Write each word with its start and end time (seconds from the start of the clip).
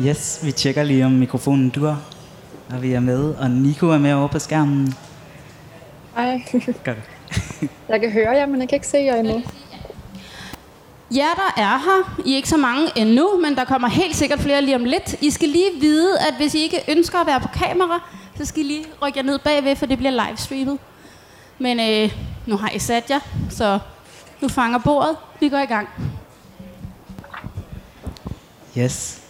Yes, 0.00 0.40
vi 0.42 0.52
tjekker 0.52 0.82
lige 0.82 1.06
om 1.06 1.12
mikrofonen 1.12 1.70
dur, 1.70 1.98
og 2.70 2.82
vi 2.82 2.92
er 2.92 3.00
med, 3.00 3.34
og 3.34 3.50
Nico 3.50 3.88
er 3.88 3.98
med 3.98 4.12
over 4.12 4.28
på 4.28 4.38
skærmen. 4.38 4.94
Hej. 6.16 6.42
Godt. 6.84 6.98
Jeg 7.88 8.00
kan 8.00 8.10
høre 8.10 8.30
jer, 8.30 8.46
men 8.46 8.60
jeg 8.60 8.68
kan 8.68 8.76
ikke 8.76 8.86
se 8.86 8.98
jer 8.98 9.16
endnu. 9.16 9.42
Ja, 11.14 11.26
der 11.36 11.62
er 11.62 11.78
her. 11.78 12.22
I 12.26 12.32
er 12.32 12.36
ikke 12.36 12.48
så 12.48 12.56
mange 12.56 12.88
endnu, 12.96 13.40
men 13.42 13.56
der 13.56 13.64
kommer 13.64 13.88
helt 13.88 14.16
sikkert 14.16 14.40
flere 14.40 14.62
lige 14.62 14.76
om 14.76 14.84
lidt. 14.84 15.16
I 15.20 15.30
skal 15.30 15.48
lige 15.48 15.70
vide, 15.80 16.18
at 16.18 16.34
hvis 16.36 16.54
I 16.54 16.58
ikke 16.58 16.80
ønsker 16.88 17.18
at 17.18 17.26
være 17.26 17.40
på 17.40 17.48
kamera, 17.48 18.00
så 18.38 18.44
skal 18.44 18.62
I 18.62 18.66
lige 18.66 18.86
rykke 19.02 19.18
jer 19.18 19.24
ned 19.24 19.38
bagved, 19.38 19.76
for 19.76 19.86
det 19.86 19.98
bliver 19.98 20.26
livestreamet. 20.26 20.78
Men 21.58 21.80
øh, 21.80 22.16
nu 22.46 22.56
har 22.56 22.70
I 22.70 22.78
sat 22.78 23.10
jer, 23.10 23.20
så 23.50 23.78
nu 24.40 24.48
fanger 24.48 24.78
bordet. 24.78 25.16
Vi 25.40 25.48
går 25.48 25.58
i 25.58 25.66
gang. 25.66 25.88
Yes. 28.78 29.23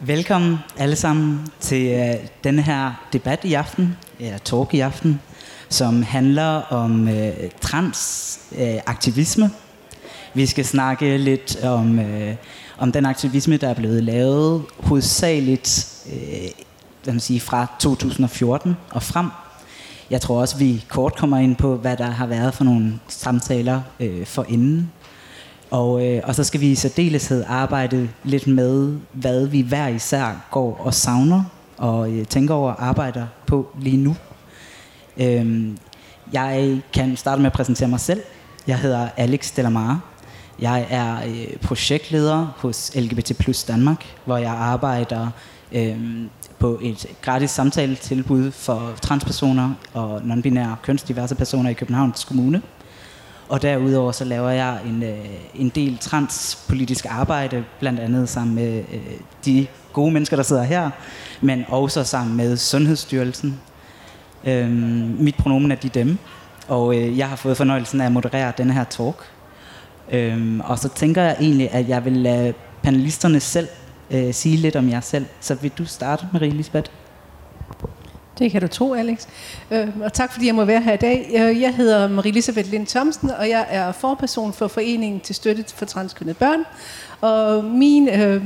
Velkommen 0.00 0.58
alle 0.76 0.96
sammen 0.96 1.46
til 1.60 1.94
uh, 1.94 2.14
denne 2.44 2.62
her 2.62 3.08
debat 3.12 3.44
i 3.44 3.54
aften, 3.54 3.96
eller 4.20 4.38
talk 4.38 4.74
i 4.74 4.80
aften, 4.80 5.20
som 5.68 6.02
handler 6.02 6.62
om 6.72 7.08
øh, 7.08 7.28
uh, 7.28 7.50
transaktivisme. 7.60 9.44
Øh, 9.44 9.50
uh, 9.50 9.56
vi 10.34 10.46
skal 10.46 10.64
snakke 10.64 11.16
lidt 11.16 11.64
om, 11.64 11.98
uh, 11.98 12.34
om 12.78 12.92
den 12.92 13.06
aktivisme, 13.06 13.56
der 13.56 13.68
er 13.68 13.74
blevet 13.74 14.04
lavet 14.04 14.64
hovedsageligt 14.78 15.88
uh, 16.06 16.12
hvad 17.02 17.12
man 17.12 17.20
sige, 17.20 17.40
fra 17.40 17.66
2014 17.80 18.76
og 18.90 19.02
frem. 19.02 19.26
Jeg 20.10 20.20
tror 20.20 20.40
også, 20.40 20.58
vi 20.58 20.84
kort 20.88 21.16
kommer 21.16 21.38
ind 21.38 21.56
på, 21.56 21.76
hvad 21.76 21.96
der 21.96 22.10
har 22.10 22.26
været 22.26 22.54
for 22.54 22.64
nogle 22.64 23.00
samtaler 23.08 23.80
øh, 24.00 24.26
for 24.26 24.44
inden 24.48 24.92
og, 25.70 26.06
øh, 26.06 26.20
og 26.24 26.34
så 26.34 26.44
skal 26.44 26.60
vi 26.60 26.70
i 26.70 26.74
særdeleshed 26.74 27.44
arbejde 27.48 28.08
lidt 28.24 28.46
med, 28.46 28.96
hvad 29.12 29.46
vi 29.46 29.60
hver 29.60 29.88
især 29.88 30.46
går 30.50 30.80
og 30.84 30.94
savner 30.94 31.44
og 31.76 32.12
øh, 32.12 32.26
tænker 32.26 32.54
over 32.54 32.72
og 32.72 32.86
arbejder 32.86 33.26
på 33.46 33.68
lige 33.80 33.96
nu. 33.96 34.16
Øhm, 35.16 35.78
jeg 36.32 36.80
kan 36.92 37.16
starte 37.16 37.42
med 37.42 37.46
at 37.46 37.52
præsentere 37.52 37.88
mig 37.88 38.00
selv. 38.00 38.20
Jeg 38.66 38.78
hedder 38.78 39.08
Alex 39.16 39.54
Delamare. 39.56 40.00
Jeg 40.60 40.86
er 40.90 41.16
øh, 41.26 41.56
projektleder 41.56 42.46
hos 42.56 42.92
LGBT 42.94 43.38
Plus 43.38 43.64
Danmark, 43.64 44.04
hvor 44.24 44.36
jeg 44.36 44.50
arbejder 44.52 45.30
øh, 45.72 45.96
på 46.58 46.78
et 46.82 47.06
gratis 47.22 47.50
samtaletilbud 47.50 48.50
for 48.50 48.92
transpersoner 49.02 49.74
og 49.94 50.20
nonbinære 50.24 50.76
kønsdiverse 50.82 51.34
personer 51.34 51.70
i 51.70 51.72
Københavns 51.72 52.24
Kommune. 52.24 52.62
Og 53.48 53.62
derudover 53.62 54.12
så 54.12 54.24
laver 54.24 54.50
jeg 54.50 54.78
en, 54.86 55.02
øh, 55.02 55.24
en 55.54 55.68
del 55.68 55.98
transpolitisk 55.98 57.06
arbejde, 57.08 57.64
blandt 57.80 58.00
andet 58.00 58.28
sammen 58.28 58.54
med 58.54 58.84
øh, 58.92 59.00
de 59.44 59.66
gode 59.92 60.12
mennesker, 60.12 60.36
der 60.36 60.42
sidder 60.42 60.62
her, 60.62 60.90
men 61.40 61.64
også 61.68 62.04
sammen 62.04 62.36
med 62.36 62.56
Sundhedsstyrelsen. 62.56 63.60
Øhm, 64.44 65.16
mit 65.18 65.34
pronomen 65.34 65.72
er 65.72 65.76
de 65.76 65.88
dem, 65.88 66.18
og 66.68 66.96
øh, 66.96 67.18
jeg 67.18 67.28
har 67.28 67.36
fået 67.36 67.56
fornøjelsen 67.56 68.00
af 68.00 68.06
at 68.06 68.12
moderere 68.12 68.52
denne 68.58 68.72
her 68.72 68.84
talk. 68.84 69.16
Øhm, 70.12 70.60
og 70.60 70.78
så 70.78 70.88
tænker 70.88 71.22
jeg 71.22 71.36
egentlig, 71.40 71.70
at 71.70 71.88
jeg 71.88 72.04
vil 72.04 72.12
lade 72.12 72.54
panelisterne 72.82 73.40
selv 73.40 73.68
øh, 74.10 74.34
sige 74.34 74.56
lidt 74.56 74.76
om 74.76 74.88
jer 74.90 75.00
selv. 75.00 75.26
Så 75.40 75.54
vil 75.54 75.70
du 75.78 75.84
starte, 75.84 76.26
Marie 76.32 76.50
Lisbeth? 76.50 76.90
Det 78.38 78.50
kan 78.50 78.60
du 78.60 78.68
tro, 78.68 78.94
Alex. 78.94 79.26
Øh, 79.70 79.88
og 80.02 80.12
tak 80.12 80.32
fordi 80.32 80.46
jeg 80.46 80.54
må 80.54 80.64
være 80.64 80.80
her 80.80 80.92
i 80.92 80.96
dag. 80.96 81.30
Øh, 81.34 81.60
jeg 81.60 81.74
hedder 81.74 82.08
Marie-Elisabeth 82.08 82.70
Lind 82.70 82.86
Thomsen, 82.86 83.30
og 83.30 83.48
jeg 83.48 83.66
er 83.70 83.92
forperson 83.92 84.52
for 84.52 84.68
Foreningen 84.68 85.20
til 85.20 85.34
Støtte 85.34 85.64
for 85.74 85.84
Transkønnede 85.84 86.34
Børn. 86.34 86.64
Og 87.20 87.64
min, 87.64 88.08
øh, 88.08 88.44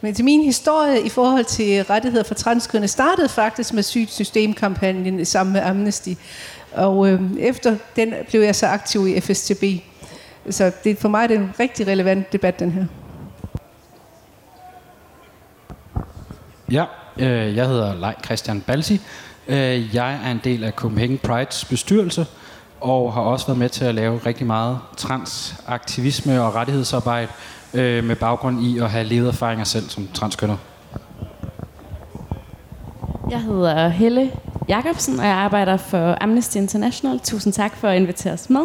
men 0.00 0.14
til 0.14 0.24
min 0.24 0.44
historie 0.44 1.06
i 1.06 1.08
forhold 1.08 1.44
til 1.44 1.84
rettigheder 1.84 2.24
for 2.24 2.34
transkønnede 2.34 2.88
startede 2.88 3.28
faktisk 3.28 3.72
med 3.72 3.82
sygt 3.82 4.10
sammen 5.24 5.52
med 5.52 5.60
Amnesty. 5.60 6.12
Og 6.72 7.08
øh, 7.08 7.20
efter 7.38 7.76
den 7.96 8.14
blev 8.28 8.40
jeg 8.40 8.56
så 8.56 8.66
aktiv 8.66 9.08
i 9.08 9.20
FSTB. 9.20 9.64
Så 10.50 10.72
det, 10.84 10.98
for 10.98 11.08
mig 11.08 11.22
er 11.22 11.26
det 11.26 11.36
en 11.36 11.52
rigtig 11.60 11.86
relevant 11.86 12.32
debat, 12.32 12.58
den 12.58 12.70
her. 12.70 12.84
Ja, 16.70 16.84
Øh, 17.18 17.56
jeg 17.56 17.66
hedder 17.66 17.94
Lej 17.94 18.14
Christian 18.24 18.60
Balsi. 18.60 19.00
Øh, 19.48 19.94
jeg 19.94 20.20
er 20.24 20.30
en 20.30 20.40
del 20.44 20.64
af 20.64 20.72
Copenhagen 20.72 21.18
Prides 21.18 21.64
bestyrelse, 21.64 22.26
og 22.80 23.12
har 23.12 23.20
også 23.20 23.46
været 23.46 23.58
med 23.58 23.68
til 23.68 23.84
at 23.84 23.94
lave 23.94 24.20
rigtig 24.26 24.46
meget 24.46 24.78
transaktivisme 24.96 26.42
og 26.42 26.54
rettighedsarbejde 26.54 27.28
øh, 27.74 28.04
med 28.04 28.16
baggrund 28.16 28.62
i 28.64 28.78
at 28.78 28.90
have 28.90 29.04
levet 29.04 29.28
erfaringer 29.28 29.64
selv 29.64 29.88
som 29.88 30.08
transkønner. 30.14 30.56
Jeg 33.30 33.40
hedder 33.40 33.88
Helle 33.88 34.30
Jacobsen, 34.68 35.18
og 35.18 35.26
jeg 35.26 35.34
arbejder 35.34 35.76
for 35.76 36.16
Amnesty 36.20 36.56
International. 36.56 37.20
Tusind 37.20 37.52
tak 37.52 37.76
for 37.76 37.88
at 37.88 37.96
invitere 37.96 38.32
os 38.32 38.50
med. 38.50 38.60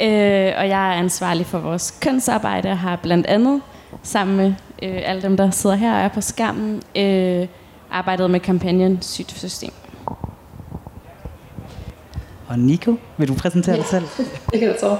Øh, 0.00 0.52
og 0.58 0.68
jeg 0.68 0.88
er 0.88 0.92
ansvarlig 0.92 1.46
for 1.46 1.58
vores 1.58 1.98
kønsarbejde 2.00 2.70
og 2.70 2.78
har 2.78 2.96
blandt 2.96 3.26
andet 3.26 3.60
sammen 4.02 4.36
med 4.36 4.54
alle 4.80 5.22
dem, 5.22 5.36
der 5.36 5.50
sidder 5.50 5.76
her 5.76 5.94
og 5.94 6.00
er 6.00 6.08
på 6.08 6.20
skærmen, 6.20 6.82
arbejdet 7.94 8.30
med 8.30 8.40
kampagnen 8.40 9.02
Sygt 9.02 9.30
System. 9.30 9.72
Og 12.48 12.58
Nico, 12.58 12.94
vil 13.16 13.28
du 13.28 13.34
præsentere 13.34 13.76
dig 13.76 13.84
selv? 13.84 14.04
det 14.52 14.60
kan 14.60 14.72
du 14.72 14.74
tro. 14.80 14.90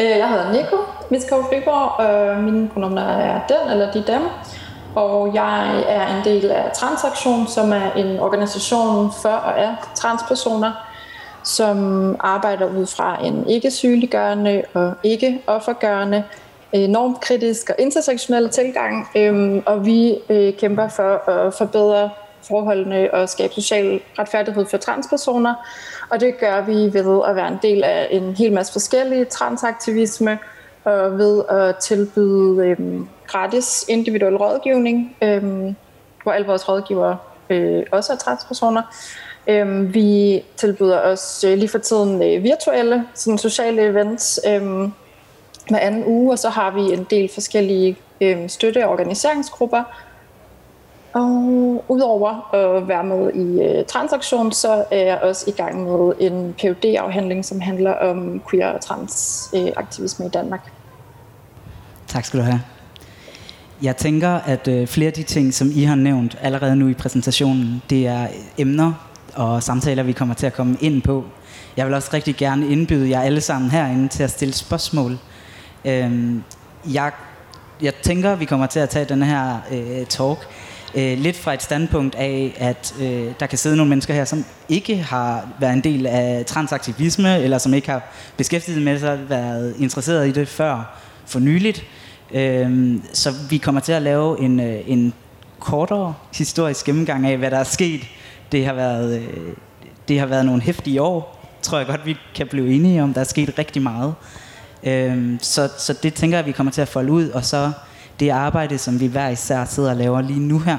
Øh, 0.00 0.18
jeg 0.18 0.28
hedder 0.28 0.52
Nico 0.52 0.76
Miskov 1.10 1.44
Friborg, 1.44 2.06
og 2.06 2.42
mine 2.42 2.68
pronomner 2.68 3.02
er 3.02 3.40
den 3.46 3.70
eller 3.70 3.92
de 3.92 4.04
dem. 4.06 4.22
Og 4.94 5.34
jeg 5.34 5.84
er 5.88 6.16
en 6.16 6.24
del 6.24 6.50
af 6.50 6.70
Transaktion, 6.74 7.46
som 7.46 7.72
er 7.72 7.92
en 7.92 8.20
organisation 8.20 9.12
for 9.22 9.28
og 9.28 9.60
af 9.60 9.74
transpersoner, 9.94 10.72
som 11.44 12.16
arbejder 12.20 12.66
ud 12.66 12.86
fra 12.86 13.24
en 13.24 13.48
ikke 13.48 13.70
sygeliggørende 13.70 14.62
og 14.74 14.94
ikke 15.02 15.42
offergørende, 15.46 16.24
enormt 16.72 17.20
kritisk 17.20 17.70
og 17.70 17.74
intersektionel 17.78 18.48
tilgang. 18.48 19.08
Øhm, 19.16 19.62
og 19.66 19.86
vi 19.86 20.18
øh, 20.30 20.54
kæmper 20.54 20.88
for 20.88 21.30
at 21.30 21.54
forbedre 21.54 22.10
forholdene 22.48 23.14
og 23.14 23.28
skabe 23.28 23.54
social 23.54 24.00
retfærdighed 24.18 24.66
for 24.66 24.76
transpersoner. 24.76 25.54
Og 26.10 26.20
det 26.20 26.38
gør 26.38 26.60
vi 26.60 26.72
ved 26.72 27.22
at 27.28 27.36
være 27.36 27.48
en 27.48 27.58
del 27.62 27.84
af 27.84 28.08
en 28.10 28.34
hel 28.36 28.52
masse 28.52 28.72
forskellige 28.72 29.24
transaktivisme, 29.24 30.38
og 30.84 31.18
ved 31.18 31.42
at 31.48 31.76
tilbyde 31.76 32.66
øhm, 32.66 33.08
gratis 33.26 33.84
individuel 33.88 34.36
rådgivning, 34.36 35.16
øhm, 35.22 35.76
hvor 36.22 36.32
alle 36.32 36.46
vores 36.46 36.68
rådgivere 36.68 37.16
øh, 37.50 37.82
også 37.92 38.12
er 38.12 38.16
transpersoner. 38.16 38.82
Øhm, 39.46 39.94
vi 39.94 40.42
tilbyder 40.56 40.98
også 40.98 41.48
øh, 41.48 41.58
lige 41.58 41.68
for 41.68 41.78
tiden 41.78 42.22
øh, 42.22 42.42
virtuelle 42.42 43.04
sådan 43.14 43.38
sociale 43.38 43.82
events 43.82 44.40
øhm, 44.48 44.92
hver 45.68 45.78
anden 45.78 46.04
uge, 46.06 46.32
og 46.32 46.38
så 46.38 46.48
har 46.48 46.70
vi 46.70 46.80
en 46.80 47.06
del 47.10 47.30
forskellige 47.34 47.96
øh, 48.20 48.48
støtte- 48.48 48.86
og 48.86 48.92
organiseringsgrupper, 48.92 49.82
og 51.16 51.84
udover 51.88 52.54
at 52.54 52.88
være 52.88 53.04
med 53.04 53.32
i 53.34 53.78
uh, 53.78 53.84
transaktion, 53.86 54.52
så 54.52 54.84
er 54.90 55.04
jeg 55.04 55.18
også 55.22 55.44
i 55.50 55.50
gang 55.50 55.84
med 55.84 56.12
en 56.20 56.54
phd 56.58 56.84
afhandling 56.84 57.44
som 57.44 57.60
handler 57.60 57.92
om 57.92 58.42
queer 58.50 58.68
og 58.68 58.80
trans 58.80 59.48
aktivisme 59.76 60.26
i 60.26 60.28
Danmark. 60.28 60.72
Tak 62.06 62.24
skal 62.24 62.40
du 62.40 62.44
have. 62.44 62.60
Jeg 63.82 63.96
tænker, 63.96 64.30
at 64.30 64.68
øh, 64.68 64.86
flere 64.86 65.06
af 65.06 65.12
de 65.12 65.22
ting, 65.22 65.54
som 65.54 65.70
I 65.74 65.82
har 65.84 65.94
nævnt 65.94 66.38
allerede 66.40 66.76
nu 66.76 66.88
i 66.88 66.94
præsentationen, 66.94 67.82
det 67.90 68.06
er 68.06 68.26
emner 68.58 68.92
og 69.34 69.62
samtaler, 69.62 70.02
vi 70.02 70.12
kommer 70.12 70.34
til 70.34 70.46
at 70.46 70.52
komme 70.52 70.76
ind 70.80 71.02
på. 71.02 71.24
Jeg 71.76 71.86
vil 71.86 71.94
også 71.94 72.10
rigtig 72.12 72.36
gerne 72.36 72.68
indbyde 72.68 73.10
jer 73.10 73.20
alle 73.20 73.40
sammen 73.40 73.70
herinde 73.70 74.08
til 74.08 74.22
at 74.22 74.30
stille 74.30 74.54
spørgsmål. 74.54 75.12
Uh, 75.84 75.90
jeg, 76.94 77.12
jeg 77.82 77.94
tænker, 77.94 78.32
at 78.32 78.40
vi 78.40 78.44
kommer 78.44 78.66
til 78.66 78.80
at 78.80 78.88
tage 78.88 79.04
den 79.04 79.22
her 79.22 79.58
øh, 79.72 80.06
talk 80.06 80.48
øh, 80.96 81.18
lidt 81.18 81.36
fra 81.36 81.54
et 81.54 81.62
standpunkt 81.62 82.14
af, 82.14 82.54
at 82.58 82.94
øh, 83.00 83.32
der 83.40 83.46
kan 83.46 83.58
sidde 83.58 83.76
nogle 83.76 83.90
mennesker 83.90 84.14
her, 84.14 84.24
som 84.24 84.44
ikke 84.68 84.96
har 84.96 85.48
været 85.60 85.72
en 85.72 85.80
del 85.80 86.06
af 86.06 86.44
transaktivisme, 86.46 87.38
eller 87.38 87.58
som 87.58 87.74
ikke 87.74 87.90
har 87.90 88.02
beskæftiget 88.36 88.82
med 88.82 88.98
sig, 88.98 89.18
været 89.28 89.74
interesseret 89.78 90.28
i 90.28 90.32
det 90.32 90.48
før 90.48 90.98
for 91.26 91.38
nyligt. 91.38 91.84
Øh, 92.34 92.94
så 93.12 93.32
vi 93.50 93.58
kommer 93.58 93.80
til 93.80 93.92
at 93.92 94.02
lave 94.02 94.40
en, 94.40 94.60
øh, 94.60 94.80
en 94.86 95.14
kortere 95.60 96.14
historisk 96.34 96.86
gennemgang 96.86 97.26
af, 97.26 97.38
hvad 97.38 97.50
der 97.50 97.58
er 97.58 97.64
sket. 97.64 98.00
Det 98.52 98.66
har 98.66 98.74
været, 98.74 99.20
øh, 99.20 99.52
det 100.08 100.18
har 100.18 100.26
været 100.26 100.46
nogle 100.46 100.62
hæftige 100.62 101.02
år, 101.02 101.46
tror 101.62 101.78
jeg 101.78 101.86
godt, 101.86 102.06
vi 102.06 102.16
kan 102.34 102.46
blive 102.46 102.74
enige 102.74 103.02
om. 103.02 103.14
Der 103.14 103.20
er 103.20 103.24
sket 103.24 103.58
rigtig 103.58 103.82
meget. 103.82 104.14
Øh, 104.84 105.36
så, 105.40 105.68
så 105.78 105.92
det 106.02 106.14
tænker 106.14 106.38
jeg, 106.38 106.46
vi 106.46 106.52
kommer 106.52 106.72
til 106.72 106.82
at 106.82 106.88
folde 106.88 107.12
ud, 107.12 107.28
og 107.28 107.44
så 107.44 107.72
det 108.20 108.30
arbejde, 108.30 108.78
som 108.78 109.00
vi 109.00 109.06
hver 109.06 109.28
især 109.28 109.64
sidder 109.64 109.90
og 109.90 109.96
laver 109.96 110.20
lige 110.20 110.40
nu 110.40 110.58
her, 110.58 110.78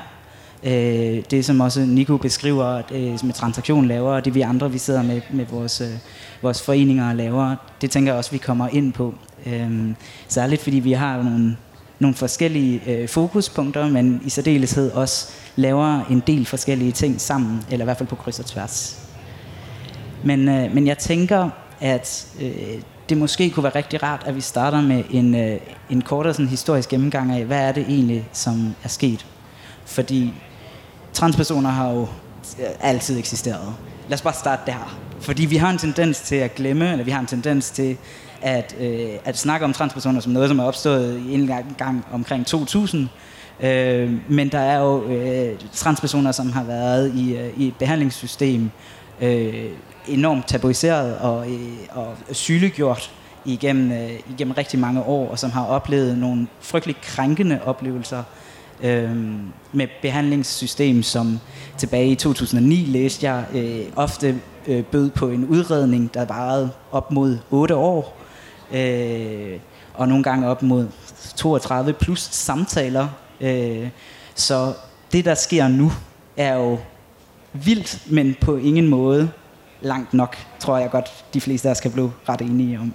øh, 0.63 1.23
det 1.31 1.45
som 1.45 1.59
også 1.59 1.81
Nico 1.81 2.17
beskriver, 2.17 2.81
øh, 2.91 3.25
med 3.25 3.33
transaktion 3.33 3.85
laver, 3.85 4.11
og 4.11 4.25
det 4.25 4.35
vi 4.35 4.41
andre, 4.41 4.71
vi 4.71 4.77
sidder 4.77 5.01
med, 5.01 5.21
med 5.31 5.45
vores, 5.45 5.81
øh, 5.81 5.93
vores 6.41 6.61
foreninger 6.61 7.09
og 7.09 7.15
laver, 7.15 7.55
det 7.81 7.91
tænker 7.91 8.11
jeg 8.11 8.17
også, 8.17 8.31
vi 8.31 8.37
kommer 8.37 8.67
ind 8.67 8.93
på. 8.93 9.13
Øh, 9.45 9.91
særligt 10.27 10.61
fordi 10.61 10.79
vi 10.79 10.91
har 10.91 11.23
nogle 11.23 11.57
nogle 11.99 12.15
forskellige 12.15 12.81
øh, 12.87 13.07
fokuspunkter, 13.07 13.89
men 13.89 14.21
i 14.25 14.29
særdeleshed 14.29 14.91
også 14.91 15.31
laver 15.55 16.05
en 16.09 16.23
del 16.27 16.45
forskellige 16.45 16.91
ting 16.91 17.21
sammen, 17.21 17.65
eller 17.71 17.83
i 17.83 17.87
hvert 17.87 17.97
fald 17.97 18.09
på 18.09 18.15
kryds 18.15 18.39
og 18.39 18.45
tværs. 18.45 19.03
Men, 20.23 20.49
øh, 20.49 20.73
men 20.73 20.87
jeg 20.87 20.97
tænker, 20.97 21.49
at 21.81 22.27
øh, 22.41 22.81
det 23.09 23.17
måske 23.17 23.49
kunne 23.49 23.63
være 23.63 23.75
rigtig 23.75 24.03
rart, 24.03 24.23
at 24.25 24.35
vi 24.35 24.41
starter 24.41 24.81
med 24.81 25.03
en, 25.11 25.35
øh, 25.35 25.59
en 25.89 26.01
kortere 26.01 26.33
sådan, 26.33 26.47
historisk 26.47 26.89
gennemgang 26.89 27.31
af, 27.31 27.45
hvad 27.45 27.59
er 27.59 27.71
det 27.71 27.83
egentlig, 27.83 28.29
som 28.33 28.75
er 28.83 28.87
sket. 28.87 29.25
Fordi 29.85 30.33
transpersoner 31.13 31.69
har 31.69 31.91
jo 31.91 32.01
øh, 32.01 32.65
altid 32.79 33.19
eksisteret. 33.19 33.73
Lad 34.07 34.13
os 34.13 34.21
bare 34.21 34.33
starte 34.33 34.61
der. 34.65 34.99
Fordi 35.19 35.45
vi 35.45 35.55
har 35.55 35.69
en 35.69 35.77
tendens 35.77 36.19
til 36.19 36.35
at 36.35 36.55
glemme, 36.55 36.91
eller 36.91 37.05
vi 37.05 37.11
har 37.11 37.19
en 37.19 37.25
tendens 37.25 37.69
til 37.69 37.97
at, 38.41 38.75
øh, 38.79 39.09
at 39.25 39.37
snakke 39.37 39.65
om 39.65 39.73
transpersoner 39.73 40.19
som 40.19 40.31
noget, 40.31 40.49
som 40.49 40.59
er 40.59 40.63
opstået 40.63 41.33
en 41.33 41.51
gang 41.77 42.05
omkring 42.11 42.45
2000. 42.45 43.09
Øh, 43.63 44.13
men 44.29 44.49
der 44.49 44.59
er 44.59 44.79
jo 44.79 45.03
øh, 45.03 45.59
transpersoner, 45.73 46.31
som 46.31 46.51
har 46.51 46.63
været 46.63 47.13
i, 47.15 47.35
øh, 47.35 47.49
i 47.57 47.67
et 47.67 47.75
behandlingssystem 47.75 48.71
øh, 49.21 49.65
enormt 50.07 50.47
tabuiseret 50.47 51.17
og, 51.17 51.51
øh, 51.51 51.77
og 51.89 52.15
sygeliggjort 52.31 53.11
igennem, 53.45 53.91
øh, 53.91 54.11
igennem 54.29 54.53
rigtig 54.53 54.79
mange 54.79 55.03
år, 55.03 55.29
og 55.29 55.39
som 55.39 55.51
har 55.51 55.65
oplevet 55.65 56.17
nogle 56.17 56.47
frygtelig 56.59 56.95
krænkende 57.01 57.59
oplevelser 57.65 58.23
øh, 58.83 59.11
med 59.71 59.87
behandlingssystem, 60.01 61.03
som 61.03 61.39
tilbage 61.77 62.07
i 62.07 62.15
2009 62.15 62.75
læste 62.75 63.31
jeg 63.31 63.45
øh, 63.53 63.85
ofte 63.95 64.39
øh, 64.67 64.83
bød 64.83 65.09
på 65.09 65.29
en 65.29 65.45
udredning, 65.45 66.13
der 66.13 66.25
varede 66.25 66.71
op 66.91 67.11
mod 67.11 67.37
8 67.51 67.75
år, 67.75 68.17
øh, 68.73 69.59
og 69.93 70.07
nogle 70.07 70.23
gange 70.23 70.47
op 70.47 70.61
mod 70.61 70.87
32 71.35 71.93
plus 71.93 72.19
samtaler. 72.19 73.07
Øh, 73.41 73.89
så 74.35 74.73
det, 75.11 75.25
der 75.25 75.35
sker 75.35 75.67
nu, 75.67 75.91
er 76.37 76.53
jo 76.53 76.77
vildt, 77.53 78.11
men 78.11 78.35
på 78.41 78.57
ingen 78.57 78.87
måde 78.87 79.29
langt 79.81 80.13
nok, 80.13 80.37
tror 80.59 80.77
jeg 80.77 80.89
godt, 80.89 81.25
de 81.33 81.41
fleste 81.41 81.67
af 81.67 81.71
os 81.71 81.79
kan 81.79 81.91
blive 81.91 82.13
ret 82.29 82.41
enige 82.41 82.79
om. 82.79 82.93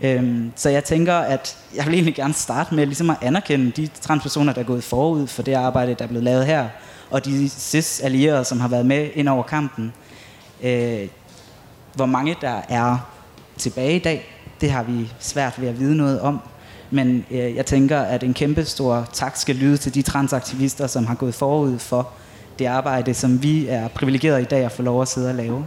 Øhm, 0.00 0.52
så 0.56 0.70
jeg 0.70 0.84
tænker, 0.84 1.14
at 1.14 1.58
jeg 1.76 1.86
vil 1.86 1.94
egentlig 1.94 2.14
gerne 2.14 2.34
starte 2.34 2.74
med 2.74 2.86
ligesom 2.86 3.10
at 3.10 3.16
anerkende 3.20 3.70
de 3.70 3.86
transpersoner, 3.86 4.52
der 4.52 4.60
er 4.60 4.64
gået 4.64 4.84
forud 4.84 5.26
for 5.26 5.42
det 5.42 5.54
arbejde, 5.54 5.94
der 5.94 6.04
er 6.04 6.08
blevet 6.08 6.24
lavet 6.24 6.46
her, 6.46 6.68
og 7.10 7.24
de 7.24 7.48
cis-allierede, 7.48 8.44
som 8.44 8.60
har 8.60 8.68
været 8.68 8.86
med 8.86 9.10
ind 9.14 9.28
over 9.28 9.42
kampen. 9.42 9.92
Øh, 10.62 11.08
hvor 11.94 12.06
mange 12.06 12.36
der 12.40 12.60
er 12.68 12.98
tilbage 13.58 13.96
i 13.96 13.98
dag, 13.98 14.26
det 14.60 14.70
har 14.70 14.82
vi 14.82 15.12
svært 15.18 15.60
ved 15.60 15.68
at 15.68 15.80
vide 15.80 15.96
noget 15.96 16.20
om. 16.20 16.40
Men 16.90 17.24
øh, 17.30 17.56
jeg 17.56 17.66
tænker, 17.66 18.00
at 18.00 18.22
en 18.22 18.34
kæmpe 18.34 18.64
stor 18.64 19.08
tak 19.12 19.36
skal 19.36 19.56
lyde 19.56 19.76
til 19.76 19.94
de 19.94 20.02
transaktivister, 20.02 20.86
som 20.86 21.06
har 21.06 21.14
gået 21.14 21.34
forud 21.34 21.78
for 21.78 22.10
det 22.58 22.66
arbejde, 22.66 23.14
som 23.14 23.42
vi 23.42 23.66
er 23.68 23.88
privilegeret 23.88 24.42
i 24.42 24.44
dag 24.44 24.64
at 24.64 24.72
få 24.72 24.82
lov 24.82 25.02
at 25.02 25.08
sidde 25.08 25.28
og 25.28 25.34
lave. 25.34 25.66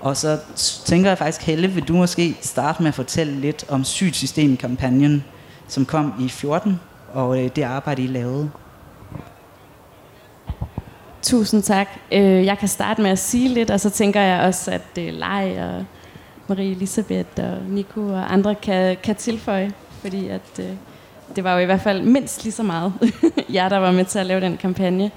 Og 0.00 0.16
så 0.16 0.38
tænker 0.84 1.10
jeg 1.10 1.18
faktisk, 1.18 1.46
Helle, 1.46 1.68
vil 1.68 1.88
du 1.88 1.92
måske 1.92 2.36
starte 2.40 2.82
med 2.82 2.88
at 2.88 2.94
fortælle 2.94 3.40
lidt 3.40 3.64
om 3.68 3.84
sygt 3.84 4.16
system-kampagnen, 4.16 5.24
som 5.68 5.84
kom 5.84 6.14
i 6.20 6.28
14, 6.28 6.80
og 7.12 7.44
øh, 7.44 7.50
det 7.56 7.62
arbejde, 7.62 8.02
I 8.02 8.06
lavede. 8.06 8.50
Tusind 11.22 11.62
tak. 11.62 11.88
Øh, 12.12 12.44
jeg 12.44 12.58
kan 12.58 12.68
starte 12.68 13.02
med 13.02 13.10
at 13.10 13.18
sige 13.18 13.48
lidt, 13.48 13.70
og 13.70 13.80
så 13.80 13.90
tænker 13.90 14.20
jeg 14.20 14.46
også, 14.46 14.70
at 14.70 14.98
øh, 14.98 15.12
Lej 15.12 15.56
og 15.60 15.84
Marie 16.48 16.70
Elisabeth 16.70 17.28
og 17.36 17.58
Nico 17.68 18.00
og 18.00 18.32
andre 18.32 18.54
kan, 18.54 18.96
kan 19.02 19.16
tilføje, 19.16 19.72
fordi 20.00 20.28
at, 20.28 20.60
det 21.36 21.44
var 21.44 21.54
jo 21.54 21.58
i 21.58 21.64
hvert 21.64 21.80
fald 21.80 22.02
mindst 22.02 22.44
lige 22.44 22.52
så 22.52 22.62
meget 22.62 22.92
jer, 23.54 23.68
der 23.68 23.76
var 23.76 23.92
med 23.92 24.04
til 24.04 24.18
at 24.18 24.26
lave 24.26 24.40
den 24.40 24.56
kampagne. 24.56 25.10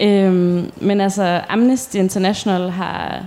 Øhm, 0.00 0.70
men 0.80 1.00
altså, 1.00 1.40
Amnesty 1.48 1.96
International 1.96 2.70
har 2.70 3.26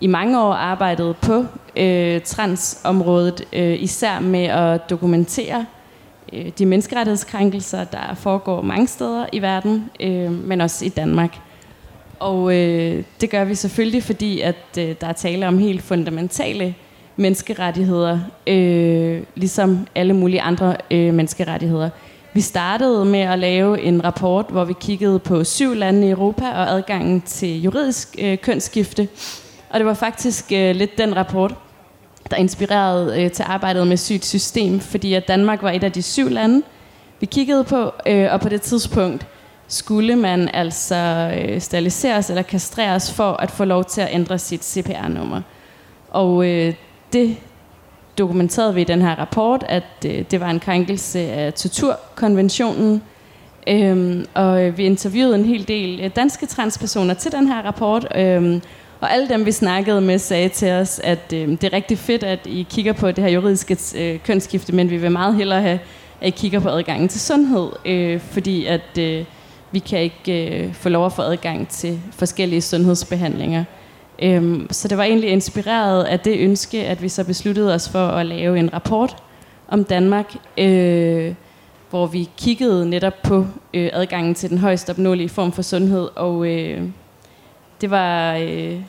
i 0.00 0.06
mange 0.06 0.42
år 0.42 0.52
arbejdet 0.52 1.16
på 1.16 1.44
øh, 1.76 2.20
transområdet, 2.20 3.44
øh, 3.52 3.82
især 3.82 4.20
med 4.20 4.44
at 4.44 4.90
dokumentere 4.90 5.66
øh, 6.32 6.48
de 6.58 6.66
menneskerettighedskrænkelser, 6.66 7.84
der 7.84 8.14
foregår 8.14 8.62
mange 8.62 8.86
steder 8.86 9.26
i 9.32 9.42
verden, 9.42 9.90
øh, 10.00 10.32
men 10.32 10.60
også 10.60 10.84
i 10.84 10.88
Danmark. 10.88 11.36
Og 12.18 12.56
øh, 12.56 13.04
det 13.20 13.30
gør 13.30 13.44
vi 13.44 13.54
selvfølgelig, 13.54 14.02
fordi 14.02 14.40
at 14.40 14.56
øh, 14.78 14.94
der 15.00 15.06
er 15.06 15.12
tale 15.12 15.48
om 15.48 15.58
helt 15.58 15.82
fundamentale 15.82 16.74
menneskerettigheder, 17.16 18.18
øh, 18.46 19.22
ligesom 19.34 19.86
alle 19.94 20.12
mulige 20.12 20.40
andre 20.40 20.76
øh, 20.90 21.14
menneskerettigheder. 21.14 21.90
Vi 22.32 22.40
startede 22.40 23.04
med 23.04 23.20
at 23.20 23.38
lave 23.38 23.80
en 23.80 24.04
rapport, 24.04 24.46
hvor 24.48 24.64
vi 24.64 24.74
kiggede 24.80 25.18
på 25.18 25.44
syv 25.44 25.74
lande 25.74 26.06
i 26.06 26.10
Europa 26.10 26.44
og 26.44 26.70
adgangen 26.70 27.20
til 27.20 27.62
juridisk 27.62 28.16
øh, 28.18 28.38
kønsskifte. 28.38 29.08
Og 29.70 29.80
det 29.80 29.86
var 29.86 29.94
faktisk 29.94 30.52
øh, 30.52 30.76
lidt 30.76 30.98
den 30.98 31.16
rapport, 31.16 31.54
der 32.30 32.36
inspirerede 32.36 33.22
øh, 33.22 33.30
til 33.30 33.44
arbejdet 33.48 33.86
med 33.86 33.96
sygt 33.96 34.24
system, 34.24 34.80
fordi 34.80 35.14
at 35.14 35.28
Danmark 35.28 35.62
var 35.62 35.70
et 35.70 35.84
af 35.84 35.92
de 35.92 36.02
syv 36.02 36.28
lande, 36.28 36.62
vi 37.20 37.26
kiggede 37.26 37.64
på, 37.64 37.92
øh, 38.06 38.32
og 38.32 38.40
på 38.40 38.48
det 38.48 38.62
tidspunkt 38.62 39.26
skulle 39.68 40.16
man 40.16 40.48
altså 40.48 41.32
øh, 41.38 41.60
steriliseres 41.60 42.30
eller 42.30 42.42
kastreres 42.42 43.12
for 43.12 43.32
at 43.32 43.50
få 43.50 43.64
lov 43.64 43.84
til 43.84 44.00
at 44.00 44.08
ændre 44.12 44.38
sit 44.38 44.64
CPR-nummer. 44.64 45.42
Og 46.10 46.46
øh, 46.46 46.74
det 47.12 47.36
dokumenterede 48.18 48.74
vi 48.74 48.80
i 48.80 48.84
den 48.84 49.02
her 49.02 49.14
rapport, 49.18 49.64
at 49.68 49.84
øh, 50.06 50.24
det 50.30 50.40
var 50.40 50.50
en 50.50 50.60
krænkelse 50.60 51.18
af 51.18 51.54
torturkonventionen. 51.54 53.02
Øhm, 53.68 54.26
og 54.34 54.62
øh, 54.62 54.78
vi 54.78 54.84
interviewede 54.84 55.34
en 55.34 55.44
hel 55.44 55.68
del 55.68 56.00
øh, 56.00 56.10
danske 56.16 56.46
transpersoner 56.46 57.14
til 57.14 57.32
den 57.32 57.46
her 57.46 57.62
rapport. 57.62 58.06
Øhm, 58.16 58.62
og 59.00 59.14
alle 59.14 59.28
dem, 59.28 59.46
vi 59.46 59.52
snakkede 59.52 60.00
med, 60.00 60.18
sagde 60.18 60.48
til 60.48 60.70
os, 60.70 61.00
at 61.04 61.32
øh, 61.34 61.48
det 61.48 61.64
er 61.64 61.72
rigtig 61.72 61.98
fedt, 61.98 62.22
at 62.22 62.46
I 62.46 62.66
kigger 62.70 62.92
på 62.92 63.10
det 63.10 63.24
her 63.24 63.30
juridiske 63.30 63.78
øh, 63.96 64.18
kønsskifte, 64.18 64.74
men 64.74 64.90
vi 64.90 64.96
vil 64.96 65.12
meget 65.12 65.34
hellere 65.34 65.62
have, 65.62 65.78
at 66.20 66.28
I 66.28 66.30
kigger 66.30 66.60
på 66.60 66.68
adgangen 66.68 67.08
til 67.08 67.20
sundhed, 67.20 67.70
øh, 67.84 68.20
fordi 68.20 68.66
at 68.66 68.98
øh, 68.98 69.24
vi 69.72 69.78
kan 69.78 70.00
ikke 70.00 70.58
øh, 70.58 70.74
få 70.74 70.88
lov 70.88 71.06
at 71.06 71.12
få 71.12 71.22
adgang 71.22 71.68
til 71.68 72.00
forskellige 72.12 72.60
sundhedsbehandlinger. 72.60 73.64
Øhm, 74.22 74.66
så 74.70 74.88
det 74.88 74.98
var 74.98 75.04
egentlig 75.04 75.30
inspireret 75.30 76.04
af 76.04 76.20
det 76.20 76.38
ønske, 76.38 76.86
at 76.86 77.02
vi 77.02 77.08
så 77.08 77.24
besluttede 77.24 77.74
os 77.74 77.88
for 77.88 78.06
at 78.06 78.26
lave 78.26 78.58
en 78.58 78.72
rapport 78.72 79.16
om 79.68 79.84
Danmark, 79.84 80.34
øh, 80.58 81.34
hvor 81.90 82.06
vi 82.06 82.28
kiggede 82.36 82.90
netop 82.90 83.22
på 83.22 83.46
øh, 83.74 83.90
adgangen 83.92 84.34
til 84.34 84.50
den 84.50 84.58
højst 84.58 84.90
opnåelige 84.90 85.28
form 85.28 85.52
for 85.52 85.62
sundhed, 85.62 86.08
og 86.16 86.46
øh, 86.46 86.82
det 87.80 87.90
var... 87.90 88.34
Øh, 88.34 88.80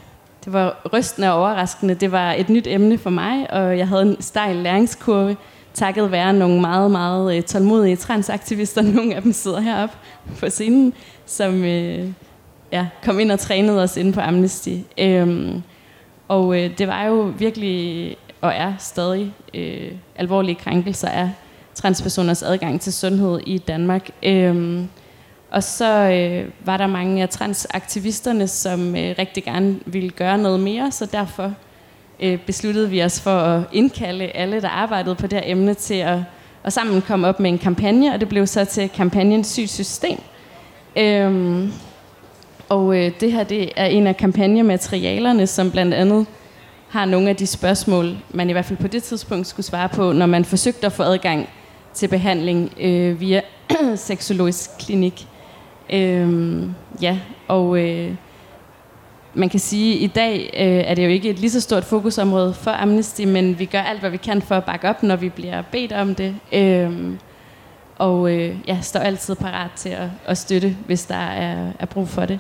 det 0.45 0.53
var 0.53 0.81
rystende 0.93 1.31
og 1.31 1.39
overraskende. 1.39 1.95
Det 1.95 2.11
var 2.11 2.33
et 2.33 2.50
nyt 2.50 2.67
emne 2.67 2.97
for 2.97 3.09
mig, 3.09 3.53
og 3.53 3.77
jeg 3.77 3.88
havde 3.88 4.01
en 4.01 4.21
stejl 4.21 4.55
læringskurve, 4.55 5.38
takket 5.73 6.11
være 6.11 6.33
nogle 6.33 6.61
meget, 6.61 6.91
meget 6.91 7.38
øh, 7.38 7.43
tålmodige 7.43 7.95
transaktivister. 7.95 8.81
Nogle 8.95 9.15
af 9.15 9.21
dem 9.21 9.31
sidder 9.31 9.59
heroppe 9.59 9.95
på 10.39 10.50
scenen, 10.50 10.93
som, 11.25 11.63
øh, 11.63 12.07
ja, 12.71 12.87
kom 13.03 13.19
ind 13.19 13.31
og 13.31 13.39
trænede 13.39 13.83
os 13.83 13.97
inde 13.97 14.13
på 14.13 14.21
Amnesty. 14.21 14.75
Øhm, 14.97 15.61
og 16.27 16.59
øh, 16.59 16.77
det 16.77 16.87
var 16.87 17.05
jo 17.05 17.33
virkelig, 17.37 18.17
og 18.41 18.53
er 18.53 18.73
stadig, 18.79 19.33
øh, 19.53 19.91
alvorlige 20.15 20.55
krænkelser 20.55 21.07
af 21.07 21.29
transpersoners 21.73 22.43
adgang 22.43 22.81
til 22.81 22.93
sundhed 22.93 23.39
i 23.45 23.57
Danmark. 23.57 24.09
Øhm, 24.23 24.89
og 25.51 25.63
så 25.63 26.11
øh, 26.11 26.49
var 26.65 26.77
der 26.77 26.87
mange 26.87 27.21
af 27.21 27.29
transaktivisterne, 27.29 28.47
som 28.47 28.95
øh, 28.95 29.15
rigtig 29.19 29.43
gerne 29.43 29.79
ville 29.85 30.09
gøre 30.09 30.37
noget 30.37 30.59
mere, 30.59 30.91
så 30.91 31.05
derfor 31.05 31.53
øh, 32.19 32.39
besluttede 32.39 32.89
vi 32.89 33.03
os 33.03 33.21
for 33.21 33.37
at 33.37 33.63
indkalde 33.71 34.25
alle, 34.25 34.61
der 34.61 34.69
arbejdede 34.69 35.15
på 35.15 35.27
det 35.27 35.39
her 35.39 35.51
emne, 35.51 35.73
til 35.73 35.93
at 35.93 36.19
og 36.63 36.73
sammen 36.73 37.01
komme 37.01 37.27
op 37.27 37.39
med 37.39 37.49
en 37.49 37.57
kampagne, 37.57 38.13
og 38.13 38.19
det 38.19 38.29
blev 38.29 38.47
så 38.47 38.65
til 38.65 38.89
kampagnen 38.89 39.43
Sygt 39.43 39.69
System. 39.69 40.19
Øhm, 40.95 41.73
og 42.71 42.97
øh, 42.97 43.11
det 43.19 43.31
her 43.31 43.43
det 43.43 43.71
er 43.75 43.85
en 43.85 44.07
af 44.07 44.17
kampagnematerialerne, 44.17 45.47
som 45.47 45.71
blandt 45.71 45.93
andet 45.93 46.25
har 46.89 47.05
nogle 47.05 47.29
af 47.29 47.35
de 47.35 47.47
spørgsmål, 47.47 48.17
man 48.29 48.49
i 48.49 48.51
hvert 48.51 48.65
fald 48.65 48.79
på 48.79 48.87
det 48.87 49.03
tidspunkt 49.03 49.47
skulle 49.47 49.65
svare 49.65 49.89
på, 49.89 50.11
når 50.11 50.25
man 50.25 50.45
forsøgte 50.45 50.85
at 50.85 50.91
få 50.91 51.03
adgang 51.03 51.49
til 51.93 52.07
behandling 52.07 52.71
øh, 52.79 53.19
via 53.19 53.41
seksologisk 53.95 54.69
klinik. 54.79 55.27
Øh, 55.93 56.63
ja, 57.01 57.19
og 57.47 57.79
øh, 57.79 58.15
man 59.33 59.49
kan 59.49 59.59
sige, 59.59 59.95
at 59.95 60.01
i 60.01 60.07
dag 60.07 60.53
øh, 60.53 60.91
er 60.91 60.95
det 60.95 61.03
jo 61.03 61.09
ikke 61.09 61.29
et 61.29 61.39
lige 61.39 61.51
så 61.51 61.61
stort 61.61 61.83
fokusområde 61.83 62.53
for 62.53 62.71
Amnesty, 62.71 63.21
men 63.21 63.59
vi 63.59 63.65
gør 63.65 63.81
alt, 63.81 63.99
hvad 63.99 64.09
vi 64.09 64.17
kan 64.17 64.41
for 64.41 64.55
at 64.55 64.65
bakke 64.65 64.89
op, 64.89 65.03
når 65.03 65.15
vi 65.15 65.29
bliver 65.29 65.63
bedt 65.71 65.91
om 65.91 66.15
det. 66.15 66.35
Øh, 66.53 67.13
og 67.97 68.31
øh, 68.31 68.55
ja, 68.67 68.81
står 68.81 68.99
altid 68.99 69.35
parat 69.35 69.71
til 69.75 69.89
at, 69.89 70.09
at 70.25 70.37
støtte, 70.37 70.77
hvis 70.85 71.05
der 71.05 71.15
er, 71.15 71.71
er 71.79 71.85
brug 71.85 72.07
for 72.07 72.25
det 72.25 72.39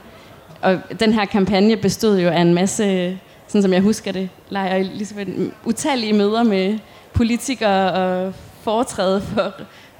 og 0.61 0.79
den 0.99 1.13
her 1.13 1.25
kampagne 1.25 1.77
bestod 1.77 2.19
jo 2.19 2.29
af 2.29 2.41
en 2.41 2.53
masse, 2.53 3.17
sådan 3.47 3.61
som 3.61 3.73
jeg 3.73 3.81
husker 3.81 4.11
det, 4.11 4.29
leger 4.49 4.83
ligesom 4.83 5.17
utallige 5.65 6.13
møder 6.13 6.43
med 6.43 6.79
politikere 7.13 7.93
og 7.93 8.33
foretræde 8.61 9.21
for 9.21 9.53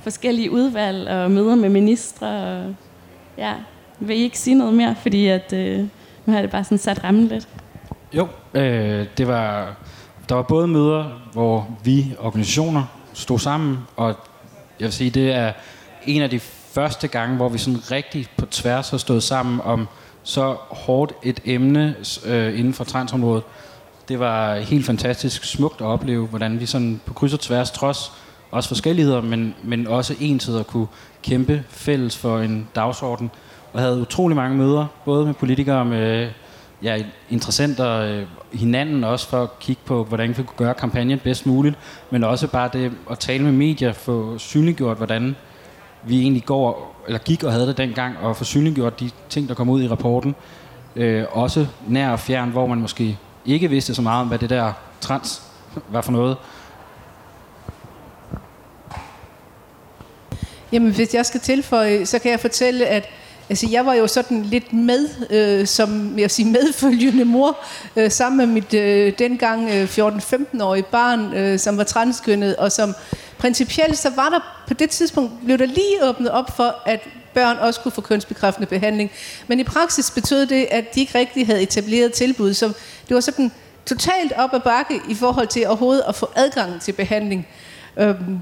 forskellige 0.03 0.51
udvalg 0.51 1.10
og 1.10 1.32
møder 1.32 1.56
med 1.56 1.70
ministre. 1.70 2.27
Og, 2.27 2.75
ja, 3.38 3.53
vil 4.00 4.18
I 4.18 4.20
ikke 4.20 4.39
sige 4.39 4.56
noget 4.56 4.74
mere, 4.74 4.96
fordi 5.01 5.27
at, 5.27 5.53
øh, 5.53 5.80
nu 6.25 6.34
har 6.34 6.41
det 6.41 6.51
bare 6.51 6.63
sådan 6.63 6.77
sat 6.77 7.03
rammen 7.03 7.27
lidt? 7.27 7.48
Jo, 8.13 8.27
øh, 8.53 9.06
det 9.18 9.27
var, 9.27 9.75
der 10.30 10.36
var 10.36 10.41
både 10.41 10.68
møder, 10.68 11.22
hvor 11.34 11.68
vi 11.84 12.15
organisationer 12.20 12.84
stod 13.13 13.39
sammen, 13.39 13.77
og 13.96 14.15
jeg 14.80 14.86
vil 14.86 14.94
sige, 14.94 15.10
det 15.10 15.32
er 15.32 15.53
en 16.06 16.22
af 16.22 16.30
de 16.30 16.39
første 16.72 17.08
gange, 17.08 17.36
hvor 17.36 17.50
vi 17.50 17.58
sådan 17.58 17.91
rigtig 17.91 18.27
på 18.38 18.46
tværs 18.46 18.89
har 18.89 18.98
stået 18.98 19.24
sammen 19.24 19.62
om 19.63 19.88
så 20.24 20.58
hårdt 20.70 21.13
et 21.24 21.40
emne 21.46 21.96
øh, 22.25 22.60
inden 22.60 22.74
for 22.74 22.84
transområdet. 22.84 23.44
Det 24.08 24.20
var 24.20 24.56
helt 24.56 24.86
fantastisk 24.86 25.44
smukt 25.44 25.82
at 25.82 25.88
opleve, 25.88 26.28
hvordan 26.28 26.60
vi 26.60 26.66
sådan 26.66 27.01
på 27.06 27.13
kryds 27.13 27.34
og 27.34 27.40
tværs, 27.40 27.72
trods 27.72 28.12
også 28.51 28.70
forskelligheder, 28.70 29.22
men, 29.22 29.56
men 29.63 29.88
også 29.88 30.16
ensider 30.20 30.63
kunne 30.63 30.88
kæmpe 31.24 31.63
fælles 31.70 32.18
for 32.18 32.40
en 32.40 32.68
dagsorden. 32.75 33.32
Og 33.74 33.80
havde 33.80 34.01
utrolig 34.01 34.36
mange 34.36 34.58
møder, 34.58 34.86
både 35.06 35.25
med 35.25 35.34
politikere, 35.34 35.86
med 35.86 36.30
ja, 36.84 37.04
interessenter, 37.30 37.90
øh, 37.90 38.25
hinanden 38.54 39.04
også 39.04 39.28
for 39.28 39.44
at 39.44 39.60
kigge 39.60 39.82
på, 39.86 40.04
hvordan 40.04 40.30
vi 40.30 40.34
kunne 40.34 40.48
gøre 40.58 40.74
kampagnen 40.74 41.20
bedst 41.20 41.46
muligt, 41.46 41.75
men 42.10 42.24
også 42.24 42.48
bare 42.48 42.70
det 42.74 42.92
at 43.12 43.20
tale 43.20 43.44
med 43.44 43.51
medier, 43.51 43.94
få 43.94 44.38
synliggjort, 44.38 44.98
hvordan 44.98 45.36
vi 46.03 46.22
egentlig 46.22 46.46
går, 46.46 46.96
eller 47.08 47.20
gik 47.20 47.43
og 47.43 47.51
havde 47.51 47.67
det 47.67 47.77
dengang, 47.77 48.17
og 48.17 48.38
forsynliggjort 48.38 49.00
de 49.00 49.10
ting, 49.29 49.50
der 49.50 49.55
kom 49.55 49.70
ud 49.70 49.84
i 49.84 49.88
rapporten. 49.88 50.36
Øh, 50.96 51.25
også 51.31 51.67
nær 51.88 52.10
og 52.10 52.20
fjern, 52.20 52.50
hvor 52.50 52.67
man 52.67 52.77
måske 52.77 53.17
ikke 53.46 53.70
vidste 53.70 53.96
så 53.96 54.01
meget 54.01 54.22
om, 54.22 54.27
hvad 54.27 54.39
det 54.39 54.50
der 54.50 54.74
trans 55.01 55.41
var 55.89 56.01
for 56.01 56.12
noget. 56.12 56.38
Jamen, 60.72 60.93
hvis 60.93 61.13
jeg 61.13 61.25
skal 61.25 61.39
tilføje, 61.39 62.05
så 62.05 62.20
kan 62.20 62.31
jeg 62.31 62.39
fortælle, 62.39 62.86
at 62.86 63.10
altså, 63.51 63.67
jeg 63.72 63.86
var 63.86 63.93
jo 63.93 64.08
sådan 64.08 64.43
lidt 64.43 64.74
med, 64.74 65.10
øh, 65.29 65.67
som 65.67 66.20
jeg 66.20 66.31
sige, 66.31 66.51
medfølgende 66.51 67.25
mor, 67.25 67.58
øh, 67.96 68.12
sammen 68.12 68.38
med 68.38 68.46
mit 68.46 68.74
øh, 68.74 69.13
dengang 69.20 69.70
øh, 69.70 69.84
14-15-årige 69.84 70.84
barn, 70.84 71.34
øh, 71.34 71.60
som 71.60 71.77
var 71.77 71.84
transkønnet, 71.84 72.55
og 72.55 72.72
som 72.72 72.96
principielt, 73.38 73.98
så 73.98 74.10
var 74.15 74.29
der 74.29 74.63
på 74.67 74.74
det 74.74 74.89
tidspunkt, 74.89 75.31
blev 75.46 75.58
der 75.58 75.65
lige 75.65 76.03
åbnet 76.03 76.31
op 76.31 76.55
for, 76.55 76.75
at 76.86 77.00
børn 77.34 77.58
også 77.58 77.79
kunne 77.79 77.91
få 77.91 78.01
kønsbekræftende 78.01 78.67
behandling. 78.67 79.12
Men 79.48 79.60
i 79.60 79.63
praksis 79.63 80.12
betød 80.12 80.46
det, 80.46 80.67
at 80.72 80.96
de 80.96 81.00
ikke 81.00 81.20
rigtig 81.20 81.46
havde 81.46 81.62
etableret 81.62 82.13
tilbud, 82.13 82.53
så 82.53 82.67
det 83.08 83.15
var 83.15 83.20
sådan 83.20 83.51
totalt 83.86 84.31
op 84.38 84.53
ad 84.53 84.60
bakke 84.60 85.01
i 85.10 85.15
forhold 85.15 85.48
til 85.48 85.67
overhovedet 85.67 86.03
at 86.08 86.15
få 86.15 86.29
adgang 86.36 86.81
til 86.81 86.91
behandling. 86.91 87.48
Øhm, 87.98 88.39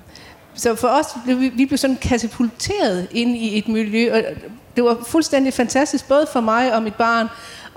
så 0.55 0.75
for 0.75 0.87
os, 0.87 1.05
blev 1.25 1.39
vi, 1.39 1.49
vi 1.49 1.65
blev 1.65 1.77
sådan 1.77 1.97
katapulteret 2.01 3.07
ind 3.11 3.37
i 3.37 3.57
et 3.57 3.67
miljø, 3.67 4.13
og 4.13 4.23
det 4.79 4.87
var 4.87 4.97
fuldstændig 5.07 5.53
fantastisk, 5.53 6.07
både 6.07 6.27
for 6.33 6.41
mig 6.41 6.75
og 6.75 6.83
mit 6.83 6.95
barn, 6.95 7.27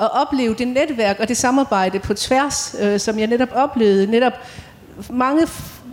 at 0.00 0.08
opleve 0.12 0.54
det 0.54 0.68
netværk 0.68 1.16
og 1.20 1.28
det 1.28 1.36
samarbejde 1.36 1.98
på 1.98 2.14
tværs, 2.14 2.76
øh, 2.80 3.00
som 3.00 3.18
jeg 3.18 3.26
netop 3.26 3.48
oplevede. 3.54 4.06
Netop 4.06 4.32
mange, 5.10 5.46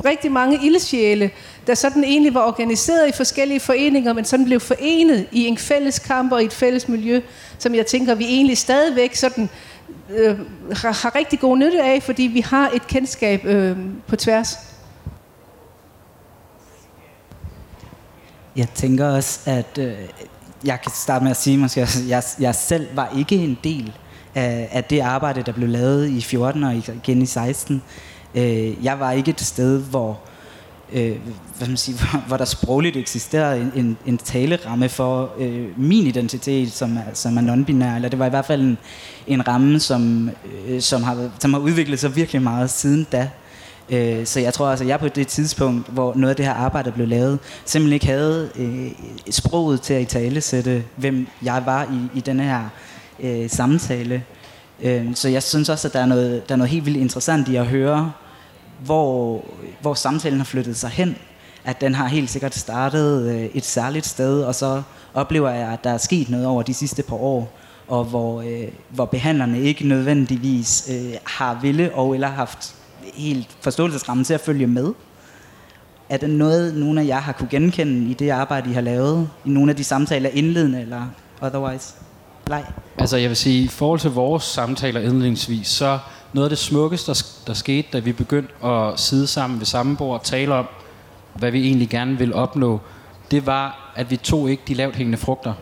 rigtig 0.05 0.31
mange 0.31 0.59
ildsjæle, 0.65 1.31
der 1.67 1.73
sådan 1.73 2.03
egentlig 2.03 2.33
var 2.33 2.47
organiseret 2.47 3.09
i 3.09 3.11
forskellige 3.11 3.59
foreninger, 3.59 4.13
men 4.13 4.25
sådan 4.25 4.45
blev 4.45 4.59
forenet 4.59 5.27
i 5.31 5.45
en 5.45 5.57
fælles 5.57 5.99
kamp 5.99 6.31
og 6.31 6.41
i 6.41 6.45
et 6.45 6.53
fælles 6.53 6.87
miljø, 6.87 7.21
som 7.57 7.75
jeg 7.75 7.85
tænker, 7.85 8.15
vi 8.15 8.25
egentlig 8.25 8.57
stadigvæk 8.57 9.15
sådan, 9.15 9.49
øh, 10.17 10.39
har, 10.71 11.01
har 11.01 11.15
rigtig 11.15 11.39
god 11.39 11.57
nytte 11.57 11.83
af, 11.83 12.03
fordi 12.03 12.23
vi 12.23 12.39
har 12.39 12.69
et 12.73 12.87
kendskab 12.87 13.45
øh, 13.45 13.77
på 14.07 14.15
tværs. 14.15 14.57
Jeg 18.55 18.69
tænker 18.75 19.07
også, 19.07 19.39
at 19.45 19.77
øh, 19.77 19.93
jeg 20.65 20.81
kan 20.81 20.91
starte 20.91 21.23
med 21.23 21.31
at 21.31 21.37
sige, 21.37 21.57
måske, 21.57 21.81
at 21.81 22.03
jeg, 22.07 22.23
jeg 22.39 22.55
selv 22.55 22.87
var 22.95 23.13
ikke 23.17 23.35
en 23.35 23.57
del 23.63 23.91
af, 24.35 24.69
af 24.71 24.83
det 24.83 24.99
arbejde, 24.99 25.43
der 25.43 25.51
blev 25.51 25.69
lavet 25.69 26.09
i 26.09 26.21
14 26.21 26.63
og 26.63 26.75
igen 26.75 27.21
i 27.21 27.25
16. 27.25 27.81
Øh, 28.35 28.83
jeg 28.85 28.99
var 28.99 29.11
ikke 29.11 29.31
et 29.31 29.41
sted, 29.41 29.81
hvor, 29.81 30.19
øh, 30.93 31.15
hvad 31.57 31.67
man 31.67 31.77
siger, 31.77 31.97
hvor, 32.11 32.19
hvor 32.27 32.37
der 32.37 32.45
sprogligt 32.45 32.97
eksisterede 32.97 33.61
en, 33.61 33.71
en, 33.75 33.97
en 34.05 34.17
taleramme 34.17 34.89
for 34.89 35.31
øh, 35.39 35.79
min 35.79 36.07
identitet, 36.07 36.71
som 36.71 36.97
er, 36.97 37.13
som 37.13 37.37
er 37.37 37.41
non-binær. 37.41 37.95
Eller 37.95 38.09
det 38.09 38.19
var 38.19 38.25
i 38.25 38.29
hvert 38.29 38.45
fald 38.45 38.61
en, 38.61 38.77
en 39.27 39.47
ramme, 39.47 39.79
som, 39.79 40.29
øh, 40.67 40.81
som, 40.81 41.03
har, 41.03 41.29
som 41.39 41.53
har 41.53 41.59
udviklet 41.59 41.99
sig 41.99 42.15
virkelig 42.15 42.41
meget 42.41 42.69
siden 42.69 43.07
da. 43.11 43.29
Øh, 43.89 44.25
så 44.25 44.39
jeg 44.39 44.53
tror 44.53 44.69
altså, 44.69 44.83
at 44.83 44.87
jeg 44.87 44.99
på 44.99 45.07
det 45.07 45.27
tidspunkt, 45.27 45.87
hvor 45.87 46.13
noget 46.15 46.29
af 46.29 46.35
det 46.35 46.45
her 46.45 46.53
arbejde 46.53 46.91
blev 46.91 47.07
lavet, 47.07 47.39
simpelthen 47.65 47.93
ikke 47.93 48.05
havde 48.05 48.49
øh, 48.55 48.91
sproget 49.29 49.81
til 49.81 49.93
at 49.93 50.01
i 50.01 50.05
tale 50.05 50.41
sætte, 50.41 50.83
hvem 50.95 51.27
jeg 51.43 51.65
var 51.65 51.83
i, 51.83 52.17
i 52.17 52.21
denne 52.21 52.43
her 52.43 52.69
øh, 53.19 53.49
samtale. 53.49 54.23
Øh, 54.81 55.15
så 55.15 55.29
jeg 55.29 55.43
synes 55.43 55.69
også, 55.69 55.87
at 55.87 55.93
der 55.93 55.99
er, 55.99 56.05
noget, 56.05 56.49
der 56.49 56.55
er 56.55 56.57
noget 56.57 56.71
helt 56.71 56.85
vildt 56.85 56.97
interessant 56.97 57.47
i 57.47 57.55
at 57.55 57.65
høre, 57.65 58.11
hvor, 58.85 59.45
hvor 59.81 59.93
samtalen 59.93 60.39
har 60.39 60.45
flyttet 60.45 60.77
sig 60.77 60.89
hen. 60.89 61.15
At 61.65 61.81
den 61.81 61.95
har 61.95 62.07
helt 62.07 62.29
sikkert 62.29 62.55
startet 62.55 63.31
øh, 63.31 63.45
et 63.53 63.65
særligt 63.65 64.05
sted, 64.05 64.41
og 64.41 64.55
så 64.55 64.81
oplever 65.13 65.49
jeg, 65.49 65.69
at 65.69 65.83
der 65.83 65.89
er 65.89 65.97
sket 65.97 66.29
noget 66.29 66.45
over 66.45 66.63
de 66.63 66.73
sidste 66.73 67.03
par 67.03 67.15
år, 67.15 67.57
og 67.87 68.03
hvor, 68.03 68.41
øh, 68.41 68.67
hvor 68.89 69.05
behandlerne 69.05 69.61
ikke 69.61 69.87
nødvendigvis 69.87 70.89
øh, 70.91 71.13
har 71.25 71.59
ville 71.61 71.95
og 71.95 72.13
eller 72.13 72.27
haft 72.27 72.75
helt 73.15 73.57
forståelsesramme 73.61 74.23
til 74.23 74.33
at 74.33 74.41
følge 74.41 74.67
med. 74.67 74.93
Er 76.09 76.17
det 76.17 76.29
noget, 76.29 76.75
nogle 76.75 77.01
af 77.01 77.05
jer 77.05 77.19
har 77.19 77.31
kunne 77.31 77.49
genkende 77.49 78.11
i 78.11 78.13
det 78.13 78.29
arbejde, 78.29 78.69
I 78.69 78.73
har 78.73 78.81
lavet? 78.81 79.29
I 79.45 79.49
nogle 79.49 79.71
af 79.71 79.75
de 79.75 79.83
samtaler, 79.83 80.29
indledende 80.29 80.81
eller 80.81 81.01
otherwise? 81.41 81.93
Nej. 82.49 82.63
Altså 82.97 83.17
jeg 83.17 83.29
vil 83.29 83.37
sige, 83.37 83.63
i 83.63 83.67
forhold 83.67 83.99
til 83.99 84.11
vores 84.11 84.43
samtaler 84.43 85.01
indledningsvis, 85.01 85.67
så 85.67 85.99
noget 86.33 86.45
af 86.45 86.49
det 86.49 86.57
smukkeste, 86.57 87.11
der, 87.11 87.25
der 87.47 87.53
skete, 87.53 87.87
da 87.93 87.99
vi 87.99 88.11
begyndte 88.11 88.65
at 88.65 88.99
sidde 88.99 89.27
sammen 89.27 89.59
ved 89.59 89.65
samme 89.65 89.97
bord 89.97 90.19
og 90.19 90.25
tale 90.25 90.53
om, 90.53 90.65
hvad 91.33 91.51
vi 91.51 91.63
egentlig 91.65 91.89
gerne 91.89 92.17
ville 92.17 92.35
opnå, 92.35 92.79
det 93.31 93.45
var, 93.45 93.93
at 93.95 94.11
vi 94.11 94.17
tog 94.17 94.49
ikke 94.51 94.63
de 94.67 94.73
lavt 94.73 94.95
hængende 94.95 95.17
frugter. 95.17 95.53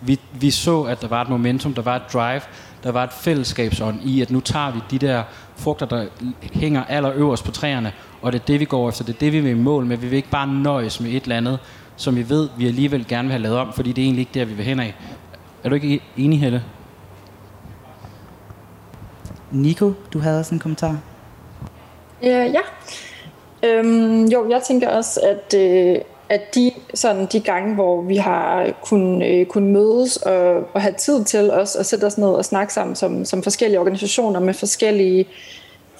Vi, 0.00 0.20
vi 0.32 0.50
så, 0.50 0.82
at 0.82 1.00
der 1.00 1.08
var 1.08 1.22
et 1.22 1.28
momentum, 1.28 1.74
der 1.74 1.82
var 1.82 1.96
et 1.96 2.12
drive, 2.12 2.40
der 2.82 2.92
var 2.92 3.04
et 3.04 3.12
fællesskabsånd 3.12 4.00
i, 4.04 4.22
at 4.22 4.30
nu 4.30 4.40
tager 4.40 4.72
vi 4.72 4.80
de 4.90 5.06
der 5.06 5.22
frugter, 5.56 5.86
der 5.86 6.06
hænger 6.52 6.84
allerøverst 6.84 7.44
på 7.44 7.50
træerne, 7.50 7.92
og 8.22 8.32
det 8.32 8.40
er 8.40 8.44
det, 8.44 8.60
vi 8.60 8.64
går 8.64 8.88
efter, 8.88 9.04
det 9.04 9.14
er 9.14 9.18
det, 9.18 9.32
vi 9.32 9.40
vil 9.40 9.50
i 9.50 9.54
mål 9.54 9.86
med. 9.86 9.96
Vi 9.96 10.06
vil 10.06 10.16
ikke 10.16 10.30
bare 10.30 10.46
nøjes 10.46 11.00
med 11.00 11.10
et 11.10 11.22
eller 11.22 11.36
andet, 11.36 11.58
som 11.96 12.16
vi 12.16 12.28
ved, 12.28 12.48
vi 12.56 12.66
alligevel 12.66 13.06
gerne 13.08 13.28
vil 13.28 13.32
have 13.32 13.42
lavet 13.42 13.58
om, 13.58 13.72
fordi 13.72 13.92
det 13.92 14.02
er 14.02 14.06
egentlig 14.06 14.20
ikke 14.20 14.38
der, 14.38 14.44
vi 14.44 14.54
vil 14.54 14.64
hen 14.64 14.80
af. 14.80 14.94
Er 15.64 15.68
du 15.68 15.74
ikke 15.74 16.00
enig, 16.16 16.40
Helle? 16.40 16.62
Nico, 19.50 19.92
du 20.12 20.18
havde 20.18 20.38
også 20.38 20.54
en 20.54 20.58
kommentar. 20.58 20.98
Ja, 22.22 22.44
ja. 22.44 22.60
Øhm, 23.68 24.24
jo, 24.24 24.50
jeg 24.50 24.62
tænker 24.62 24.88
også, 24.88 25.20
at, 25.20 25.54
øh, 25.60 25.96
at 26.28 26.54
de, 26.54 26.70
sådan, 26.94 27.26
de 27.26 27.40
gange, 27.40 27.74
hvor 27.74 28.02
vi 28.02 28.16
har 28.16 28.72
kunnet, 28.84 29.26
øh, 29.26 29.46
kun 29.46 29.72
mødes 29.72 30.16
og, 30.16 30.64
og 30.74 30.82
have 30.82 30.94
tid 30.94 31.24
til 31.24 31.50
os 31.50 31.76
at 31.76 31.86
sætte 31.86 32.04
os 32.04 32.18
ned 32.18 32.28
og 32.28 32.44
snakke 32.44 32.72
sammen 32.72 32.96
som, 32.96 33.24
som 33.24 33.42
forskellige 33.42 33.80
organisationer 33.80 34.40
med 34.40 34.54
forskellige 34.54 35.28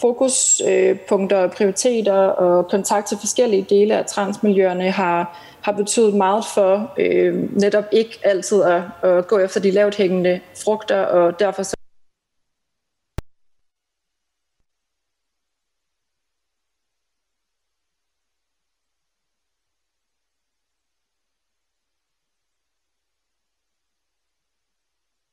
fokuspunkter, 0.01 1.45
øh, 1.45 1.51
prioriteter 1.51 2.13
og 2.15 2.69
kontakt 2.69 3.09
til 3.09 3.19
forskellige 3.21 3.67
dele 3.71 3.97
af 3.97 4.07
transmiljøerne 4.07 4.91
har, 4.91 5.39
har 5.61 5.73
betydet 5.73 6.15
meget 6.15 6.45
for 6.55 6.91
øh, 6.99 7.61
netop 7.61 7.85
ikke 7.93 8.19
altid 8.23 8.63
at, 8.63 8.83
at 9.03 9.27
gå 9.27 9.39
efter 9.39 9.61
de 9.61 9.71
lavt 9.71 9.97
hængende 9.97 10.41
frugter, 10.65 11.01
og 11.01 11.41
derfor 11.41 11.63
så 11.63 11.77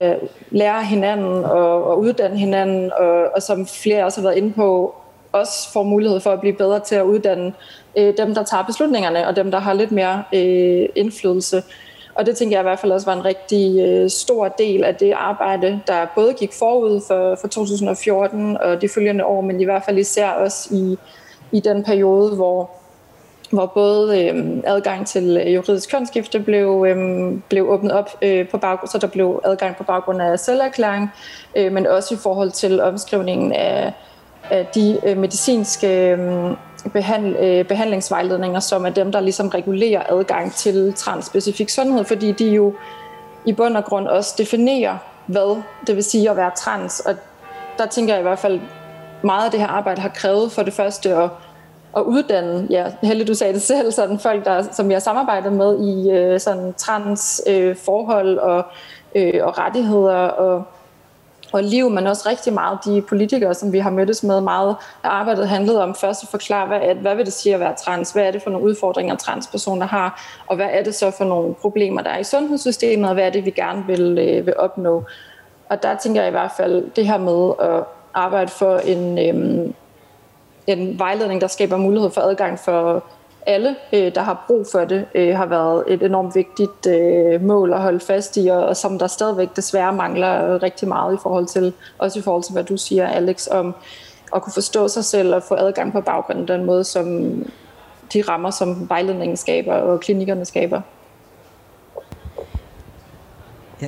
Øh, 0.04 0.16
lære 0.50 0.84
hinanden 0.84 1.46
og, 1.46 1.84
og 1.84 2.00
uddanne 2.00 2.38
hinanden, 2.38 2.92
og, 3.00 3.26
og 3.36 3.42
som 3.42 3.68
flere 3.68 4.06
også 4.06 4.22
har 4.22 4.28
været 4.28 4.38
inde 4.38 4.54
på, 4.54 4.96
også 5.32 5.72
får 5.74 5.84
mulighed 5.84 6.20
for 6.20 6.32
at 6.32 6.40
blive 6.40 6.56
bedre 6.56 6.80
til 6.80 6.96
at 6.96 7.04
uddanne 7.04 7.54
øh, 7.98 8.18
dem, 8.18 8.36
der 8.36 8.44
tager 8.44 8.64
beslutningerne, 8.64 9.28
og 9.28 9.36
dem, 9.36 9.52
der 9.52 9.60
har 9.60 9.74
lidt 9.74 9.92
mere 9.92 10.24
øh, 10.34 10.90
indflydelse. 10.96 11.64
Og 12.16 12.26
det 12.26 12.38
tænker 12.38 12.58
jeg 12.58 12.62
i 12.62 12.70
hvert 12.70 12.80
fald 12.80 12.92
også 12.92 13.08
var 13.08 13.14
en 13.14 13.26
rigtig 13.26 13.80
øh, 13.80 14.10
stor 14.10 14.48
del 14.48 14.84
af 14.84 14.96
det 14.96 15.12
arbejde, 15.12 15.82
der 15.88 16.06
både 16.16 16.34
gik 16.34 16.54
forud 16.60 17.02
for, 17.08 17.36
for 17.42 17.48
2014 17.48 18.58
og 18.58 18.82
de 18.82 18.90
følgende 18.90 19.26
år, 19.26 19.42
men 19.42 19.62
i 19.62 19.64
hvert 19.64 19.84
fald 19.86 19.98
især 19.98 20.30
også 20.30 20.76
i, 20.76 20.98
i 21.52 21.60
den 21.60 21.84
periode, 21.84 22.36
hvor 22.36 22.70
hvor 23.54 23.66
både 23.66 24.22
øh, 24.22 24.62
adgang 24.64 25.08
til 25.08 25.44
øh, 25.46 25.54
juridisk 25.54 25.92
kønsskifte 25.92 26.40
blev, 26.40 26.86
øh, 26.88 27.34
blev 27.50 27.70
åbnet 27.70 27.92
op 27.92 28.10
øh, 28.22 28.50
på 28.50 28.58
baggrund, 28.58 28.90
så 28.90 28.98
der 28.98 29.08
blev 29.08 29.42
adgang 29.46 29.76
på 29.76 29.84
baggrund 29.84 30.22
af 30.22 30.40
selverklæring, 30.40 31.10
øh, 31.56 31.72
men 31.72 31.88
også 31.88 32.14
i 32.14 32.18
forhold 32.18 32.52
til 32.52 32.82
omskrivningen 32.82 33.52
af, 33.52 33.94
af 34.50 34.66
de 34.76 35.00
øh, 35.06 35.18
medicinske 35.18 36.12
øh, 36.12 36.52
behandl, 36.94 37.36
øh, 37.36 37.66
behandlingsvejledninger, 37.66 38.60
som 38.60 38.86
er 38.86 38.90
dem, 38.90 39.12
der 39.12 39.20
ligesom 39.20 39.48
regulerer 39.48 40.04
adgang 40.10 40.54
til 40.54 40.94
transspecifik 40.94 41.70
sundhed, 41.70 42.04
fordi 42.04 42.32
de 42.32 42.50
jo 42.50 42.74
i 43.46 43.54
bund 43.54 43.78
og 43.78 43.86
grund 43.86 44.08
også 44.08 44.36
definerer, 44.38 44.98
hvad 45.26 45.62
det 45.88 45.96
vil 45.96 46.04
sige 46.04 46.30
at 46.30 46.38
være 46.38 46.52
trans. 46.58 47.00
Og 47.00 47.16
der 47.78 47.86
tænker 47.86 48.14
jeg 48.14 48.22
i 48.22 48.24
hvert 48.24 48.40
fald, 48.40 48.60
meget 49.24 49.46
af 49.46 49.52
det 49.52 49.60
her 49.60 49.68
arbejde 49.68 50.02
har 50.02 50.10
krævet 50.10 50.52
for 50.52 50.64
det 50.64 50.74
første 50.74 51.16
at, 51.16 51.30
at 51.98 52.02
uddanne, 52.02 52.68
ja, 52.70 52.86
Helle, 53.02 53.26
du 53.26 53.34
sagde 53.34 53.54
det 53.54 53.62
selv, 53.62 53.92
sådan 53.92 54.20
folk, 54.20 54.46
der, 54.46 54.64
som 54.72 54.92
jeg 54.92 54.96
har 54.96 55.00
samarbejdet 55.00 55.54
med 55.54 55.80
i 55.80 56.12
øh, 56.12 56.40
sådan 56.40 56.74
trans 56.74 57.42
øh, 57.48 57.76
forhold 57.76 58.38
og, 58.38 58.66
øh, 59.16 59.40
og 59.42 59.58
rettigheder 59.58 60.16
og 60.16 60.64
og 61.54 61.64
liv, 61.64 61.90
men 61.90 62.08
også 62.08 62.30
rigtig 62.30 62.54
meget 62.54 62.80
de 62.86 63.02
politikere, 63.02 63.54
som 63.54 63.74
vi 63.74 63.80
har 63.80 63.90
mødtes 63.90 64.24
med. 64.24 64.42
Meget 64.42 64.76
af 65.04 65.10
arbejdet 65.10 65.48
handlede 65.48 65.84
om 65.84 65.96
først 65.96 66.24
at 66.24 66.30
forklare, 66.30 66.68
hvad, 66.68 66.80
er, 66.82 66.94
hvad 66.94 67.16
vil 67.16 67.26
det 67.26 67.34
sige 67.34 67.54
at 67.54 67.60
være 67.60 67.76
trans, 67.76 68.12
hvad 68.12 68.24
er 68.24 68.32
det 68.32 68.42
for 68.42 68.50
nogle 68.50 68.66
udfordringer, 68.68 69.16
transpersoner 69.16 69.86
har, 69.86 70.22
og 70.48 70.56
hvad 70.56 70.68
er 70.72 70.84
det 70.84 70.96
så 70.96 71.12
for 71.12 71.26
nogle 71.26 71.54
problemer, 71.54 72.02
der 72.02 72.10
er 72.10 72.18
i 72.18 72.24
sundhedssystemet, 72.24 73.10
og 73.10 73.14
hvad 73.14 73.26
er 73.26 73.30
det, 73.30 73.46
vi 73.46 73.52
gerne 73.52 73.84
vil, 73.88 74.18
øh, 74.18 74.46
vil 74.46 74.54
opnå. 74.58 75.04
Og 75.70 75.84
der 75.84 75.98
tænker 75.98 76.22
jeg 76.22 76.28
i 76.28 76.32
hvert 76.32 76.52
fald 76.58 76.92
det 76.96 77.08
her 77.08 77.18
med 77.18 77.54
at 77.60 77.84
arbejde 78.14 78.52
for 78.52 78.78
en, 78.78 79.20
øh, 79.20 79.74
en 80.68 81.00
vejledning, 81.00 81.42
der 81.42 81.48
skaber 81.48 81.78
mulighed 81.78 82.12
for 82.12 82.22
adgang 82.22 82.60
for 82.60 83.04
alle, 83.46 83.76
øh, 83.94 84.16
der 84.16 84.22
har 84.22 84.44
brug 84.48 84.66
for 84.72 84.86
det, 84.86 85.06
øh, 85.16 85.36
har 85.36 85.46
været 85.46 85.84
et 85.88 86.04
enormt 86.04 86.36
vigtigt 86.36 86.88
øh, 86.88 87.42
mål 87.42 87.74
at 87.74 87.82
holde 87.82 88.00
fast 88.00 88.38
i, 88.38 88.48
og, 88.48 88.66
og 88.66 88.78
som 88.78 89.00
der 89.00 89.08
stadigvæk 89.08 89.56
desværre 89.56 89.94
mangler 89.94 90.64
rigtig 90.64 90.88
meget 90.88 91.14
i 91.14 91.18
forhold 91.24 91.46
til, 91.46 91.74
også 91.98 92.20
i 92.20 92.22
forhold 92.22 92.44
til, 92.44 92.54
hvad 92.54 92.64
du 92.64 92.78
siger, 92.78 93.08
Alex, 93.08 93.48
om 93.48 93.76
at 94.36 94.42
kunne 94.42 94.54
forstå 94.54 94.88
sig 94.88 95.06
selv 95.06 95.36
og 95.36 95.44
få 95.44 95.56
adgang 95.56 95.92
på 95.92 96.02
baggrunden 96.02 96.48
den 96.48 96.66
måde, 96.66 96.84
som 96.84 97.34
de 98.14 98.22
rammer, 98.22 98.50
som 98.50 98.90
vejledningen 98.90 99.38
skaber 99.38 99.74
og 99.74 100.00
klinikkerne 100.00 100.46
skaber. 100.46 100.82
Ja, 103.82 103.88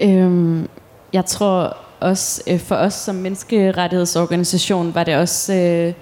øhm, 0.00 0.68
jeg 1.12 1.24
tror 1.24 1.76
også, 2.00 2.42
øh, 2.46 2.60
for 2.60 2.74
os 2.74 2.94
som 2.94 3.14
menneskerettighedsorganisation, 3.14 4.94
var 4.94 5.04
det 5.04 5.16
også... 5.16 5.54
Øh, 5.54 5.92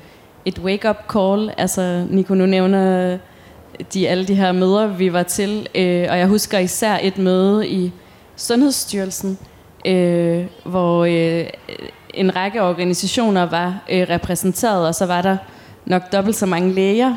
et 0.47 0.59
wake-up 0.59 0.97
call. 1.13 1.51
Altså, 1.57 2.07
Nico, 2.11 2.35
nu 2.35 2.47
nævner 2.47 3.19
de 3.95 4.09
alle 4.09 4.27
de 4.27 4.35
her 4.35 4.53
møder, 4.53 4.87
vi 4.87 5.13
var 5.13 5.23
til, 5.23 5.69
øh, 5.75 6.07
og 6.11 6.19
jeg 6.19 6.27
husker 6.27 6.59
især 6.59 6.99
et 7.03 7.19
møde 7.19 7.69
i 7.69 7.93
Sundhedsstyrelsen, 8.37 9.39
øh, 9.87 10.45
hvor 10.65 11.05
øh, 11.05 11.47
en 12.15 12.37
række 12.37 12.63
organisationer 12.63 13.47
var 13.47 13.85
øh, 13.91 14.07
repræsenteret, 14.11 14.87
og 14.87 14.95
så 14.95 15.07
var 15.07 15.23
der 15.23 15.37
nok 15.87 16.03
dobbelt 16.13 16.37
så 16.37 16.47
mange 16.47 16.73
læger, 16.73 17.17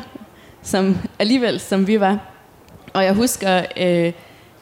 som 0.62 0.98
alligevel 1.18 1.60
som 1.60 1.86
vi 1.86 2.00
var. 2.00 2.18
Og 2.92 3.04
jeg 3.04 3.14
husker, 3.14 3.62
øh, 3.76 4.12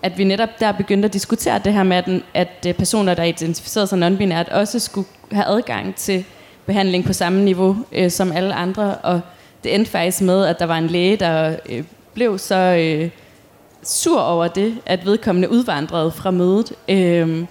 at 0.03 0.19
vi 0.19 0.25
netop 0.25 0.61
der 0.61 0.73
begyndte 0.73 1.07
at 1.07 1.13
diskutere 1.13 1.61
det 1.65 1.73
her 1.73 1.83
med, 1.83 1.97
at, 1.97 2.09
at 2.35 2.67
øh, 2.67 2.75
personer, 2.75 3.15
der 3.15 3.23
identificerede 3.23 3.87
sig 3.87 3.99
non-binært, 3.99 4.55
også 4.55 4.79
skulle 4.79 5.09
have 5.33 5.47
adgang 5.47 5.95
til 5.95 6.25
behandling 6.67 7.05
på 7.05 7.13
samme 7.13 7.45
niveau 7.45 7.77
øh, 7.93 8.11
som 8.11 8.33
alle 8.33 8.55
andre, 8.55 8.95
og 8.95 9.21
det 9.65 9.75
endte 9.75 9.91
faktisk 9.91 10.23
med, 10.23 10.45
at 10.45 10.59
der 10.59 10.67
var 10.67 10.79
en 10.79 10.87
læge, 10.87 11.17
der 11.17 11.57
øh, 11.69 11.85
blev 12.15 12.39
så 12.39 12.55
øh, 12.55 13.11
sur 13.83 14.21
over 14.21 14.49
det, 14.49 14.79
at 14.87 15.07
vedkommende 15.07 15.51
udvandrede 15.51 16.11
fra 16.11 16.31
mødet. 16.31 16.73
Øh, 16.89 17.45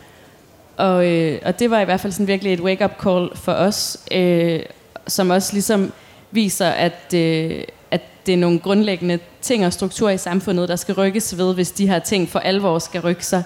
og, 0.78 1.08
øh, 1.08 1.40
og 1.46 1.60
det 1.60 1.72
var 1.72 1.82
i 1.82 1.86
hvert 1.86 2.00
fald 2.00 2.14
sådan 2.14 2.28
virkelig 2.28 2.54
et 2.54 2.60
wake-up 2.62 3.02
call 3.04 3.30
for 3.36 3.52
os, 3.52 3.98
øh, 4.12 4.60
som 5.08 5.30
også 5.30 5.54
ligesom 5.54 5.92
viser, 6.32 6.70
at, 6.70 7.14
øh, 7.16 7.64
at 7.92 8.02
det 8.26 8.34
er 8.34 8.38
nogle 8.38 8.60
grundlæggende 8.60 9.20
ting 9.42 9.66
og 9.66 9.74
strukturer 9.74 10.12
i 10.12 10.18
samfundet, 10.18 10.70
der 10.70 10.76
skal 10.76 10.96
rykkes 10.96 11.38
ved, 11.38 11.54
hvis 11.54 11.72
de 11.72 11.88
her 11.88 12.00
ting 12.00 12.30
for 12.30 12.40
alvor 12.40 12.80
skal 12.80 13.02
rykke 13.02 13.26
sig. 13.26 13.44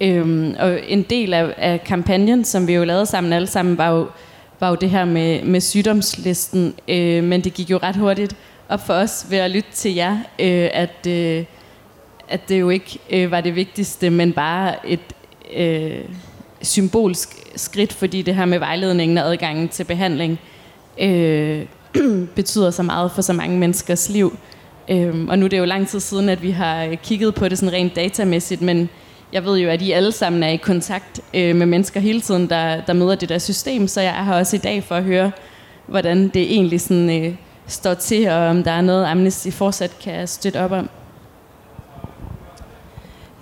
Øhm, 0.00 0.54
og 0.58 0.80
en 0.88 1.02
del 1.02 1.34
af, 1.34 1.54
af 1.56 1.84
kampagnen, 1.84 2.44
som 2.44 2.66
vi 2.66 2.74
jo 2.74 2.84
lavede 2.84 3.06
sammen 3.06 3.32
alle 3.32 3.46
sammen, 3.46 3.78
var 3.78 3.90
jo 3.90 4.06
var 4.62 4.68
jo 4.68 4.74
det 4.74 4.90
her 4.90 5.04
med, 5.04 5.42
med 5.42 5.60
sygdomslisten, 5.60 6.74
øh, 6.88 7.24
men 7.24 7.44
det 7.44 7.54
gik 7.54 7.70
jo 7.70 7.78
ret 7.82 7.96
hurtigt 7.96 8.36
op 8.68 8.86
for 8.86 8.94
os 8.94 9.26
ved 9.30 9.38
at 9.38 9.50
lytte 9.50 9.68
til 9.72 9.94
jer, 9.94 10.12
øh, 10.38 10.70
at, 10.72 11.06
øh, 11.08 11.44
at 12.28 12.48
det 12.48 12.60
jo 12.60 12.70
ikke 12.70 12.98
øh, 13.10 13.30
var 13.30 13.40
det 13.40 13.54
vigtigste, 13.54 14.10
men 14.10 14.32
bare 14.32 14.88
et 14.88 15.00
øh, 15.56 16.04
symbolsk 16.62 17.28
skridt, 17.56 17.92
fordi 17.92 18.22
det 18.22 18.34
her 18.34 18.44
med 18.44 18.58
vejledningen 18.58 19.18
og 19.18 19.32
adgangen 19.32 19.68
til 19.68 19.84
behandling 19.84 20.40
øh, 20.98 21.64
betyder 22.34 22.70
så 22.70 22.82
meget 22.82 23.12
for 23.12 23.22
så 23.22 23.32
mange 23.32 23.58
menneskers 23.58 24.08
liv. 24.08 24.38
Øhm, 24.88 25.28
og 25.28 25.38
nu 25.38 25.44
er 25.44 25.48
det 25.48 25.58
jo 25.58 25.64
lang 25.64 25.88
tid 25.88 26.00
siden, 26.00 26.28
at 26.28 26.42
vi 26.42 26.50
har 26.50 26.84
øh, 26.84 26.96
kigget 26.96 27.34
på 27.34 27.48
det 27.48 27.58
sådan 27.58 27.72
rent 27.72 27.96
datamæssigt, 27.96 28.62
men 28.62 28.88
jeg 29.32 29.44
ved 29.44 29.58
jo, 29.58 29.68
at 29.68 29.82
I 29.82 29.92
alle 29.92 30.12
sammen 30.12 30.42
er 30.42 30.48
i 30.48 30.56
kontakt 30.56 31.20
øh, 31.34 31.56
med 31.56 31.66
mennesker 31.66 32.00
hele 32.00 32.20
tiden, 32.20 32.50
der, 32.50 32.80
der 32.84 32.92
møder 32.92 33.14
det 33.14 33.28
der 33.28 33.38
system, 33.38 33.88
så 33.88 34.00
jeg 34.00 34.18
er 34.18 34.24
her 34.24 34.34
også 34.34 34.56
i 34.56 34.58
dag 34.58 34.84
for 34.84 34.94
at 34.94 35.04
høre, 35.04 35.32
hvordan 35.86 36.28
det 36.28 36.42
egentlig 36.42 36.80
sådan, 36.80 37.24
øh, 37.24 37.34
står 37.66 37.94
til, 37.94 38.28
og 38.28 38.36
om 38.36 38.62
der 38.62 38.70
er 38.70 38.80
noget, 38.80 39.06
Amnesty 39.06 39.50
fortsat 39.50 39.98
kan 39.98 40.28
støtte 40.28 40.60
op 40.60 40.72
om. 40.72 40.88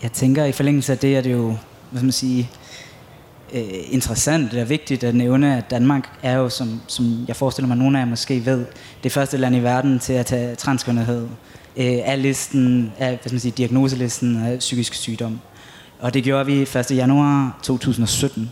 Jeg 0.02 0.12
tænker, 0.12 0.44
i 0.44 0.52
forlængelse 0.52 0.92
af 0.92 0.98
det, 0.98 1.16
er 1.16 1.20
det 1.20 1.32
jo, 1.32 1.46
hvad 1.90 1.98
skal 1.98 2.04
man 2.04 2.12
sige, 2.12 2.50
øh, 3.52 3.62
interessant 3.90 4.54
og 4.54 4.68
vigtigt 4.68 5.04
at 5.04 5.14
nævne, 5.14 5.56
at 5.56 5.70
Danmark 5.70 6.08
er 6.22 6.36
jo, 6.36 6.48
som, 6.48 6.80
som 6.86 7.24
jeg 7.28 7.36
forestiller 7.36 7.68
mig, 7.68 7.76
nogle 7.76 7.98
af 7.98 8.02
jer 8.02 8.08
måske 8.08 8.46
ved, 8.46 8.64
det 9.02 9.12
første 9.12 9.36
land 9.36 9.56
i 9.56 9.58
verden 9.58 9.98
til 9.98 10.12
at 10.12 10.26
tage 10.26 10.54
transkønnethed 10.54 11.28
øh, 11.76 11.98
af 12.04 12.22
listen, 12.22 12.92
af, 12.98 13.08
hvad 13.08 13.18
skal 13.18 13.32
man 13.32 13.40
sige, 13.40 13.52
diagnoselisten 13.52 14.46
af 14.46 14.58
psykisk 14.58 14.94
sygdom. 14.94 15.40
Og 16.00 16.14
det 16.14 16.24
gjorde 16.24 16.46
vi 16.46 16.62
1. 16.62 16.90
januar 16.90 17.58
2017. 17.62 18.50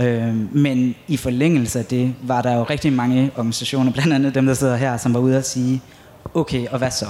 Øh, 0.00 0.54
men 0.54 0.94
i 1.08 1.16
forlængelse 1.16 1.78
af 1.78 1.84
det, 1.84 2.14
var 2.22 2.42
der 2.42 2.54
jo 2.54 2.62
rigtig 2.62 2.92
mange 2.92 3.30
organisationer, 3.36 3.92
blandt 3.96 4.12
andet 4.12 4.34
dem, 4.34 4.46
der 4.46 4.54
sidder 4.54 4.76
her, 4.76 4.96
som 4.96 5.14
var 5.14 5.20
ude 5.20 5.36
at 5.36 5.48
sige, 5.48 5.82
okay, 6.34 6.66
og 6.66 6.78
hvad 6.78 6.90
så? 6.90 7.06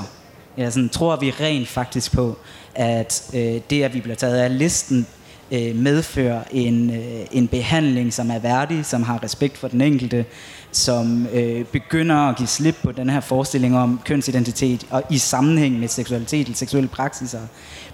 Ja, 0.59 0.71
sådan, 0.71 0.89
tror 0.89 1.17
vi 1.17 1.31
rent 1.31 1.69
faktisk 1.69 2.13
på, 2.13 2.39
at 2.75 3.31
øh, 3.35 3.61
det, 3.71 3.83
at 3.83 3.95
vi 3.95 4.01
bliver 4.01 4.17
taget 4.17 4.37
af 4.37 4.59
listen, 4.59 5.07
øh, 5.53 5.77
medfører 5.77 6.43
en, 6.51 6.91
øh, 6.91 7.27
en 7.33 7.49
behandling, 7.49 8.13
som 8.13 8.31
er 8.31 8.39
værdig, 8.39 8.87
som 8.87 9.03
har 9.03 9.23
respekt 9.23 9.59
for 9.59 9.69
den 9.69 9.81
enkelte, 9.81 10.25
som 10.73 11.27
øh, 11.33 11.65
begynder 11.65 12.17
at 12.17 12.37
give 12.37 12.49
slip 12.49 12.77
på 12.83 12.93
den 12.93 13.11
her 13.11 13.21
forestilling 13.21 13.79
om 13.79 14.01
kønsidentitet, 14.05 14.87
og 14.91 15.03
i 15.11 15.19
sammenhæng 15.19 15.79
med 15.79 15.89
seksualitet 15.89 16.49
og 16.49 16.57
seksuelle 16.57 16.89
praksiser, 16.89 17.41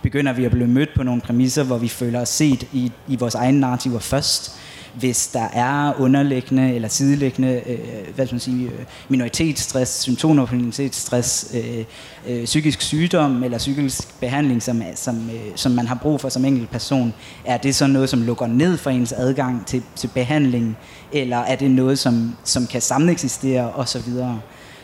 begynder 0.02 0.32
vi 0.32 0.44
at 0.44 0.50
blive 0.50 0.68
mødt 0.68 0.90
på 0.96 1.02
nogle 1.02 1.20
præmisser, 1.20 1.62
hvor 1.62 1.78
vi 1.78 1.88
føler 1.88 2.20
os 2.20 2.28
set 2.28 2.68
i, 2.72 2.92
i 3.08 3.16
vores 3.16 3.34
egne 3.34 3.60
narrativer 3.60 3.98
først, 3.98 4.58
hvis 4.98 5.26
der 5.26 5.48
er 5.52 6.00
underliggende 6.00 6.74
eller 6.74 6.88
sidelæggende 6.88 7.62
øh, 7.66 8.14
hvad 8.14 8.26
skal 8.26 8.34
man 8.34 8.40
sige, 8.40 8.64
øh, 8.64 8.84
minoritetsstress, 9.08 10.00
symptomer 10.00 10.46
på 10.46 10.54
minoritetsstress, 10.54 11.54
øh, 11.54 11.84
øh, 12.28 12.44
psykisk 12.44 12.82
sygdom 12.82 13.42
eller 13.42 13.58
psykisk 13.58 14.20
behandling, 14.20 14.62
som, 14.62 14.82
som, 14.94 15.30
øh, 15.30 15.52
som 15.54 15.72
man 15.72 15.86
har 15.86 15.98
brug 16.02 16.20
for 16.20 16.28
som 16.28 16.44
enkelt 16.44 16.70
person, 16.70 17.14
er 17.44 17.56
det 17.56 17.74
så 17.74 17.86
noget, 17.86 18.08
som 18.08 18.22
lukker 18.22 18.46
ned 18.46 18.76
for 18.76 18.90
ens 18.90 19.12
adgang 19.12 19.66
til, 19.66 19.82
til 19.96 20.08
behandling, 20.14 20.76
eller 21.12 21.36
er 21.36 21.56
det 21.56 21.70
noget, 21.70 21.98
som, 21.98 22.36
som 22.44 22.66
kan 22.66 22.80
sameksistere 22.80 23.72
osv.? 23.72 24.12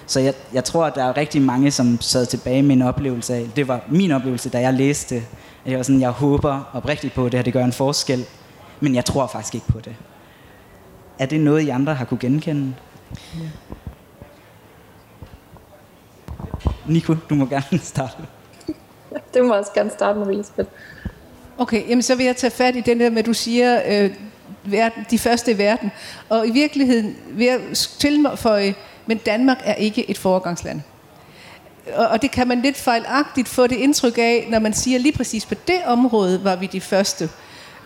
Så 0.07 0.21
jeg, 0.21 0.35
jeg 0.55 0.65
tror, 0.65 0.87
at 0.87 0.95
der 0.95 1.05
er 1.05 1.17
rigtig 1.17 1.43
mange, 1.43 1.71
som 1.71 2.01
sad 2.01 2.27
tilbage 2.27 2.63
med 2.63 2.77
en 2.77 2.83
oplevelse 2.83 3.35
af, 3.35 3.47
det 3.57 3.69
var 3.69 3.81
min 3.89 4.11
oplevelse, 4.11 4.49
da 4.49 4.61
jeg 4.61 4.75
læste, 4.75 5.23
jeg 5.67 5.77
var 5.77 5.83
sådan, 5.83 6.01
jeg 6.01 6.11
håber 6.11 6.71
oprigtigt 6.73 7.15
på, 7.15 7.27
at 7.27 7.33
det 7.33 7.39
her 7.39 7.43
det 7.43 7.53
gør 7.53 7.65
en 7.65 7.73
forskel, 7.73 8.25
men 8.81 8.95
jeg 8.95 9.05
tror 9.05 9.27
faktisk 9.27 9.55
ikke 9.55 9.67
på 9.67 9.81
det. 9.81 9.97
Er 11.19 11.27
det 11.27 11.41
noget, 11.41 11.63
I 11.63 11.69
andre 11.69 11.95
har 11.95 12.05
kunne 12.05 12.19
genkende? 12.19 12.75
Ja. 13.35 13.49
Nico, 16.87 17.17
du 17.31 17.35
må 17.35 17.47
gerne 17.47 17.79
starte. 17.93 18.17
det 19.35 19.45
må 19.45 19.55
også 19.55 19.71
gerne 19.75 19.91
starte 19.91 20.19
med, 20.19 20.27
Elisabeth. 20.27 20.69
Okay, 21.59 21.89
jamen 21.89 22.03
så 22.03 22.15
vil 22.15 22.27
jeg 22.27 22.37
tage 22.37 22.51
fat 22.51 22.77
i 22.77 22.81
den 22.81 23.01
der 23.01 23.11
med, 23.11 23.19
at 23.19 23.27
du 23.27 23.33
siger, 23.33 23.83
øh, 23.87 24.11
verden, 24.65 25.07
de 25.11 25.19
første 25.19 25.53
i 25.53 25.59
verden. 25.59 25.91
Og 26.29 26.49
i 26.49 26.51
virkeligheden 26.51 27.17
vil 27.31 27.47
jeg 27.47 27.61
tilføje, 27.99 28.75
men 29.07 29.19
Danmark 29.19 29.59
er 29.65 29.75
ikke 29.75 30.11
et 30.11 30.19
foregangsland. 30.19 30.81
Og, 31.95 32.07
og 32.07 32.23
det 32.23 32.31
kan 32.31 32.49
man 32.49 32.63
lidt 32.63 32.77
fejlagtigt 32.77 33.49
få 33.49 33.67
det 33.67 33.77
indtryk 33.77 34.19
af, 34.19 34.47
når 34.51 34.59
man 34.59 34.75
siger 34.75 34.99
lige 34.99 35.13
præcis 35.13 35.47
på 35.47 35.55
det 35.55 35.81
område 35.87 36.45
var 36.45 36.57
vi 36.57 36.67
de 36.67 36.81
første. 36.81 37.29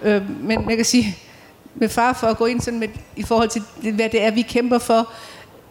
Øh, 0.05 0.23
men 0.41 0.69
jeg 0.69 0.77
kan 0.77 0.85
sige, 0.85 1.19
med 1.75 1.88
far 1.88 2.12
for 2.12 2.27
at 2.27 2.37
gå 2.37 2.47
ind 2.47 2.61
sådan 2.61 2.81
med, 2.81 2.88
i 3.17 3.23
forhold 3.23 3.49
til, 3.49 3.62
hvad 3.81 4.09
det 4.09 4.23
er, 4.23 4.31
vi 4.31 4.43
kæmper 4.43 4.79
for. 4.79 5.09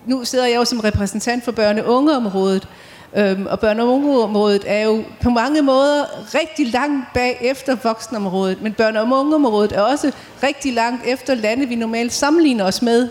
Nu 0.06 0.26
sidder 0.26 0.46
jeg 0.46 0.56
jo 0.56 0.66
som 0.66 0.80
repræsentant 0.80 1.44
for 1.44 1.52
børne- 1.52 1.84
og 1.84 1.94
ungeområdet, 1.94 2.68
øhm, 3.16 3.46
og 3.46 3.60
børne- 3.64 3.82
og 3.82 3.88
ungeområdet 3.88 4.64
er 4.68 4.84
jo 4.84 5.04
på 5.22 5.30
mange 5.30 5.62
måder 5.62 6.06
rigtig 6.34 6.68
langt 6.68 7.06
bag 7.14 7.38
efter 7.42 7.76
voksenområdet, 7.84 8.62
men 8.62 8.76
børne- 8.82 9.00
og 9.00 9.20
ungeområdet 9.20 9.72
er 9.72 9.82
også 9.82 10.12
rigtig 10.44 10.74
langt 10.74 11.06
efter 11.08 11.36
lande, 11.36 11.66
vi 11.66 11.76
normalt 11.76 12.14
sammenligner 12.14 12.66
os 12.66 12.82
med. 12.82 13.10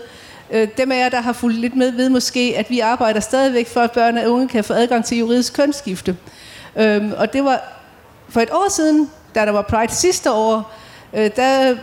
Øh, 0.51 0.67
dem 0.77 0.91
af 0.91 0.97
jer, 0.97 1.09
der 1.09 1.21
har 1.21 1.33
fulgt 1.33 1.59
lidt 1.59 1.75
med, 1.75 1.91
ved 1.91 2.09
måske, 2.09 2.53
at 2.57 2.69
vi 2.69 2.79
arbejder 2.79 3.19
stadigvæk 3.19 3.67
for, 3.67 3.81
at 3.81 3.91
børn 3.91 4.17
og 4.17 4.31
unge 4.31 4.47
kan 4.47 4.63
få 4.63 4.73
adgang 4.73 5.05
til 5.05 5.17
juridisk 5.17 5.53
kønsskifte. 5.53 6.17
Øhm, 6.75 7.13
og 7.17 7.33
det 7.33 7.43
var 7.43 7.61
for 8.29 8.41
et 8.41 8.49
år 8.51 8.69
siden, 8.69 9.09
da 9.35 9.45
der 9.45 9.51
var 9.51 9.61
Pride 9.61 9.93
sidste 9.93 10.31
år, 10.31 10.73
øh, 11.13 11.29
der 11.35 11.75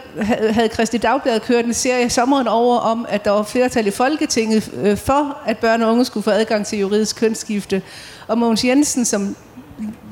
havde 0.52 0.68
Kristi 0.68 0.98
Dagblad 0.98 1.40
kørt 1.40 1.64
en 1.64 1.74
serie 1.74 2.10
sommeren 2.10 2.48
over 2.48 2.78
om, 2.78 3.06
at 3.08 3.24
der 3.24 3.30
var 3.30 3.42
flertal 3.42 3.86
i 3.86 3.90
Folketinget 3.90 4.70
øh, 4.82 4.96
for, 4.96 5.38
at 5.46 5.58
børn 5.58 5.82
og 5.82 5.92
unge 5.92 6.04
skulle 6.04 6.24
få 6.24 6.30
adgang 6.30 6.66
til 6.66 6.78
juridisk 6.78 7.16
kønsskifte. 7.16 7.82
Og 8.28 8.38
Mogens 8.38 8.64
Jensen, 8.64 9.04
som 9.04 9.36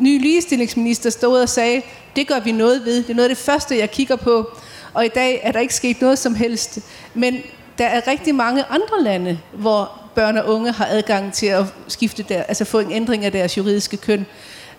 ny 0.01 0.21
ligestillingsminister, 0.21 1.11
stod 1.11 1.41
og 1.41 1.49
sagde, 1.49 1.83
det 2.17 2.29
gør 2.29 2.41
vi 2.41 2.53
noget 2.53 2.85
ved. 2.85 2.97
Det 2.97 3.11
er 3.11 3.15
noget 3.15 3.29
af 3.29 3.37
det 3.37 3.45
første, 3.45 3.79
jeg 3.79 3.91
kigger 3.91 4.17
på. 4.17 4.51
Og 4.95 5.05
i 5.05 5.09
dag 5.09 5.41
er 5.43 5.53
der 5.53 5.61
ikke 5.61 5.75
sket 5.75 6.01
noget 6.01 6.19
som 6.19 6.35
helst. 6.35 6.79
Men 7.15 7.37
der 7.79 7.87
er 7.87 8.07
rigtig 8.07 8.35
mange 8.35 8.65
andre 8.65 9.03
lande, 9.03 9.39
hvor 9.53 9.91
børn 10.15 10.37
og 10.37 10.47
unge 10.55 10.73
har 10.73 10.87
adgang 10.91 11.33
til 11.33 11.47
at 11.47 11.65
skifte 11.89 12.23
der, 12.23 12.43
altså 12.43 12.65
få 12.65 12.79
en 12.79 12.93
ændring 12.93 13.25
af 13.25 13.33
deres 13.33 13.59
juridiske 13.59 13.97
køn. 13.97 14.27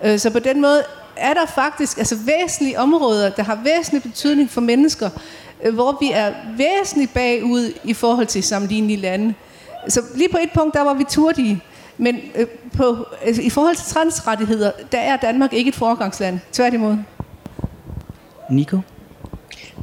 Øh, 0.03 0.19
så 0.19 0.29
på 0.29 0.39
den 0.39 0.61
måde 0.61 0.83
er 1.19 1.33
der 1.33 1.45
faktisk 1.45 1.97
altså 1.97 2.15
væsentlige 2.25 2.79
områder, 2.79 3.29
der 3.29 3.43
har 3.43 3.59
væsentlig 3.63 4.03
betydning 4.03 4.49
for 4.49 4.61
mennesker, 4.61 5.09
øh, 5.63 5.73
hvor 5.73 5.97
vi 5.99 6.11
er 6.13 6.33
væsentligt 6.57 7.13
bagud 7.13 7.73
i 7.83 7.93
forhold 7.93 8.27
til 8.27 8.43
sammenlignelige 8.43 8.97
lande. 8.97 9.33
Så 9.87 10.01
lige 10.15 10.29
på 10.29 10.37
et 10.43 10.49
punkt, 10.53 10.73
der 10.73 10.81
var 10.81 10.93
vi 10.93 11.03
turdige. 11.03 11.61
Men 11.97 12.19
øh, 12.35 12.47
på, 12.77 13.05
altså, 13.21 13.41
i 13.41 13.49
forhold 13.49 13.75
til 13.75 13.85
transrettigheder, 13.85 14.71
der 14.91 14.99
er 14.99 15.17
Danmark 15.17 15.53
ikke 15.53 15.69
et 15.69 15.75
foregangsland. 15.75 16.39
Tværtimod. 16.51 16.97
Nico? 18.49 18.79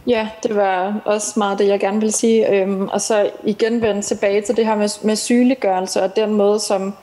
Ja, 0.06 0.28
det 0.42 0.56
var 0.56 1.00
også 1.04 1.32
meget 1.36 1.58
det, 1.58 1.68
jeg 1.68 1.80
gerne 1.80 2.00
vil 2.00 2.12
sige. 2.12 2.50
Øhm, 2.50 2.88
og 2.88 3.00
så 3.00 3.30
igen 3.44 3.82
vende 3.82 4.02
tilbage 4.02 4.40
til 4.40 4.56
det 4.56 4.66
her 4.66 4.76
med, 4.76 5.04
med 5.04 5.16
sygeliggørelse 5.16 6.02
og 6.02 6.16
den 6.16 6.34
måde, 6.34 6.60
som 6.60 6.94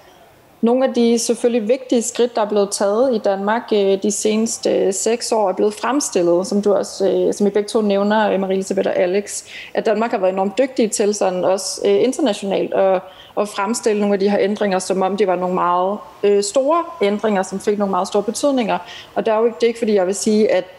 nogle 0.62 0.88
af 0.88 0.94
de 0.94 1.20
selvfølgelig 1.20 1.68
vigtige 1.68 2.02
skridt, 2.02 2.36
der 2.36 2.42
er 2.42 2.50
blevet 2.50 2.72
taget 2.72 3.16
i 3.16 3.18
Danmark 3.18 3.62
øh, 3.74 4.04
de 4.04 4.12
seneste 4.12 4.70
øh, 4.70 4.94
seks 4.94 5.32
år, 5.32 5.50
er 5.50 5.54
blevet 5.54 5.74
fremstillet, 5.74 6.48
som 6.48 6.62
du 6.62 6.74
også, 6.74 7.10
øh, 7.10 7.34
som 7.34 7.48
I 7.48 7.50
begge 7.50 7.70
to 7.70 7.82
nævner, 7.82 8.38
Marie 8.38 8.54
Elisabeth 8.54 8.90
og 8.90 8.96
Alex, 8.96 9.44
at 9.74 9.86
Danmark 9.86 10.12
har 10.12 10.18
været 10.18 10.34
enormt 10.34 10.58
dygtige 10.58 10.88
til 10.88 11.14
sådan 11.14 11.44
også 11.44 11.82
internationalt 11.88 12.74
at, 12.74 13.02
at 13.38 13.50
fremstille 13.50 14.00
nogle 14.00 14.14
af 14.14 14.20
de 14.20 14.30
her 14.30 14.38
ændringer, 14.42 14.80
som 14.80 15.02
om 15.02 15.18
de 15.18 15.28
var 15.28 15.36
nogle 15.36 15.56
meget 15.56 15.98
store 16.46 16.84
ændringer, 17.02 17.44
som 17.44 17.60
fik 17.60 17.78
nogle 17.78 17.92
meget 17.92 18.08
store 18.08 18.24
betydninger. 18.24 18.78
Og 19.16 19.26
der 19.26 19.34
er 19.34 19.40
jo 19.40 19.46
ikke, 19.46 19.56
det 19.56 19.64
er 19.64 19.68
ikke 19.68 19.80
fordi, 19.80 19.94
jeg 19.94 20.08
vil 20.08 20.16
sige, 20.16 20.52
at 20.52 20.74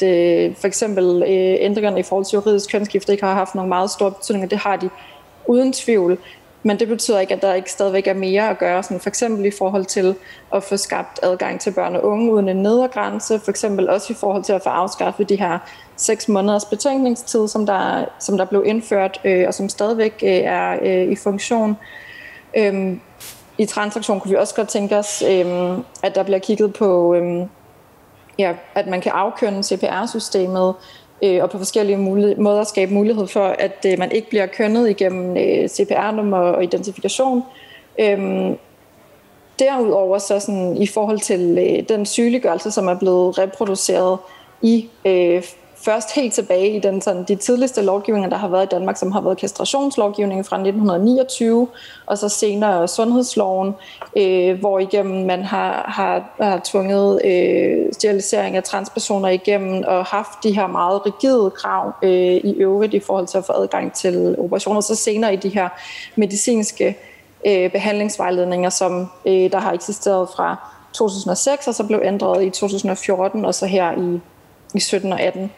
for 0.59 0.66
eksempel 0.66 1.23
ændringerne 1.27 2.01
i 2.01 2.03
forhold 2.03 2.25
til 2.25 2.37
juridisk 2.37 2.71
kønsskifte 2.71 3.12
ikke 3.12 3.25
har 3.25 3.35
haft 3.35 3.55
nogle 3.55 3.68
meget 3.68 3.90
store 3.90 4.11
betydninger. 4.11 4.49
Det 4.49 4.59
har 4.59 4.77
de 4.77 4.90
uden 5.47 5.73
tvivl. 5.73 6.18
Men 6.62 6.81
det 6.81 6.88
betyder 6.88 7.20
ikke, 7.20 7.35
at 7.35 7.42
der 7.42 7.55
ikke 7.55 7.70
stadigvæk 7.70 8.07
er 8.07 8.14
mere 8.14 8.51
at 8.51 8.59
gøre, 8.59 8.83
sådan 8.83 9.01
for 9.01 9.09
eksempel 9.09 9.46
i 9.46 9.51
forhold 9.59 9.85
til 9.85 10.14
at 10.55 10.62
få 10.62 10.77
skabt 10.77 11.20
adgang 11.22 11.61
til 11.61 11.70
børn 11.70 11.96
og 11.96 12.05
unge 12.05 12.33
uden 12.33 12.48
en 12.48 12.57
nedergrænse, 12.57 13.38
for 13.38 13.51
eksempel 13.51 13.88
også 13.88 14.12
i 14.12 14.16
forhold 14.16 14.44
til 14.44 14.53
at 14.53 14.62
få 14.62 14.68
afskaffet 14.68 15.29
de 15.29 15.37
her 15.37 15.59
seks 15.96 16.29
måneders 16.29 16.64
betænkningstid, 16.64 17.48
som 17.48 17.66
der, 17.66 18.05
som 18.18 18.38
der 18.38 18.44
blev 18.44 18.62
indført, 18.66 19.20
øh, 19.25 19.44
og 19.46 19.55
som 19.55 19.68
stadigvæk 19.68 20.20
øh, 20.22 20.31
er 20.31 20.79
øh, 20.83 21.12
i 21.12 21.16
funktion. 21.16 21.77
Øhm, 22.57 23.01
I 23.59 23.66
transaktion 23.66 24.20
kunne 24.20 24.31
vi 24.31 24.37
også 24.37 24.55
godt 24.55 24.68
tænke 24.68 24.96
os, 24.96 25.22
øh, 25.22 25.79
at 26.03 26.14
der 26.14 26.22
bliver 26.22 26.38
kigget 26.38 26.75
på, 26.75 27.14
øh, 27.14 27.46
ja, 28.38 28.55
at 28.75 28.87
man 28.87 29.01
kan 29.01 29.12
afkønne 29.12 29.62
CPR-systemet, 29.62 30.75
øh, 31.22 31.42
og 31.42 31.50
på 31.50 31.58
forskellige 31.58 31.96
mulighed, 31.96 32.37
måder 32.37 32.64
skabe 32.64 32.94
mulighed 32.94 33.26
for, 33.26 33.46
at 33.58 33.87
øh, 33.87 33.98
man 33.98 34.12
ikke 34.12 34.28
bliver 34.28 34.46
kønnet 34.46 34.90
igennem 34.90 35.37
øh, 35.37 35.68
CPR-nummer 35.68 36.38
og 36.38 36.64
identifikation. 36.64 37.42
Øhm, 38.00 38.56
derudover 39.58 40.18
så 40.18 40.40
sådan, 40.40 40.76
i 40.76 40.87
forhold 40.87 41.18
til 41.18 41.58
øh, 41.58 41.88
den 41.88 42.06
sygeliggørelse, 42.06 42.70
som 42.70 42.88
er 42.88 42.98
blevet 42.98 43.38
reproduceret 43.38 44.18
i 44.62 44.88
øh, 45.04 45.42
først 45.85 46.14
helt 46.14 46.35
tilbage 46.35 46.77
i 46.77 46.81
den, 46.81 47.01
sådan, 47.01 47.25
de 47.25 47.35
tidligste 47.35 47.83
lovgivninger, 47.83 48.29
der 48.29 48.37
har 48.37 48.49
været 48.49 48.64
i 48.64 48.68
Danmark, 48.71 48.97
som 48.97 49.12
har 49.12 49.21
været 49.21 49.38
kastrationslovgivningen 49.38 50.45
fra 50.45 50.57
1929, 50.57 51.68
og 52.07 52.18
så 52.18 52.29
senere 52.29 52.88
sundhedsloven, 52.88 53.75
øh, 54.16 54.59
hvor 54.61 54.79
igennem 54.79 55.27
man 55.27 55.42
har, 55.42 55.85
har, 55.88 56.45
har 56.45 56.61
tvunget 56.64 57.21
øh, 57.25 57.92
sterilisering 57.92 58.57
af 58.57 58.62
transpersoner 58.64 59.29
igennem 59.29 59.85
og 59.87 60.05
haft 60.05 60.42
de 60.42 60.53
her 60.53 60.66
meget 60.66 61.07
rigide 61.07 61.51
krav 61.51 61.92
øh, 62.03 62.37
i 62.37 62.55
øvrigt 62.59 62.95
i 62.95 63.01
forhold 63.01 63.27
til 63.27 63.38
at 63.38 63.45
få 63.45 63.53
adgang 63.53 63.92
til 63.92 64.37
operationer, 64.38 64.81
så 64.81 64.95
senere 64.95 65.33
i 65.35 65.37
de 65.37 65.49
her 65.49 65.68
medicinske 66.16 66.97
øh, 67.47 67.71
behandlingsvejledninger, 67.73 68.71
som 68.71 69.11
øh, 69.27 69.53
der 69.53 69.59
har 69.59 69.73
eksisteret 69.73 70.29
fra 70.37 70.57
2006, 70.92 71.68
og 71.68 71.75
så 71.75 71.85
blev 71.85 72.01
ændret 72.05 72.45
i 72.45 72.51
2014, 72.51 73.45
og 73.45 73.55
så 73.55 73.66
her 73.66 73.92
i, 73.92 74.21
i 74.75 74.81
17 74.81 75.12
og 75.12 75.21
18. 75.21 75.51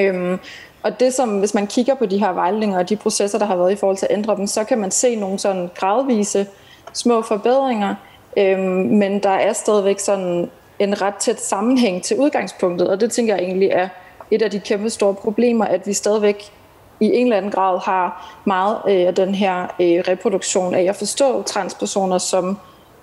Øhm, 0.00 0.38
og 0.82 1.00
det 1.00 1.14
som, 1.14 1.38
hvis 1.38 1.54
man 1.54 1.66
kigger 1.66 1.94
på 1.94 2.06
de 2.06 2.18
her 2.18 2.32
vejledninger 2.32 2.78
og 2.78 2.88
de 2.88 2.96
processer, 2.96 3.38
der 3.38 3.46
har 3.46 3.56
været 3.56 3.72
i 3.72 3.76
forhold 3.76 3.96
til 3.96 4.06
at 4.10 4.16
ændre 4.16 4.36
dem, 4.36 4.46
så 4.46 4.64
kan 4.64 4.78
man 4.78 4.90
se 4.90 5.16
nogle 5.16 5.38
sådan 5.38 5.70
gradvise 5.74 6.46
små 6.92 7.22
forbedringer, 7.22 7.94
øhm, 8.36 8.60
men 8.70 9.22
der 9.22 9.30
er 9.30 9.52
stadigvæk 9.52 9.98
sådan 9.98 10.50
en 10.78 11.02
ret 11.02 11.14
tæt 11.14 11.40
sammenhæng 11.40 12.02
til 12.02 12.16
udgangspunktet, 12.18 12.88
og 12.88 13.00
det 13.00 13.12
tænker 13.12 13.34
jeg 13.34 13.44
egentlig 13.44 13.68
er 13.68 13.88
et 14.30 14.42
af 14.42 14.50
de 14.50 14.60
kæmpe 14.60 14.90
store 14.90 15.14
problemer, 15.14 15.64
at 15.64 15.86
vi 15.86 15.92
stadigvæk 15.92 16.52
i 17.00 17.06
en 17.06 17.26
eller 17.26 17.36
anden 17.36 17.50
grad 17.50 17.80
har 17.80 18.36
meget 18.44 18.76
øh, 18.88 19.06
af 19.06 19.14
den 19.14 19.34
her 19.34 19.62
øh, 19.62 20.04
reproduktion 20.08 20.74
af 20.74 20.82
at 20.82 20.96
forstå 20.96 21.42
transpersoner 21.42 22.18
som, 22.18 22.58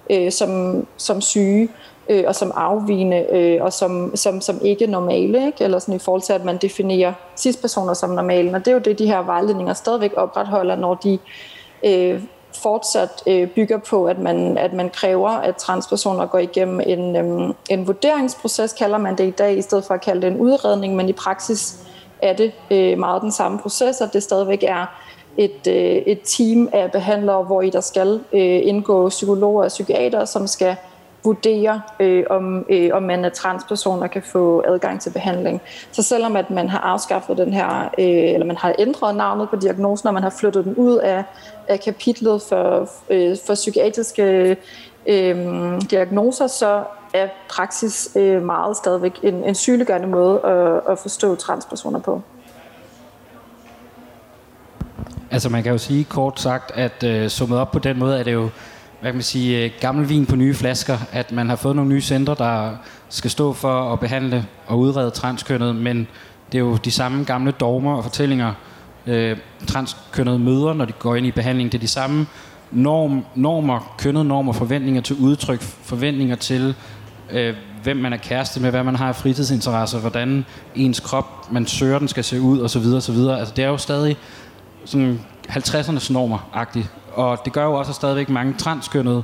øh, 0.10 0.32
som, 0.32 0.86
som 0.98 1.22
syge, 1.22 1.70
øh, 2.10 2.24
og 2.28 2.36
som 2.36 2.52
afvigende 2.56 3.26
øh, 3.32 3.64
og 3.64 3.74
som, 3.74 4.16
som, 4.16 4.42
som 4.42 4.60
ikke 4.62 4.88
normale, 4.88 5.46
ikke? 5.46 5.64
eller 5.64 5.80
sådan 5.80 5.96
i 5.96 6.00
forhold 6.00 6.22
til, 6.22 6.34
at 6.34 6.46
man 6.46 6.58
definerer 6.58 7.14
cis-personer 7.38 7.94
som 7.94 8.10
normale. 8.10 8.56
Og 8.56 8.60
det 8.60 8.68
er 8.68 8.74
jo 8.74 8.80
det, 8.80 9.00
de 9.00 9.08
her 9.08 9.22
vejledninger 9.22 9.74
stadigvæk 9.74 10.14
opretholder, 10.16 10.76
når 10.76 10.94
de 10.94 11.20
øh, 11.86 12.22
fortsat 12.64 13.24
øh, 13.28 13.48
bygger 13.48 13.78
på, 13.78 14.06
at 14.06 14.20
man, 14.20 14.58
at 14.58 14.74
man 14.74 14.90
kræver, 14.90 15.30
at 15.30 15.56
transpersoner 15.56 16.26
går 16.26 16.40
igennem 16.40 16.82
en, 16.86 17.16
øh, 17.16 17.54
en 17.70 17.88
vurderingsproces, 17.88 18.74
kalder 18.74 18.98
man 18.98 19.18
det 19.18 19.28
i 19.28 19.32
dag, 19.32 19.58
i 19.58 19.62
stedet 19.62 19.86
for 19.86 19.94
at 19.94 20.02
kalde 20.02 20.22
det 20.22 20.28
en 20.28 20.40
udredning, 20.40 20.96
men 20.96 21.10
i 21.10 21.14
praksis 21.14 21.80
er 22.22 22.34
det 22.34 22.52
øh, 22.72 23.00
meget 23.00 23.22
den 23.22 23.32
samme 23.32 23.60
proces, 23.60 24.02
og 24.02 24.14
det 24.14 24.24
stadigvæk 24.24 24.64
er 24.64 24.86
et, 25.38 25.68
øh, 25.68 25.96
et 25.96 26.20
team 26.24 26.70
af 26.74 26.92
behandlere, 26.92 27.44
hvor 27.44 27.62
i 27.62 27.70
der 27.70 27.82
skal 27.82 28.20
øh, 28.34 28.60
indgå 28.64 29.10
psykologer 29.10 29.64
og 29.64 29.68
psykiater, 29.68 30.26
som 30.26 30.48
skal 30.48 30.76
vurdere, 31.28 31.82
øh, 32.00 32.24
om, 32.30 32.66
øh, 32.70 32.90
om 32.94 33.04
man 33.04 33.26
er 33.26 33.30
transperson 33.30 34.02
og 34.02 34.12
kan 34.12 34.24
få 34.24 34.64
adgang 34.68 35.02
til 35.02 35.10
behandling. 35.10 35.62
Så 35.92 36.04
selvom 36.04 36.36
at 36.36 36.50
man 36.50 36.70
har 36.70 36.80
afskaffet 36.80 37.38
den 37.38 37.54
her, 37.54 37.90
øh, 38.00 38.34
eller 38.34 38.46
man 38.46 38.58
har 38.58 38.76
ændret 38.80 39.16
navnet 39.16 39.50
på 39.50 39.56
diagnosen, 39.56 40.08
og 40.08 40.14
man 40.14 40.24
har 40.24 40.34
flyttet 40.40 40.66
den 40.66 40.76
ud 40.76 40.98
af, 40.98 41.24
af 41.68 41.80
kapitlet 41.80 42.42
for, 42.42 42.90
øh, 43.10 43.38
for 43.46 43.54
psykiatriske 43.54 44.58
øh, 45.08 45.38
diagnoser, 45.92 46.48
så 46.48 46.84
er 47.14 47.28
praksis 47.50 48.10
øh, 48.16 48.44
meget 48.44 48.78
stadigvæk 48.78 49.20
en, 49.24 49.44
en 49.44 49.56
sygeliggørende 49.56 50.08
måde 50.08 50.42
at, 50.46 50.92
at 50.92 51.00
forstå 51.00 51.36
transpersoner 51.36 52.00
på. 52.00 52.22
Altså 55.32 55.50
man 55.50 55.64
kan 55.64 55.72
jo 55.72 55.78
sige 55.78 56.04
kort 56.04 56.40
sagt, 56.40 56.72
at 56.76 57.04
øh, 57.04 57.30
summet 57.30 57.60
op 57.60 57.72
på 57.72 57.80
den 57.80 58.00
måde 58.00 58.20
er 58.20 58.24
det 58.24 58.34
jo 58.34 58.50
hvad 59.02 59.12
kan 59.12 59.16
man 59.16 59.24
sige, 59.24 59.66
øh, 59.66 59.72
gammel 59.82 60.10
vin 60.10 60.26
på 60.26 60.36
nye 60.36 60.54
flasker, 60.54 60.98
at 61.12 61.32
man 61.32 61.50
har 61.50 61.56
fået 61.56 61.76
nogle 61.76 61.90
nye 61.90 62.02
centre, 62.02 62.36
der 62.38 62.72
skal 63.10 63.32
stå 63.32 63.54
for 63.54 63.94
at 63.94 64.00
behandle 64.00 64.46
og 64.68 64.80
udrede 64.80 65.12
transkønnet, 65.12 65.76
men 65.76 66.08
det 66.52 66.58
er 66.58 66.60
jo 66.60 66.76
de 66.76 66.92
samme 66.92 67.24
gamle 67.24 67.52
dogmer 67.52 67.96
og 67.96 68.04
fortællinger, 68.04 68.54
øh, 69.08 69.38
transkønnede 69.68 70.40
møder, 70.40 70.74
når 70.74 70.86
de 70.86 70.92
går 70.92 71.16
ind 71.16 71.28
i 71.28 71.32
behandling. 71.32 71.72
Det 71.72 71.78
er 71.78 71.82
de 71.82 71.88
samme 71.88 72.28
norm, 72.72 73.26
normer, 73.36 73.96
kønnet 73.98 74.26
normer, 74.26 74.54
forventninger 74.54 75.02
til 75.02 75.16
udtryk, 75.16 75.62
forventninger 75.62 76.36
til, 76.36 76.76
øh, 77.32 77.56
hvem 77.84 77.98
man 77.98 78.14
er 78.14 78.18
kæreste 78.18 78.60
med, 78.62 78.70
hvad 78.70 78.84
man 78.84 78.96
har 78.96 79.08
af 79.08 79.16
fritidsinteresser, 79.16 80.00
hvordan 80.00 80.46
ens 80.76 81.00
krop, 81.00 81.52
man 81.52 81.66
søger, 81.66 82.00
den 82.00 82.08
skal 82.08 82.24
se 82.24 82.42
ud, 82.42 82.62
osv. 82.62 82.86
osv. 82.86 83.18
Altså, 83.18 83.54
det 83.56 83.64
er 83.64 83.68
jo 83.68 83.78
stadig 83.78 84.18
sådan 84.86 85.20
50'ernes 85.50 86.14
normer-agtigt. 86.14 86.90
Og 87.18 87.46
det 87.46 87.54
gør 87.54 87.66
jo 87.66 87.74
også, 87.74 87.90
at 87.92 87.96
stadigvæk 87.96 88.30
mange 88.30 88.54
transkønnede 88.54 89.24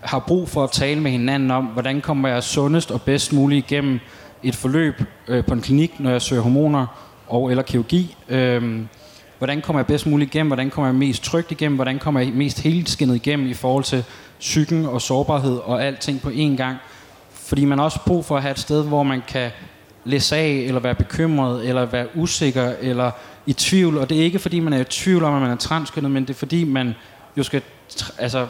har 0.00 0.18
brug 0.18 0.48
for 0.48 0.64
at 0.64 0.70
tale 0.70 1.00
med 1.00 1.10
hinanden 1.10 1.50
om, 1.50 1.64
hvordan 1.64 2.00
kommer 2.00 2.28
jeg 2.28 2.42
sundest 2.42 2.90
og 2.90 3.02
bedst 3.02 3.32
muligt 3.32 3.66
igennem 3.70 4.00
et 4.42 4.56
forløb 4.56 5.02
øh, 5.28 5.44
på 5.44 5.54
en 5.54 5.60
klinik, 5.60 6.00
når 6.00 6.10
jeg 6.10 6.22
søger 6.22 6.42
hormoner 6.42 6.86
og 7.28 7.50
eller 7.50 7.62
kirurgi. 7.62 8.16
Øh, 8.28 8.80
hvordan 9.38 9.60
kommer 9.60 9.80
jeg 9.80 9.86
bedst 9.86 10.06
muligt 10.06 10.34
igennem? 10.34 10.48
Hvordan 10.48 10.70
kommer 10.70 10.88
jeg 10.88 10.94
mest 10.94 11.24
trygt 11.24 11.52
igennem? 11.52 11.76
Hvordan 11.76 11.98
kommer 11.98 12.20
jeg 12.20 12.32
mest 12.32 12.60
helskinnet 12.60 13.14
igennem 13.14 13.46
i 13.46 13.54
forhold 13.54 13.84
til 13.84 14.04
psyken 14.40 14.86
og 14.86 15.02
sårbarhed 15.02 15.56
og 15.56 15.84
alting 15.84 16.20
på 16.20 16.28
én 16.28 16.56
gang? 16.56 16.76
Fordi 17.30 17.64
man 17.64 17.78
har 17.78 17.84
også 17.84 18.00
brug 18.06 18.24
for 18.24 18.36
at 18.36 18.42
have 18.42 18.52
et 18.52 18.58
sted, 18.58 18.84
hvor 18.84 19.02
man 19.02 19.22
kan 19.28 19.50
læse 20.04 20.36
af, 20.36 20.48
eller 20.48 20.80
være 20.80 20.94
bekymret, 20.94 21.68
eller 21.68 21.84
være 21.84 22.06
usikker, 22.14 22.72
eller 22.80 23.10
i 23.46 23.52
tvivl, 23.52 23.98
og 23.98 24.10
det 24.10 24.20
er 24.20 24.22
ikke 24.22 24.38
fordi, 24.38 24.60
man 24.60 24.72
er 24.72 24.80
i 24.80 24.84
tvivl 24.84 25.24
om, 25.24 25.34
at 25.34 25.42
man 25.42 25.50
er 25.50 25.56
transkønnet, 25.56 26.10
men 26.10 26.22
det 26.22 26.30
er 26.30 26.38
fordi, 26.38 26.64
man 26.64 26.94
jo 27.40 27.44
skal 27.44 27.62
altså, 28.18 28.46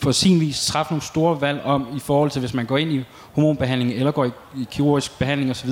på 0.00 0.12
sin 0.12 0.40
vis 0.40 0.66
træffe 0.66 0.92
nogle 0.92 1.02
store 1.02 1.40
valg 1.40 1.62
om, 1.64 1.86
i 1.96 2.00
forhold 2.00 2.30
til, 2.30 2.40
hvis 2.40 2.54
man 2.54 2.66
går 2.66 2.78
ind 2.78 2.92
i 2.92 3.04
hormonbehandling, 3.32 3.92
eller 3.92 4.10
går 4.10 4.24
i, 4.24 4.30
i 4.56 4.66
kirurgisk 4.70 5.18
behandling 5.18 5.50
osv., 5.50 5.70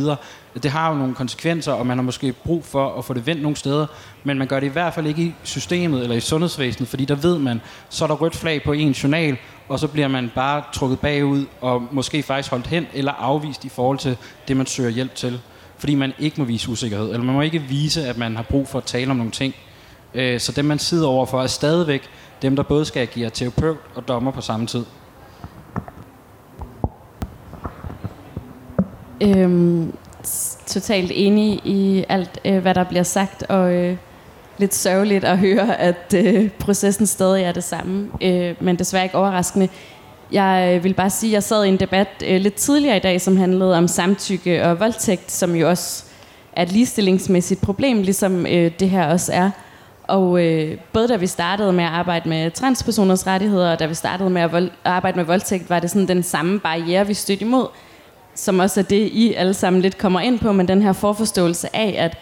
det 0.62 0.70
har 0.70 0.90
jo 0.90 0.96
nogle 0.96 1.14
konsekvenser, 1.14 1.72
og 1.72 1.86
man 1.86 1.98
har 1.98 2.02
måske 2.02 2.32
brug 2.32 2.64
for 2.64 2.98
at 2.98 3.04
få 3.04 3.14
det 3.14 3.26
vendt 3.26 3.42
nogle 3.42 3.56
steder, 3.56 3.86
men 4.24 4.38
man 4.38 4.46
gør 4.46 4.60
det 4.60 4.66
i 4.66 4.70
hvert 4.70 4.94
fald 4.94 5.06
ikke 5.06 5.22
i 5.22 5.34
systemet 5.42 6.02
eller 6.02 6.16
i 6.16 6.20
sundhedsvæsenet, 6.20 6.88
fordi 6.88 7.04
der 7.04 7.14
ved 7.14 7.38
man, 7.38 7.60
så 7.88 8.04
er 8.04 8.08
der 8.08 8.14
rødt 8.14 8.36
flag 8.36 8.62
på 8.62 8.72
en 8.72 8.92
journal, 8.92 9.36
og 9.68 9.78
så 9.78 9.88
bliver 9.88 10.08
man 10.08 10.30
bare 10.34 10.62
trukket 10.72 11.00
bagud, 11.00 11.46
og 11.60 11.82
måske 11.92 12.22
faktisk 12.22 12.50
holdt 12.50 12.66
hen 12.66 12.86
eller 12.94 13.12
afvist 13.12 13.64
i 13.64 13.68
forhold 13.68 13.98
til 13.98 14.16
det, 14.48 14.56
man 14.56 14.66
søger 14.66 14.90
hjælp 14.90 15.14
til. 15.14 15.40
Fordi 15.78 15.94
man 15.94 16.12
ikke 16.18 16.40
må 16.40 16.44
vise 16.44 16.70
usikkerhed, 16.70 17.06
eller 17.06 17.24
man 17.24 17.34
må 17.34 17.40
ikke 17.40 17.58
vise, 17.58 18.06
at 18.06 18.18
man 18.18 18.36
har 18.36 18.42
brug 18.42 18.68
for 18.68 18.78
at 18.78 18.84
tale 18.84 19.10
om 19.10 19.16
nogle 19.16 19.32
ting. 19.32 19.54
Øh, 20.14 20.40
så 20.40 20.52
dem, 20.52 20.64
man 20.64 20.78
sidder 20.78 21.08
overfor, 21.08 21.42
er 21.42 21.46
stadigvæk 21.46 22.02
dem, 22.42 22.56
der 22.56 22.62
både 22.62 22.84
skal 22.84 23.00
agere 23.00 23.30
terapeut 23.30 23.76
og 23.94 24.08
dommer 24.08 24.30
på 24.30 24.40
samme 24.40 24.66
tid. 24.66 24.84
Øhm, 29.20 29.92
totalt 30.66 31.12
enig 31.14 31.60
i 31.64 32.04
alt, 32.08 32.40
øh, 32.44 32.58
hvad 32.58 32.74
der 32.74 32.84
bliver 32.84 33.02
sagt, 33.02 33.42
og 33.42 33.72
øh, 33.72 33.96
lidt 34.58 34.74
sørgeligt 34.74 35.24
at 35.24 35.38
høre, 35.38 35.80
at 35.80 36.14
øh, 36.16 36.50
processen 36.50 37.06
stadig 37.06 37.44
er 37.44 37.52
det 37.52 37.64
samme, 37.64 38.08
øh, 38.22 38.54
men 38.60 38.78
desværre 38.78 39.04
ikke 39.04 39.18
overraskende. 39.18 39.68
Jeg 40.32 40.74
øh, 40.76 40.84
vil 40.84 40.94
bare 40.94 41.10
sige, 41.10 41.30
at 41.30 41.34
jeg 41.34 41.42
sad 41.42 41.64
i 41.64 41.68
en 41.68 41.80
debat 41.80 42.08
øh, 42.26 42.40
lidt 42.40 42.54
tidligere 42.54 42.96
i 42.96 43.00
dag, 43.00 43.20
som 43.20 43.36
handlede 43.36 43.78
om 43.78 43.88
samtykke 43.88 44.64
og 44.64 44.80
voldtægt, 44.80 45.32
som 45.32 45.54
jo 45.54 45.68
også 45.68 46.04
er 46.52 46.62
et 46.62 46.72
ligestillingsmæssigt 46.72 47.60
problem, 47.60 48.02
ligesom 48.02 48.46
øh, 48.46 48.70
det 48.80 48.90
her 48.90 49.06
også 49.06 49.32
er. 49.32 49.50
Og 50.12 50.44
øh, 50.44 50.78
både 50.92 51.08
da 51.08 51.16
vi 51.16 51.26
startede 51.26 51.72
med 51.72 51.84
at 51.84 51.90
arbejde 51.90 52.28
med 52.28 52.50
transpersoners 52.50 53.26
rettigheder, 53.26 53.72
og 53.72 53.78
da 53.78 53.86
vi 53.86 53.94
startede 53.94 54.30
med 54.30 54.42
at 54.42 54.52
vold- 54.52 54.70
arbejde 54.84 55.16
med 55.16 55.24
voldtægt, 55.24 55.70
var 55.70 55.78
det 55.80 55.90
sådan 55.90 56.08
den 56.08 56.22
samme 56.22 56.60
barriere, 56.60 57.06
vi 57.06 57.14
stødte 57.14 57.44
imod, 57.44 57.66
som 58.34 58.58
også 58.58 58.80
er 58.80 58.84
det, 58.84 59.08
I 59.12 59.34
alle 59.34 59.54
sammen 59.54 59.82
lidt 59.82 59.98
kommer 59.98 60.20
ind 60.20 60.38
på, 60.38 60.52
men 60.52 60.68
den 60.68 60.82
her 60.82 60.92
forforståelse 60.92 61.76
af, 61.76 61.94
at, 61.98 62.18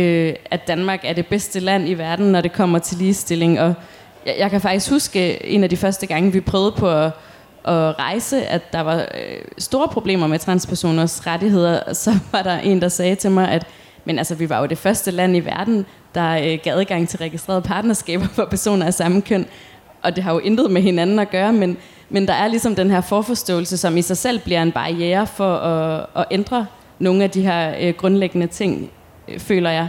øh, 0.00 0.34
at 0.50 0.66
Danmark 0.66 1.00
er 1.04 1.12
det 1.12 1.26
bedste 1.26 1.60
land 1.60 1.88
i 1.88 1.94
verden, 1.94 2.32
når 2.32 2.40
det 2.40 2.52
kommer 2.52 2.78
til 2.78 2.98
ligestilling. 2.98 3.60
Og 3.60 3.74
jeg, 4.26 4.34
jeg 4.38 4.50
kan 4.50 4.60
faktisk 4.60 4.90
huske 4.90 5.46
en 5.46 5.64
af 5.64 5.70
de 5.70 5.76
første 5.76 6.06
gange, 6.06 6.32
vi 6.32 6.40
prøvede 6.40 6.72
på 6.72 6.90
at, 6.90 7.04
at 7.64 7.98
rejse, 7.98 8.46
at 8.46 8.72
der 8.72 8.80
var 8.80 8.96
øh, 8.96 9.42
store 9.58 9.88
problemer 9.88 10.26
med 10.26 10.38
transpersoners 10.38 11.26
rettigheder, 11.26 11.92
så 11.92 12.14
var 12.32 12.42
der 12.42 12.58
en, 12.58 12.80
der 12.80 12.88
sagde 12.88 13.14
til 13.14 13.30
mig, 13.30 13.48
at 13.48 13.66
men 14.04 14.18
altså, 14.18 14.34
vi 14.34 14.48
var 14.48 14.60
jo 14.60 14.66
det 14.66 14.78
første 14.78 15.10
land 15.10 15.36
i 15.36 15.40
verden, 15.40 15.86
der 16.14 16.30
øh, 16.30 16.58
gav 16.62 16.76
adgang 16.76 17.08
til 17.08 17.18
registrerede 17.18 17.62
partnerskaber 17.62 18.26
for 18.32 18.44
personer 18.44 18.86
af 18.86 18.94
samme 18.94 19.22
køn. 19.22 19.46
Og 20.02 20.16
det 20.16 20.24
har 20.24 20.32
jo 20.32 20.38
intet 20.38 20.70
med 20.70 20.82
hinanden 20.82 21.18
at 21.18 21.30
gøre, 21.30 21.52
men, 21.52 21.76
men 22.10 22.28
der 22.28 22.34
er 22.34 22.48
ligesom 22.48 22.74
den 22.74 22.90
her 22.90 23.00
forforståelse, 23.00 23.76
som 23.76 23.96
i 23.96 24.02
sig 24.02 24.16
selv 24.16 24.40
bliver 24.40 24.62
en 24.62 24.72
barriere 24.72 25.26
for 25.26 25.54
at, 25.54 26.06
at 26.16 26.24
ændre 26.30 26.66
nogle 26.98 27.24
af 27.24 27.30
de 27.30 27.42
her 27.42 27.74
øh, 27.80 27.94
grundlæggende 27.94 28.46
ting, 28.46 28.90
øh, 29.28 29.38
føler 29.38 29.70
jeg. 29.70 29.88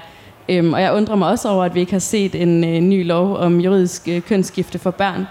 Øhm, 0.50 0.74
og 0.74 0.82
jeg 0.82 0.93
undrer 0.93 1.15
mig 1.15 1.30
også 1.30 1.50
over, 1.50 1.63
at 1.63 1.76
vi 1.76 1.80
ikke 1.80 1.91
har 1.91 2.00
set 2.00 2.36
en 2.36 2.63
øh, 2.63 2.80
ny 2.80 3.06
lov 3.06 3.38
om 3.38 3.60
juridisk 3.60 4.08
øh, 4.08 4.21
kønsskifte 4.21 4.80
for 4.80 4.91
børn. 4.91 5.26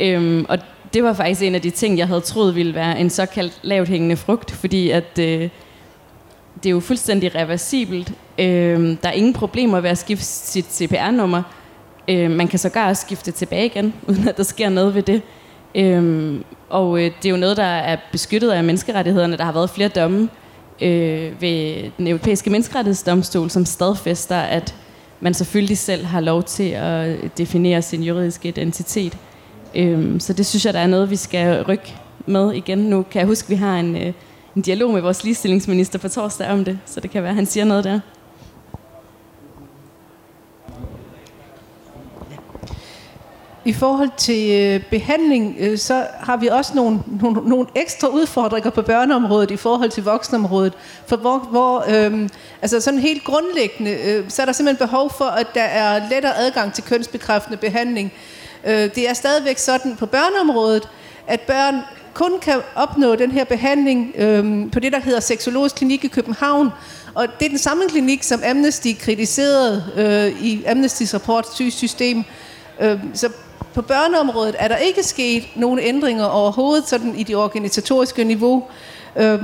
Øhm, 0.00 0.46
og 0.48 0.58
det 0.94 1.04
var 1.04 1.12
faktisk 1.12 1.42
en 1.42 1.54
af 1.54 1.62
de 1.62 1.70
ting, 1.70 1.98
jeg 1.98 2.06
havde 2.06 2.20
troet 2.20 2.54
ville 2.54 2.74
være 2.74 3.00
en 3.00 3.10
såkaldt 3.10 3.58
lavt 3.62 3.88
hængende 3.88 4.16
frugt, 4.16 4.50
fordi 4.50 4.90
at... 4.90 5.18
Øh, 5.20 5.48
det 6.62 6.66
er 6.66 6.70
jo 6.70 6.80
fuldstændig 6.80 7.34
reversibelt. 7.34 8.12
Øh, 8.38 8.96
der 9.02 9.08
er 9.08 9.12
ingen 9.12 9.32
problemer 9.32 9.80
ved 9.80 9.90
at 9.90 9.98
skifte 9.98 10.24
sit 10.24 10.66
CPR-nummer. 10.72 11.42
Øh, 12.08 12.30
man 12.30 12.48
kan 12.48 12.58
sågar 12.58 12.88
også 12.88 13.02
skifte 13.02 13.30
tilbage 13.30 13.66
igen, 13.66 13.94
uden 14.08 14.28
at 14.28 14.36
der 14.36 14.42
sker 14.42 14.68
noget 14.68 14.94
ved 14.94 15.02
det. 15.02 15.22
Øh, 15.74 16.40
og 16.68 16.98
øh, 16.98 17.10
det 17.22 17.28
er 17.28 17.30
jo 17.30 17.36
noget, 17.36 17.56
der 17.56 17.62
er 17.62 17.96
beskyttet 18.12 18.50
af 18.50 18.64
menneskerettighederne. 18.64 19.36
Der 19.36 19.44
har 19.44 19.52
været 19.52 19.70
flere 19.70 19.88
domme 19.88 20.28
øh, 20.82 21.42
ved 21.42 21.90
den 21.98 22.06
europæiske 22.06 22.50
menneskerettighedsdomstol, 22.50 23.50
som 23.50 23.64
stadfæster, 23.64 24.36
at 24.36 24.74
man 25.20 25.34
selvfølgelig 25.34 25.78
selv 25.78 26.04
har 26.04 26.20
lov 26.20 26.42
til 26.42 26.68
at 26.68 27.08
øh, 27.08 27.30
definere 27.38 27.82
sin 27.82 28.02
juridiske 28.02 28.48
identitet. 28.48 29.18
Øh, 29.74 30.20
så 30.20 30.32
det 30.32 30.46
synes 30.46 30.66
jeg, 30.66 30.74
der 30.74 30.80
er 30.80 30.86
noget, 30.86 31.10
vi 31.10 31.16
skal 31.16 31.62
rykke 31.62 31.94
med 32.26 32.52
igen. 32.52 32.78
Nu 32.78 33.02
kan 33.02 33.18
jeg 33.18 33.26
huske, 33.26 33.46
at 33.46 33.50
vi 33.50 33.54
har 33.54 33.76
en... 33.76 33.96
Øh, 33.96 34.12
en 34.58 34.62
dialog 34.62 34.92
med 34.92 35.00
vores 35.00 35.24
ligestillingsminister 35.24 35.98
på 35.98 36.08
torsdag 36.08 36.50
om 36.50 36.64
det, 36.64 36.78
så 36.86 37.00
det 37.00 37.10
kan 37.10 37.22
være, 37.22 37.30
at 37.30 37.36
han 37.36 37.46
siger 37.46 37.64
noget 37.64 37.84
der. 37.84 38.00
I 43.64 43.72
forhold 43.72 44.10
til 44.16 44.50
øh, 44.50 44.84
behandling, 44.90 45.56
øh, 45.58 45.78
så 45.78 46.06
har 46.20 46.36
vi 46.36 46.46
også 46.46 46.72
nogle, 46.74 47.00
nogle, 47.20 47.48
nogle 47.48 47.66
ekstra 47.74 48.08
udfordringer 48.08 48.70
på 48.70 48.82
børneområdet 48.82 49.50
i 49.50 49.56
forhold 49.56 49.90
til 49.90 50.04
voksenområdet. 50.04 50.72
For 51.06 51.16
hvor, 51.16 51.38
hvor 51.38 51.84
øhm, 51.88 52.28
altså 52.62 52.80
sådan 52.80 53.00
helt 53.00 53.24
grundlæggende, 53.24 53.90
øh, 53.90 54.30
så 54.30 54.42
er 54.42 54.46
der 54.46 54.52
simpelthen 54.52 54.86
behov 54.88 55.10
for, 55.18 55.24
at 55.24 55.46
der 55.54 55.62
er 55.62 56.08
lettere 56.10 56.36
adgang 56.36 56.72
til 56.72 56.84
kønsbekræftende 56.84 57.58
behandling. 57.58 58.12
Øh, 58.64 58.94
det 58.94 59.08
er 59.08 59.14
stadigvæk 59.14 59.58
sådan 59.58 59.96
på 59.96 60.06
børneområdet, 60.06 60.88
at 61.26 61.40
børn 61.40 61.82
kun 62.18 62.40
kan 62.42 62.60
opnå 62.74 63.14
den 63.14 63.30
her 63.30 63.44
behandling 63.44 64.14
øh, 64.16 64.70
på 64.72 64.80
det, 64.80 64.92
der 64.92 65.00
hedder 65.00 65.20
Seksologisk 65.20 65.74
Klinik 65.74 66.04
i 66.04 66.08
København. 66.08 66.68
Og 67.14 67.26
det 67.40 67.46
er 67.46 67.48
den 67.48 67.58
samme 67.58 67.82
klinik, 67.88 68.22
som 68.22 68.42
Amnesty 68.50 68.88
kritiserede 69.00 69.84
øh, 69.96 70.44
i 70.44 70.64
Amnestys 70.64 71.14
rapport 71.14 71.54
Sygesystem. 71.54 72.24
Øh, 72.80 72.98
så 73.14 73.28
på 73.74 73.82
børneområdet 73.82 74.56
er 74.58 74.68
der 74.68 74.76
ikke 74.76 75.02
sket 75.02 75.48
nogen 75.56 75.78
ændringer 75.78 76.24
overhovedet 76.24 76.88
sådan 76.88 77.14
i 77.14 77.22
det 77.22 77.36
organisatoriske 77.36 78.24
niveau. 78.24 78.64
Øh, 79.16 79.42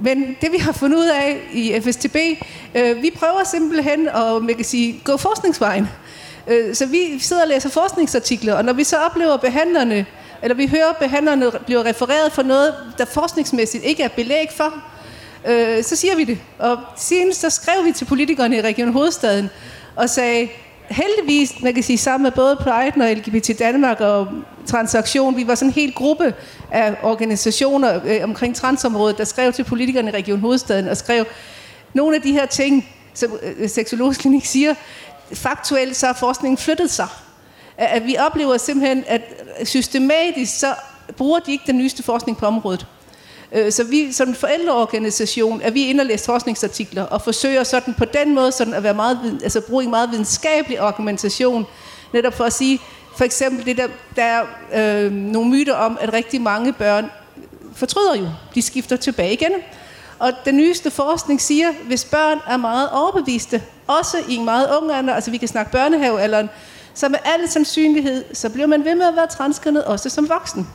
men 0.00 0.36
det 0.40 0.52
vi 0.52 0.58
har 0.58 0.72
fundet 0.72 0.98
ud 0.98 1.08
af 1.08 1.40
i 1.52 1.80
FSTB, 1.80 2.16
øh, 2.74 3.02
vi 3.02 3.10
prøver 3.16 3.44
simpelthen 3.44 4.08
at 4.08 4.42
man 4.42 4.54
kan 4.54 4.64
sige, 4.64 5.00
gå 5.04 5.16
forskningsvejen. 5.16 5.88
Øh, 6.48 6.74
så 6.74 6.86
vi 6.86 7.18
sidder 7.18 7.42
og 7.42 7.48
læser 7.48 7.68
forskningsartikler, 7.68 8.54
og 8.54 8.64
når 8.64 8.72
vi 8.72 8.84
så 8.84 8.96
oplever 8.96 9.36
behandlerne, 9.36 10.06
eller 10.42 10.54
vi 10.54 10.66
hører 10.66 10.92
behandlerne 10.92 11.50
bliver 11.66 11.84
refereret 11.84 12.32
for 12.32 12.42
noget, 12.42 12.74
der 12.98 13.04
forskningsmæssigt 13.04 13.84
ikke 13.84 14.02
er 14.02 14.08
belæg 14.08 14.48
for, 14.56 14.74
øh, 15.48 15.84
så 15.84 15.96
siger 15.96 16.16
vi 16.16 16.24
det. 16.24 16.38
Og 16.58 16.78
senest 16.96 17.40
så 17.40 17.50
skrev 17.50 17.84
vi 17.84 17.92
til 17.92 18.04
politikerne 18.04 18.56
i 18.56 18.60
Region 18.60 18.92
Hovedstaden 18.92 19.50
og 19.96 20.10
sagde, 20.10 20.48
heldigvis, 20.90 21.62
man 21.62 21.74
kan 21.74 21.82
sige, 21.82 21.98
sammen 21.98 22.22
med 22.22 22.30
både 22.30 22.56
Pride 22.56 22.92
og 22.96 23.12
LGBT 23.12 23.58
Danmark 23.58 24.00
og 24.00 24.28
Transaktion, 24.66 25.36
vi 25.36 25.46
var 25.46 25.54
sådan 25.54 25.68
en 25.68 25.74
hel 25.74 25.94
gruppe 25.94 26.34
af 26.70 26.94
organisationer 27.02 28.00
øh, 28.04 28.20
omkring 28.22 28.56
transområdet, 28.56 29.18
der 29.18 29.24
skrev 29.24 29.52
til 29.52 29.64
politikerne 29.64 30.10
i 30.10 30.14
Region 30.14 30.40
Hovedstaden 30.40 30.88
og 30.88 30.96
skrev, 30.96 31.24
nogle 31.94 32.16
af 32.16 32.22
de 32.22 32.32
her 32.32 32.46
ting, 32.46 32.88
som 33.14 33.38
øh, 33.42 33.68
Seksologisk 33.68 34.20
Klinik 34.20 34.46
siger, 34.46 34.74
faktuelt 35.32 35.96
så 35.96 36.06
har 36.06 36.12
forskningen 36.12 36.58
flyttet 36.58 36.90
sig 36.90 37.08
at 37.76 38.06
vi 38.06 38.16
oplever 38.16 38.56
simpelthen, 38.56 39.04
at 39.06 39.22
systematisk 39.64 40.58
så 40.58 40.74
bruger 41.16 41.38
de 41.38 41.52
ikke 41.52 41.64
den 41.66 41.78
nyeste 41.78 42.02
forskning 42.02 42.38
på 42.38 42.46
området. 42.46 42.86
Øh, 43.52 43.72
så 43.72 43.84
vi 43.84 44.12
som 44.12 44.34
forældreorganisation 44.34 45.60
er 45.62 45.70
vi 45.70 45.86
inde 45.86 46.00
og 46.02 46.06
læse 46.06 46.24
forskningsartikler 46.24 47.02
og 47.02 47.22
forsøger 47.22 47.64
sådan 47.64 47.94
på 47.94 48.04
den 48.04 48.34
måde 48.34 48.52
sådan 48.52 48.74
at 48.74 48.82
være 48.82 48.94
meget, 48.94 49.40
altså 49.42 49.60
bruge 49.60 49.84
en 49.84 49.90
meget 49.90 50.10
videnskabelig 50.10 50.78
argumentation, 50.78 51.66
netop 52.12 52.34
for 52.34 52.44
at 52.44 52.52
sige, 52.52 52.80
for 53.16 53.24
eksempel 53.24 53.66
det 53.66 53.76
der, 53.76 53.86
der 54.16 54.22
er 54.22 54.44
øh, 54.74 55.12
nogle 55.12 55.50
myter 55.50 55.74
om, 55.74 55.98
at 56.00 56.12
rigtig 56.12 56.40
mange 56.40 56.72
børn 56.72 57.10
fortryder 57.74 58.16
jo, 58.16 58.28
de 58.54 58.62
skifter 58.62 58.96
tilbage 58.96 59.32
igen. 59.32 59.52
Og 60.18 60.32
den 60.44 60.56
nyeste 60.56 60.90
forskning 60.90 61.40
siger, 61.40 61.68
hvis 61.86 62.04
børn 62.04 62.38
er 62.46 62.56
meget 62.56 62.90
overbeviste, 62.90 63.62
også 63.86 64.16
i 64.28 64.34
en 64.34 64.44
meget 64.44 64.76
ung 64.76 64.92
alder, 64.92 65.14
altså 65.14 65.30
vi 65.30 65.36
kan 65.36 65.48
snakke 65.48 65.72
børnehavealderen, 65.72 66.50
så 66.94 67.08
med 67.08 67.18
al 67.24 67.48
sandsynlighed, 67.48 68.24
så 68.34 68.50
bliver 68.50 68.66
man 68.66 68.84
ved 68.84 68.94
med 68.94 69.06
at 69.06 69.16
være 69.16 69.26
transkønnet 69.26 69.84
også 69.84 70.10
som 70.10 70.28
voksen. 70.28 70.68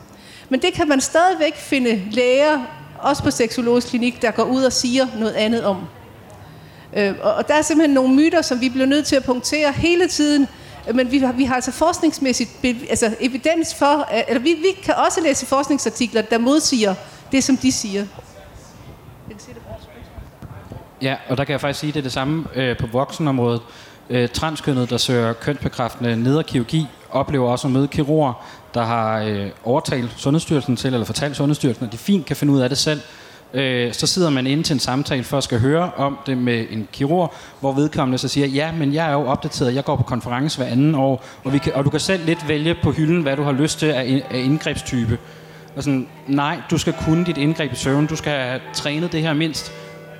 Men 0.49 0.61
det 0.61 0.73
kan 0.73 0.87
man 0.87 1.01
stadigvæk 1.01 1.55
finde 1.55 2.01
læger, 2.11 2.59
også 2.99 3.23
på 3.23 3.31
seksologisk 3.31 3.87
klinik, 3.87 4.21
der 4.21 4.31
går 4.31 4.43
ud 4.43 4.63
og 4.63 4.73
siger 4.73 5.07
noget 5.19 5.33
andet 5.33 5.63
om. 5.63 5.77
Øh, 6.93 7.13
og 7.21 7.47
der 7.47 7.53
er 7.53 7.61
simpelthen 7.61 7.93
nogle 7.93 8.15
myter, 8.15 8.41
som 8.41 8.61
vi 8.61 8.69
bliver 8.69 8.85
nødt 8.85 9.05
til 9.05 9.15
at 9.15 9.23
punktere 9.23 9.71
hele 9.71 10.07
tiden, 10.07 10.47
men 10.93 11.11
vi 11.11 11.19
har, 11.19 11.31
vi 11.31 11.43
har 11.43 11.55
altså 11.55 11.71
forskningsmæssigt 11.71 12.49
altså 12.89 13.15
evidens 13.19 13.75
for, 13.75 14.09
eller 14.27 14.41
vi, 14.41 14.53
vi 14.53 14.81
kan 14.83 14.95
også 14.95 15.21
læse 15.21 15.45
forskningsartikler, 15.45 16.21
der 16.21 16.37
modsiger 16.37 16.95
det, 17.31 17.43
som 17.43 17.57
de 17.57 17.71
siger. 17.71 18.05
Ja, 21.01 21.15
og 21.29 21.37
der 21.37 21.43
kan 21.43 21.51
jeg 21.51 21.61
faktisk 21.61 21.79
sige, 21.79 21.89
at 21.89 21.93
det 21.93 21.99
er 21.99 22.03
det 22.03 22.11
samme 22.11 22.45
øh, 22.55 22.77
på 22.77 22.87
voksenområdet. 22.87 23.61
Øh, 24.09 24.29
transkønnet, 24.29 24.89
der 24.89 24.97
søger 24.97 25.33
kønsbekræftende 25.33 26.15
nederkirurgi, 26.15 26.87
oplever 27.09 27.51
også 27.51 27.67
at 27.67 27.73
møde 27.73 27.87
kirurger, 27.87 28.33
der 28.73 28.83
har 28.83 29.19
øh, 29.19 29.49
overtalt 29.63 30.13
Sundhedsstyrelsen 30.17 30.75
til, 30.75 30.93
eller 30.93 31.05
fortalt 31.05 31.35
Sundhedsstyrelsen, 31.35 31.85
at 31.85 31.91
de 31.91 31.97
fint 31.97 32.25
kan 32.25 32.35
finde 32.35 32.53
ud 32.53 32.59
af 32.59 32.69
det 32.69 32.77
selv. 32.77 33.01
Øh, 33.53 33.93
så 33.93 34.07
sidder 34.07 34.29
man 34.29 34.47
inde 34.47 34.63
til 34.63 34.73
en 34.73 34.79
samtale 34.79 35.23
for 35.23 35.37
at 35.37 35.43
skal 35.43 35.59
høre 35.59 35.91
om 35.97 36.17
det 36.25 36.37
med 36.37 36.65
en 36.69 36.87
kirurg, 36.91 37.33
hvor 37.59 37.73
vedkommende 37.73 38.17
så 38.17 38.27
siger, 38.27 38.47
ja, 38.47 38.71
men 38.71 38.93
jeg 38.93 39.07
er 39.07 39.13
jo 39.13 39.27
opdateret, 39.27 39.75
jeg 39.75 39.83
går 39.83 39.95
på 39.95 40.03
konference 40.03 40.57
hver 40.57 40.67
anden 40.67 40.95
år, 40.95 41.23
og, 41.43 41.53
vi 41.53 41.57
kan, 41.57 41.73
og 41.73 41.85
du 41.85 41.89
kan 41.89 41.99
selv 41.99 42.25
lidt 42.25 42.47
vælge 42.47 42.75
på 42.83 42.91
hylden, 42.91 43.21
hvad 43.21 43.37
du 43.37 43.43
har 43.43 43.51
lyst 43.51 43.79
til 43.79 43.87
af, 43.87 44.23
af 44.29 44.39
indgrebstype. 44.39 45.17
Og 45.75 45.83
sådan, 45.83 46.07
nej, 46.27 46.61
du 46.71 46.77
skal 46.77 46.93
kunne 47.05 47.25
dit 47.25 47.37
indgreb 47.37 47.71
i 47.71 47.75
søvn, 47.75 48.07
du 48.07 48.15
skal 48.15 48.31
have 48.31 48.61
trænet 48.73 49.11
det 49.11 49.21
her 49.21 49.33
mindst 49.33 49.71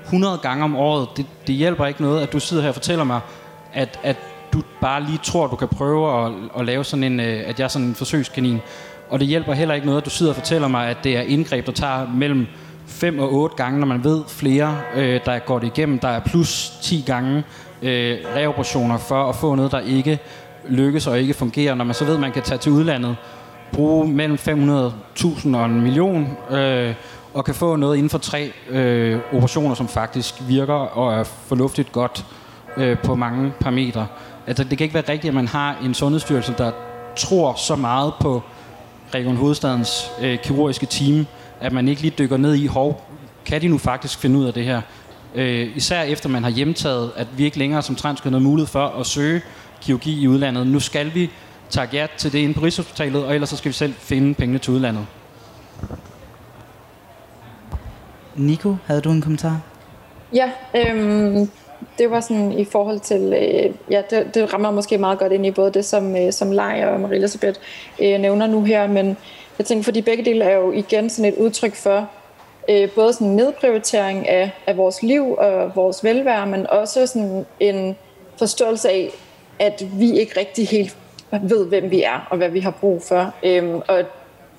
100 0.04 0.38
gange 0.38 0.63
om 0.63 0.76
året. 0.76 1.08
Det, 1.17 1.26
det 1.47 1.56
hjælper 1.56 1.86
ikke 1.86 2.02
noget, 2.02 2.21
at 2.21 2.34
du 2.34 2.39
sidder 2.39 2.63
her 2.63 2.69
og 2.69 2.76
fortæller 2.76 3.04
mig, 3.04 3.19
at, 3.73 3.99
at 4.03 4.17
du 4.53 4.62
bare 4.82 5.03
lige 5.03 5.19
tror, 5.23 5.47
du 5.47 5.56
kan 5.56 5.67
prøve 5.67 6.25
at, 6.25 6.32
at 6.60 6.65
lave 6.65 6.84
sådan 6.84 7.03
en, 7.03 7.19
øh, 7.19 7.43
at 7.45 7.60
jeg 7.60 7.65
er 7.65 7.69
sådan 7.69 7.88
en 7.88 7.95
forsøgskanin. 7.95 8.60
Og 9.10 9.19
det 9.19 9.27
hjælper 9.27 9.53
heller 9.53 9.75
ikke 9.75 9.88
noget, 9.88 10.01
at 10.01 10.06
du 10.06 10.10
sidder 10.10 10.32
og 10.32 10.36
fortæller 10.36 10.67
mig, 10.67 10.88
at 10.89 10.97
det 11.03 11.17
er 11.17 11.21
indgreb, 11.21 11.65
der 11.65 11.71
tager 11.71 12.08
mellem 12.13 12.47
5 12.88 13.19
og 13.19 13.34
8 13.34 13.56
gange, 13.56 13.80
når 13.80 13.88
man 13.88 14.03
ved 14.03 14.23
flere, 14.27 14.77
øh, 14.95 15.19
der 15.25 15.39
går 15.39 15.60
det 15.60 15.67
igennem. 15.67 15.99
Der 15.99 16.08
er 16.08 16.19
plus 16.19 16.71
10 16.82 17.03
gange 17.06 17.43
øh, 17.82 18.17
reoperationer 18.36 18.97
for 18.97 19.30
at 19.30 19.36
få 19.36 19.56
noget, 19.56 19.71
der 19.71 19.80
ikke 19.80 20.19
lykkes 20.69 21.08
og 21.08 21.19
ikke 21.19 21.34
fungerer. 21.34 21.75
Når 21.75 21.86
man 21.86 21.95
så 21.95 22.06
ved, 22.06 22.13
at 22.13 22.19
man 22.19 22.32
kan 22.32 22.43
tage 22.43 22.58
til 22.58 22.71
udlandet, 22.71 23.15
bruge 23.71 24.08
mellem 24.08 24.38
500.000 24.38 25.58
og 25.58 25.65
en 25.65 25.82
million, 25.82 26.38
øh, 26.51 26.93
og 27.34 27.45
kan 27.45 27.56
få 27.56 27.75
noget 27.75 27.97
inden 27.97 28.10
for 28.10 28.17
tre 28.17 28.51
øh, 28.69 29.19
operationer, 29.34 29.75
som 29.75 29.88
faktisk 29.88 30.36
virker 30.47 30.73
og 30.73 31.13
er 31.19 31.23
fornuftigt 31.23 31.91
godt 31.91 32.25
øh, 32.78 32.98
på 33.00 33.16
mange 33.16 33.52
parametre. 33.60 34.08
Altså, 34.48 34.63
det 34.63 34.78
kan 34.78 34.86
ikke 34.86 34.94
være 34.94 35.10
rigtigt, 35.10 35.30
at 35.30 35.36
man 35.36 35.48
har 35.48 35.78
en 35.84 35.94
sundhedsstyrelse, 35.94 36.54
der 36.58 36.72
tror 37.16 37.54
så 37.54 37.76
meget 37.76 38.13
på 38.22 38.44
Region 39.16 39.36
Hovedstadens 39.36 40.12
øh, 40.22 40.40
kirurgiske 40.40 40.86
team, 40.86 41.26
at 41.62 41.72
man 41.72 41.88
ikke 41.88 42.02
lige 42.02 42.13
dykker 42.20 42.38
ned 42.38 42.56
i, 42.56 42.68
hov, 42.68 43.04
kan 43.46 43.62
de 43.62 43.68
nu 43.68 43.78
faktisk 43.78 44.20
finde 44.20 44.40
ud 44.40 44.46
af 44.46 44.54
det 44.54 44.63
her? 44.63 44.82
Øh, 45.36 45.78
især 45.78 46.02
efter 46.02 46.30
man 46.30 46.44
har 46.44 46.50
hjemtaget, 46.50 47.12
at 47.16 47.28
vi 47.38 47.46
ikke 47.46 47.58
længere 47.58 47.82
som 47.82 47.96
transkønnet 47.96 48.42
har 48.42 48.50
mulighed 48.50 48.68
for 48.68 48.88
at 48.88 49.06
søge 49.06 49.42
kirurgi 49.82 50.22
i 50.22 50.28
udlandet. 50.28 50.68
Nu 50.68 50.80
skal 50.80 51.13
vi 51.13 51.30
tage 51.70 51.90
ja 51.94 52.08
til 52.18 52.32
det 52.32 52.40
inde 52.40 52.54
på 52.54 52.62
Rigshospitalet, 52.62 53.26
og 53.26 53.34
ellers 53.34 53.50
så 53.50 53.58
skal 53.58 53.70
vi 53.70 53.74
selv 53.74 53.94
finde 53.94 54.34
pengene 54.34 54.60
til 54.60 54.74
udlandet. 54.74 55.06
Nico, 58.36 58.76
havde 58.86 59.02
du 59.02 59.12
en 59.12 59.22
kommentar? 59.22 59.62
Ja, 60.34 60.52
øhm, 60.76 61.50
det 61.98 62.12
var 62.12 62.20
sådan 62.20 62.52
i 62.52 62.66
forhold 62.66 63.00
til, 63.00 63.34
øh, 63.34 63.76
ja, 63.92 64.02
det, 64.10 64.36
det 64.36 64.54
rammer 64.54 64.72
måske 64.72 64.98
meget 64.98 65.20
godt 65.20 65.32
ind 65.32 65.46
i 65.46 65.52
både 65.52 65.72
det, 65.72 65.86
som, 65.86 66.16
øh, 66.16 66.34
som 66.34 66.52
Leia 66.52 66.88
og 66.94 67.00
Marie 67.00 67.18
Elisabeth 67.18 67.60
øh, 68.00 68.20
nævner 68.20 68.48
nu 68.48 68.63
her, 68.63 68.88
men 68.88 69.18
jeg 69.58 69.66
tænker, 69.66 69.84
fordi 69.84 70.02
begge 70.02 70.26
dele 70.26 70.46
er 70.46 70.56
jo 70.56 70.72
igen 70.72 71.10
sådan 71.10 71.34
et 71.34 71.38
udtryk 71.38 71.76
for 71.76 72.10
øh, 72.70 72.90
både 72.90 73.13
sådan 73.13 73.28
en 73.28 73.36
nedprioritering 73.36 74.30
af, 74.30 74.52
af 74.68 74.78
vores 74.78 75.04
liv 75.04 75.36
og 75.38 75.72
vores 75.76 76.04
velvære, 76.04 76.48
men 76.48 76.68
også 76.70 77.08
sådan 77.08 77.46
en 77.60 77.96
forståelse 78.38 78.90
af, 78.90 79.10
at 79.60 79.86
vi 79.94 80.20
ikke 80.20 80.40
rigtig 80.40 80.68
helt 80.68 80.98
ved, 81.42 81.66
hvem 81.66 81.92
vi 81.92 82.04
er 82.04 82.28
og 82.30 82.38
hvad 82.38 82.50
vi 82.50 82.60
har 82.60 82.72
brug 82.72 83.02
for. 83.02 83.34
Øhm, 83.44 83.82
og 83.88 84.04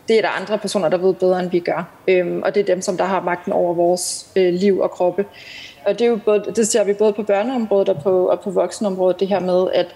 det 0.09 0.19
er 0.19 0.23
der 0.23 0.41
andre 0.41 0.59
personer, 0.59 0.89
der 0.89 0.97
ved 0.97 1.15
bedre, 1.15 1.41
end 1.41 1.51
vi 1.51 1.59
gør. 1.59 1.89
Øhm, 2.09 2.43
og 2.43 2.55
det 2.55 2.61
er 2.61 2.65
dem, 2.65 2.81
som 2.81 2.97
der 2.97 3.05
har 3.05 3.23
magten 3.23 3.53
over 3.53 3.75
vores 3.75 4.27
øh, 4.37 4.55
liv 4.55 4.81
og 4.81 4.91
kroppe. 4.91 5.25
Og 5.89 5.99
det, 5.99 6.05
er 6.05 6.09
jo 6.09 6.19
både, 6.25 6.45
det 6.57 6.69
ser 6.69 6.85
vi 6.85 6.93
både 6.93 7.13
på 7.13 7.23
børneområdet 7.23 7.89
og 7.89 8.03
på, 8.03 8.29
og 8.29 8.41
på 8.41 8.51
voksenområdet, 8.51 9.21
det 9.21 9.29
her 9.29 9.41
med, 9.41 9.69
at 9.75 9.87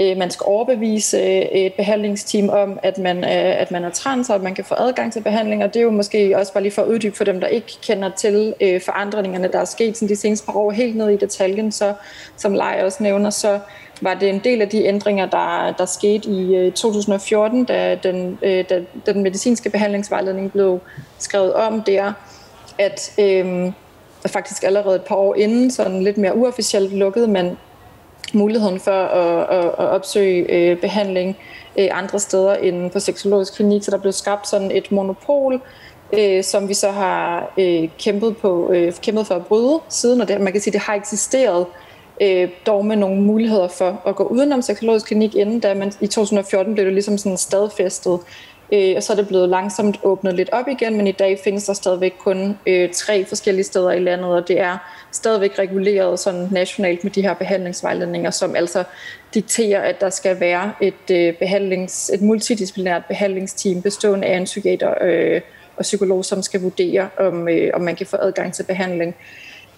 øh, 0.00 0.16
man 0.16 0.30
skal 0.30 0.44
overbevise 0.46 1.18
øh, 1.18 1.40
et 1.40 1.72
behandlingsteam 1.74 2.48
om, 2.48 2.78
at 2.82 2.98
man, 2.98 3.24
øh, 3.24 3.60
at 3.60 3.70
man 3.70 3.84
er 3.84 3.90
trans, 3.90 4.30
og 4.30 4.34
at 4.34 4.42
man 4.42 4.54
kan 4.54 4.64
få 4.64 4.74
adgang 4.78 5.12
til 5.12 5.20
behandling. 5.20 5.64
Og 5.64 5.74
det 5.74 5.80
er 5.80 5.84
jo 5.84 5.90
måske 5.90 6.38
også 6.38 6.52
bare 6.52 6.62
lige 6.62 6.72
for 6.72 6.82
at 6.82 6.88
uddybe 6.88 7.16
for 7.16 7.24
dem, 7.24 7.40
der 7.40 7.46
ikke 7.46 7.72
kender 7.86 8.10
til 8.16 8.54
øh, 8.60 8.80
forandringerne, 8.80 9.48
der 9.48 9.58
er 9.58 9.64
sket 9.64 9.96
sådan 9.96 10.08
de 10.08 10.16
seneste 10.16 10.46
par 10.46 10.56
år, 10.56 10.70
helt 10.70 10.96
ned 10.96 11.08
i 11.10 11.16
detaljen. 11.16 11.72
Så 11.72 11.94
som 12.36 12.52
Leia 12.52 12.84
også 12.84 13.02
nævner, 13.02 13.30
så 13.30 13.58
var 14.00 14.14
det 14.14 14.28
en 14.28 14.40
del 14.44 14.62
af 14.62 14.68
de 14.68 14.84
ændringer, 14.84 15.26
der, 15.26 15.74
der 15.78 15.84
skete 15.84 16.28
i 16.28 16.56
øh, 16.56 16.72
2014, 16.72 17.64
da 17.64 17.98
den, 18.02 18.38
øh, 18.42 18.64
da 18.70 18.82
den 19.06 19.22
medicinske 19.22 19.70
behandlingsvejledning 19.70 20.52
blev 20.52 20.80
skrevet 21.18 21.54
om 21.54 21.82
der, 21.82 22.12
at 22.78 23.12
øh, 23.18 23.72
faktisk 24.26 24.64
allerede 24.64 24.96
et 24.96 25.02
par 25.02 25.16
år 25.16 25.34
inden, 25.34 25.70
sådan 25.70 26.02
lidt 26.02 26.18
mere 26.18 26.36
uofficielt 26.36 26.92
lukkede 26.92 27.28
man 27.28 27.56
muligheden 28.32 28.80
for 28.80 28.90
at, 28.90 29.58
at, 29.58 29.64
at 29.64 29.88
opsøge 29.88 30.52
øh, 30.52 30.80
behandling 30.80 31.36
øh, 31.78 31.88
andre 31.90 32.18
steder 32.18 32.54
end 32.54 32.90
på 32.90 33.00
seksologisk 33.00 33.54
klinik, 33.54 33.82
så 33.82 33.90
der 33.90 33.98
blev 33.98 34.12
skabt 34.12 34.48
sådan 34.48 34.70
et 34.70 34.92
monopol, 34.92 35.60
øh, 36.12 36.44
som 36.44 36.68
vi 36.68 36.74
så 36.74 36.90
har 36.90 37.52
øh, 37.58 37.88
kæmpet, 37.98 38.36
på, 38.36 38.70
øh, 38.72 38.92
kæmpet 39.02 39.26
for 39.26 39.34
at 39.34 39.46
bryde 39.46 39.80
siden, 39.88 40.20
og 40.20 40.28
det, 40.28 40.40
man 40.40 40.52
kan 40.52 40.62
sige, 40.62 40.72
det 40.72 40.80
har 40.80 40.94
eksisteret 40.94 41.66
øh, 42.20 42.48
dog 42.66 42.86
med 42.86 42.96
nogle 42.96 43.22
muligheder 43.22 43.68
for 43.68 44.02
at 44.06 44.16
gå 44.16 44.24
udenom 44.24 44.62
seksologisk 44.62 45.06
klinik 45.06 45.34
inden, 45.34 45.60
da 45.60 45.74
man 45.74 45.92
i 46.00 46.06
2014 46.06 46.74
blev 46.74 46.86
det 46.86 46.94
ligesom 46.94 47.18
sådan 47.18 47.36
stadfæstet, 47.36 48.20
øh, 48.72 48.92
og 48.96 49.02
så 49.02 49.12
er 49.12 49.16
det 49.16 49.28
blevet 49.28 49.48
langsomt 49.48 50.00
åbnet 50.02 50.34
lidt 50.34 50.50
op 50.52 50.68
igen, 50.68 50.96
men 50.96 51.06
i 51.06 51.12
dag 51.12 51.38
findes 51.44 51.64
der 51.64 51.72
stadigvæk 51.72 52.14
kun 52.18 52.58
øh, 52.66 52.90
tre 52.92 53.24
forskellige 53.24 53.64
steder 53.64 53.92
i 53.92 53.98
landet, 53.98 54.30
og 54.30 54.48
det 54.48 54.60
er 54.60 54.78
stadigvæk 55.12 55.58
reguleret 55.58 56.20
sådan 56.20 56.48
nationalt 56.50 57.04
med 57.04 57.12
de 57.12 57.22
her 57.22 57.34
behandlingsvejledninger, 57.34 58.30
som 58.30 58.56
altså 58.56 58.84
dikterer, 59.34 59.80
at 59.80 60.00
der 60.00 60.10
skal 60.10 60.40
være 60.40 60.72
et, 60.80 61.10
øh, 61.10 61.34
behandlings, 61.34 62.10
et 62.14 62.22
multidisciplinært 62.22 63.04
behandlingsteam 63.08 63.82
bestående 63.82 64.26
af 64.26 64.36
en 64.36 64.44
psykiater 64.44 64.94
øh, 65.00 65.40
og 65.76 65.82
psykolog, 65.82 66.24
som 66.24 66.42
skal 66.42 66.60
vurdere, 66.60 67.08
om, 67.18 67.48
øh, 67.48 67.70
om 67.74 67.80
man 67.80 67.96
kan 67.96 68.06
få 68.06 68.16
adgang 68.16 68.54
til 68.54 68.62
behandling. 68.62 69.14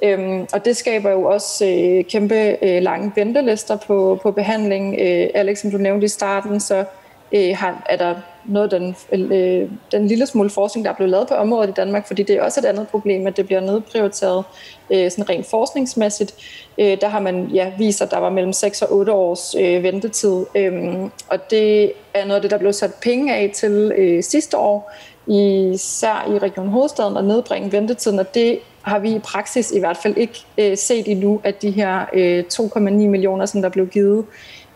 Øhm, 0.03 0.47
og 0.53 0.65
det 0.65 0.77
skaber 0.77 1.11
jo 1.11 1.23
også 1.23 1.67
øh, 1.67 2.05
kæmpe 2.05 2.65
øh, 2.65 2.83
lange 2.83 3.13
ventelister 3.17 3.77
på, 3.77 4.19
på 4.23 4.31
behandling. 4.31 4.97
Øh, 5.01 5.29
Alex, 5.35 5.59
som 5.59 5.71
du 5.71 5.79
nævnte 5.79 6.05
i 6.05 6.09
starten, 6.09 6.61
så 6.61 6.85
øh, 7.33 7.57
har, 7.57 7.87
er 7.89 7.97
der 7.97 8.15
noget 8.49 8.73
af 8.73 8.81
den, 8.81 9.33
øh, 9.33 9.71
den 9.93 10.07
lille 10.07 10.27
smule 10.27 10.51
forskning, 10.51 10.85
der 10.85 10.91
er 10.91 10.97
blevet 10.97 11.11
lavet 11.11 11.29
på 11.29 11.35
området 11.35 11.69
i 11.69 11.73
Danmark, 11.73 12.07
fordi 12.07 12.23
det 12.23 12.37
er 12.37 12.43
også 12.43 12.61
et 12.61 12.65
andet 12.65 12.89
problem, 12.89 13.27
at 13.27 13.37
det 13.37 13.47
bliver 13.47 13.61
nedprioriteret 13.61 14.45
øh, 14.91 15.11
sådan 15.11 15.29
rent 15.29 15.47
forskningsmæssigt. 15.47 16.35
Øh, 16.79 17.01
der 17.01 17.09
har 17.09 17.21
man 17.21 17.47
ja, 17.47 17.73
vist, 17.79 18.03
at 18.03 18.11
der 18.11 18.19
var 18.19 18.31
mellem 18.31 18.53
6 18.53 18.83
og 18.83 18.93
8 18.93 19.13
års 19.13 19.55
øh, 19.55 19.83
ventetid, 19.83 20.45
øh, 20.55 20.95
og 21.29 21.51
det 21.51 21.93
er 22.15 22.25
noget 22.25 22.35
af 22.35 22.43
det, 22.43 22.51
der 22.51 22.59
blev 22.59 22.73
sat 22.73 22.95
penge 23.03 23.35
af 23.35 23.51
til 23.55 23.93
øh, 23.97 24.23
sidste 24.23 24.59
år, 24.59 24.93
især 25.27 26.31
i 26.35 26.39
Region 26.39 26.69
Hovedstaden, 26.69 27.17
at 27.17 27.25
nedbringe 27.25 27.73
ventetiden, 27.73 28.19
og 28.19 28.35
det 28.35 28.59
har 28.83 28.99
vi 28.99 29.15
i 29.15 29.19
praksis 29.19 29.71
i 29.71 29.79
hvert 29.79 29.97
fald 29.97 30.17
ikke 30.17 30.45
øh, 30.59 30.77
set 30.77 31.09
endnu, 31.09 31.41
at 31.45 31.63
de 31.63 31.71
her 31.71 32.05
øh, 32.13 32.45
2,9 32.53 32.81
millioner, 32.81 33.47
som 33.47 33.63
der 33.63 33.69
blev 33.69 33.87
givet, 33.87 34.25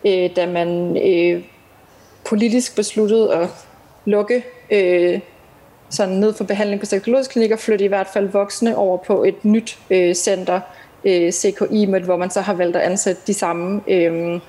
øh, 0.04 0.30
da 0.36 0.46
man 0.46 0.96
øh, 0.96 1.42
politisk 2.30 2.76
besluttet 2.76 3.28
at 3.28 3.48
lukke 4.04 4.44
øh, 4.70 5.20
sådan 5.90 6.14
ned 6.14 6.34
for 6.34 6.44
behandling 6.44 6.80
på 6.80 6.86
seksologsk 6.86 7.30
klinik 7.30 7.50
og 7.50 7.58
flytte 7.58 7.84
i 7.84 7.88
hvert 7.88 8.06
fald 8.06 8.28
voksne 8.28 8.76
over 8.76 8.96
på 8.96 9.24
et 9.24 9.44
nyt 9.44 9.78
øh, 9.90 10.14
center, 10.14 10.60
øh, 11.04 11.32
CKI, 11.32 11.86
med, 11.86 12.00
hvor 12.00 12.16
man 12.16 12.30
så 12.30 12.40
har 12.40 12.54
valgt 12.54 12.76
at 12.76 12.82
ansætte 12.82 13.22
de 13.26 13.34
samme, 13.34 13.80
øh, 13.88 14.40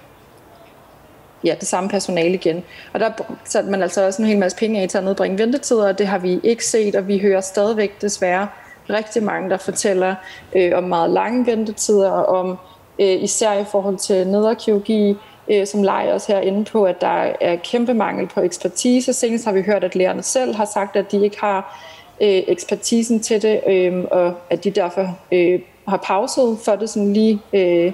ja, 1.43 1.55
det 1.59 1.67
samme 1.67 1.89
personale 1.89 2.33
igen. 2.33 2.63
Og 2.93 2.99
der 2.99 3.09
satte 3.45 3.69
man 3.69 3.81
altså 3.81 4.05
også 4.05 4.21
en 4.21 4.27
hel 4.27 4.37
masse 4.37 4.57
penge 4.57 4.81
af 4.81 4.89
til 4.89 4.97
at 4.97 5.03
nedbringe 5.03 5.37
ventetider, 5.37 5.87
og 5.87 5.97
det 5.99 6.07
har 6.07 6.17
vi 6.17 6.39
ikke 6.43 6.65
set, 6.65 6.95
og 6.95 7.07
vi 7.07 7.17
hører 7.17 7.41
stadigvæk 7.41 8.01
desværre 8.01 8.47
rigtig 8.89 9.23
mange, 9.23 9.49
der 9.49 9.57
fortæller 9.57 10.15
øh, 10.55 10.71
om 10.75 10.83
meget 10.83 11.09
lange 11.09 11.45
ventetider, 11.45 12.09
og 12.09 12.39
om 12.39 12.57
øh, 12.99 13.23
især 13.23 13.53
i 13.53 13.65
forhold 13.71 13.97
til 13.97 14.27
nederkirurgi, 14.27 15.17
øh, 15.47 15.67
som 15.67 15.83
leger 15.83 16.13
også 16.13 16.31
herinde 16.33 16.65
på, 16.65 16.83
at 16.83 17.01
der 17.01 17.33
er 17.41 17.55
kæmpe 17.55 17.93
mangel 17.93 18.27
på 18.27 18.41
ekspertise. 18.41 19.13
Senest 19.13 19.45
har 19.45 19.51
vi 19.51 19.61
hørt, 19.61 19.83
at 19.83 19.95
lærerne 19.95 20.23
selv 20.23 20.55
har 20.55 20.65
sagt, 20.65 20.95
at 20.95 21.11
de 21.11 21.23
ikke 21.23 21.39
har 21.39 21.79
øh, 22.21 22.43
ekspertisen 22.47 23.19
til 23.19 23.41
det, 23.41 23.61
øh, 23.67 24.03
og 24.11 24.33
at 24.49 24.63
de 24.63 24.71
derfor 24.71 25.17
øh, 25.31 25.59
har 25.87 25.97
pauset 25.97 26.57
for 26.65 26.75
det 26.75 26.89
sådan 26.89 27.13
lige 27.13 27.39
øh, 27.53 27.93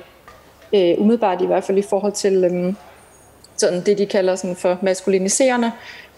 øh, 0.73 0.95
umiddelbart 0.97 1.41
i 1.41 1.45
hvert 1.45 1.63
fald 1.63 1.77
i 1.77 1.85
forhold 1.89 2.13
til 2.13 2.43
øh, 2.43 2.73
sådan 3.57 3.81
det, 3.85 3.97
de 3.97 4.05
kalder 4.05 4.35
sådan 4.35 4.55
for 4.55 4.77
maskuliniserende 4.81 5.71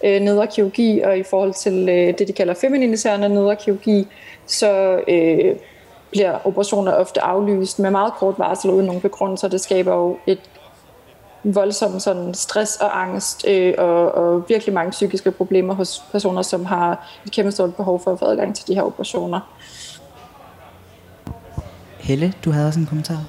øh, 0.03 0.21
nederkirurgi, 0.21 1.01
og 1.01 1.17
i 1.17 1.23
forhold 1.23 1.53
til 1.53 1.89
øh, 1.89 2.17
det, 2.17 2.27
de 2.27 2.33
kalder 2.33 2.53
femininiserende 2.53 3.29
nederkirurgi, 3.29 4.07
så 4.45 4.99
øh, 5.07 5.55
bliver 6.11 6.47
operationer 6.47 6.93
ofte 6.93 7.21
aflyst 7.21 7.79
med 7.79 7.91
meget 7.91 8.13
kort 8.13 8.35
varsel 8.37 8.69
uden 8.71 8.85
nogen 8.85 9.01
begrundelse, 9.01 9.49
det 9.49 9.61
skaber 9.61 9.95
jo 9.95 10.17
et 10.27 10.39
voldsom 11.43 11.99
sådan 11.99 12.33
stress 12.33 12.75
og 12.75 13.01
angst 13.01 13.45
øh, 13.47 13.73
og, 13.77 14.11
og 14.11 14.45
virkelig 14.47 14.73
mange 14.73 14.91
psykiske 14.91 15.31
problemer 15.31 15.73
hos 15.73 16.03
personer, 16.11 16.41
som 16.41 16.65
har 16.65 17.07
et 17.25 17.31
kæmpe 17.31 17.51
stort 17.51 17.75
behov 17.75 18.03
for 18.03 18.11
at 18.11 18.19
få 18.19 18.25
adgang 18.25 18.55
til 18.55 18.67
de 18.67 18.75
her 18.75 18.81
operationer. 18.81 19.39
Helle, 21.99 22.33
du 22.45 22.51
havde 22.51 22.67
også 22.67 22.79
en 22.79 22.85
kommentar. 22.85 23.23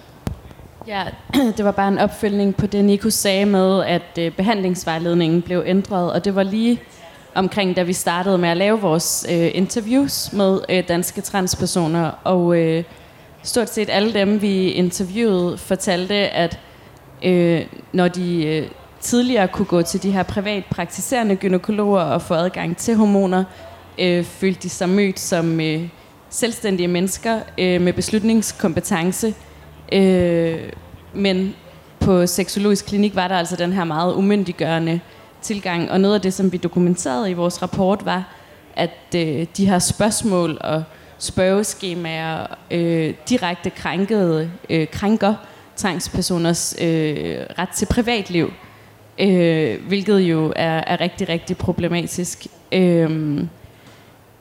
Ja, 0.87 1.05
det 1.57 1.65
var 1.65 1.71
bare 1.71 1.89
en 1.89 1.99
opfølgning 1.99 2.57
på 2.57 2.67
det, 2.67 2.85
Nico 2.85 3.11
sagde 3.11 3.47
med, 3.47 3.85
at 3.85 4.19
øh, 4.19 4.33
behandlingsvejledningen 4.33 5.43
blev 5.43 5.63
ændret, 5.67 6.13
og 6.13 6.25
det 6.25 6.35
var 6.35 6.43
lige 6.43 6.81
omkring, 7.35 7.77
da 7.77 7.83
vi 7.83 7.93
startede 7.93 8.39
med 8.39 8.49
at 8.49 8.57
lave 8.57 8.81
vores 8.81 9.27
øh, 9.31 9.51
interviews 9.55 10.33
med 10.33 10.61
øh, 10.69 10.89
danske 10.89 11.21
transpersoner, 11.21 12.11
og 12.25 12.57
øh, 12.57 12.85
stort 13.43 13.71
set 13.71 13.91
alle 13.91 14.15
dem, 14.15 14.43
vi 14.43 14.71
interviewede, 14.71 15.59
fortalte, 15.59 16.15
at 16.15 16.59
øh, 17.23 17.67
når 17.93 18.09
de 18.09 18.47
øh, 18.47 18.69
tidligere 19.01 19.49
kunne 19.49 19.67
gå 19.67 19.83
til 19.83 20.03
de 20.03 20.11
her 20.11 20.23
privat 20.23 20.65
praktiserende 20.71 21.37
gynekologer 21.37 22.01
og 22.01 22.23
få 22.23 22.35
adgang 22.35 22.77
til 22.77 22.97
hormoner, 22.97 23.45
øh, 23.99 24.25
følte 24.25 24.63
de 24.63 24.69
sig 24.69 24.89
mødt 24.89 25.21
som 25.21 25.61
øh, 25.61 25.89
selvstændige 26.31 26.89
mennesker 26.89 27.41
øh, 27.59 27.81
med 27.81 27.93
beslutningskompetence. 27.93 29.35
Øh, 29.93 30.59
men 31.15 31.55
på 32.01 32.27
seksologisk 32.27 32.87
klinik 32.87 33.17
var 33.17 33.29
der 33.29 33.35
altså 33.35 33.57
den 33.57 33.73
her 33.73 33.85
meget 33.85 34.15
umyndiggørende 34.15 35.01
tilgang, 35.43 35.91
og 35.91 36.01
noget 36.01 36.15
af 36.15 36.21
det, 36.21 36.35
som 36.35 36.53
vi 36.53 36.57
dokumenterede 36.57 37.31
i 37.31 37.35
vores 37.35 37.63
rapport, 37.63 38.05
var, 38.05 38.35
at 38.77 39.15
øh, 39.17 39.47
de 39.57 39.67
her 39.67 39.79
spørgsmål 39.79 40.59
og 40.61 40.83
spørgeskemaer 41.19 42.47
øh, 42.71 43.15
direkte 43.29 43.71
krænkede, 43.71 44.51
øh, 44.71 44.87
krænker 44.93 45.35
transpersoners 45.77 46.77
øh, 46.81 47.37
ret 47.59 47.69
til 47.69 47.87
privatliv, 47.87 48.53
øh, 49.19 49.87
hvilket 49.89 50.19
jo 50.21 50.53
er, 50.57 50.83
er 50.87 51.01
rigtig, 51.01 51.29
rigtig 51.29 51.57
problematisk. 51.57 52.47
Øh, 52.73 53.41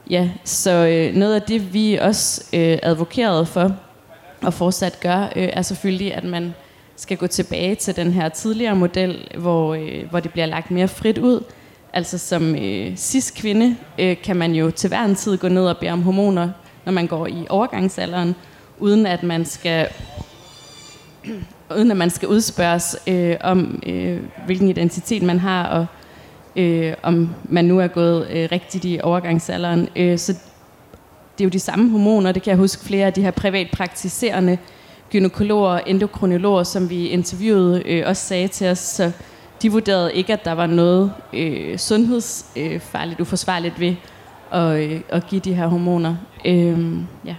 ja, 0.10 0.30
så 0.44 0.72
øh, 0.72 1.16
noget 1.16 1.36
af 1.36 1.42
det, 1.42 1.74
vi 1.74 1.96
også 2.02 2.46
øh, 2.54 2.78
advokerede 2.84 3.46
for, 3.46 3.76
og 4.42 4.54
fortsat 4.54 5.00
gør, 5.00 5.22
øh, 5.36 5.50
er 5.54 5.62
selvfølgelig, 5.62 6.14
at 6.14 6.24
man 6.24 6.54
skal 6.96 7.18
gå 7.18 7.28
tilbage 7.28 7.76
til 7.76 7.96
den 7.96 8.14
her 8.14 8.30
tidligere 8.30 8.76
model, 8.76 9.28
hvor, 9.38 9.74
øh, 9.74 10.10
hvor 10.10 10.20
det 10.20 10.32
bliver 10.32 10.46
lagt 10.46 10.72
mere 10.72 10.88
frit 10.88 11.18
ud. 11.18 11.44
Altså 11.94 12.18
som 12.18 12.56
øh, 12.56 12.96
cis-kvinde 12.96 13.76
øh, 14.00 14.18
kan 14.24 14.36
man 14.36 14.54
jo 14.54 14.72
til 14.72 14.88
hver 14.88 15.06
en 15.06 15.16
tid 15.16 15.38
gå 15.38 15.48
ned 15.48 15.66
og 15.66 15.78
bede 15.78 15.92
om 15.92 16.02
hormoner, 16.02 16.50
når 16.86 16.92
man 16.92 17.08
går 17.08 17.28
i 17.28 17.46
overgangsalderen, 17.50 18.36
uden 18.80 19.06
at 19.06 19.24
man 19.24 19.46
skal 19.46 19.88
uden 21.78 21.92
at 21.92 21.98
man 21.98 22.10
skal 22.10 22.28
udspørges 22.28 22.98
øh, 23.08 23.36
om, 23.42 23.84
øh, 23.86 24.20
hvilken 24.46 24.70
identitet 24.70 25.24
man 25.24 25.40
har, 25.40 25.68
og 25.68 25.86
øh, 26.56 26.94
om 27.04 27.30
man 27.44 27.66
nu 27.66 27.80
er 27.80 27.88
gået 27.88 28.28
øh, 28.32 28.50
rigtigt 28.52 28.86
i 28.86 29.00
overgangsalderen. 29.04 29.90
Øh, 29.96 30.18
så 30.18 30.34
det 31.38 31.44
er 31.44 31.46
jo 31.46 31.50
de 31.50 31.60
samme 31.60 31.90
hormoner, 31.90 32.32
det 32.32 32.44
kan 32.44 32.52
jeg 32.52 32.58
huske 32.58 32.86
flere 32.86 33.06
af 33.06 33.14
de 33.14 33.22
her 33.22 33.32
privatpraktiserende 33.32 34.58
gynekologer 35.12 35.70
og 35.70 35.82
endokrinologer, 35.88 36.64
som 36.64 36.90
vi 36.90 37.08
interviewede, 37.08 37.84
øh, 37.86 38.04
også 38.08 38.26
sagde 38.26 38.48
til 38.48 38.68
os, 38.68 38.80
så 38.80 39.12
de 39.62 39.72
vurderede 39.72 40.14
ikke, 40.14 40.34
at 40.34 40.46
der 40.46 40.52
var 40.52 40.66
noget 40.68 41.12
øh, 41.34 41.78
sundhedsfarligt, 41.78 43.20
øh, 43.20 43.22
uforsvarligt 43.22 43.80
ved 43.80 43.96
at, 44.52 44.80
øh, 44.80 45.02
at 45.10 45.28
give 45.28 45.42
de 45.42 45.54
her 45.54 45.68
hormoner. 45.68 46.16
Øh, 46.46 46.98
ja. 47.26 47.36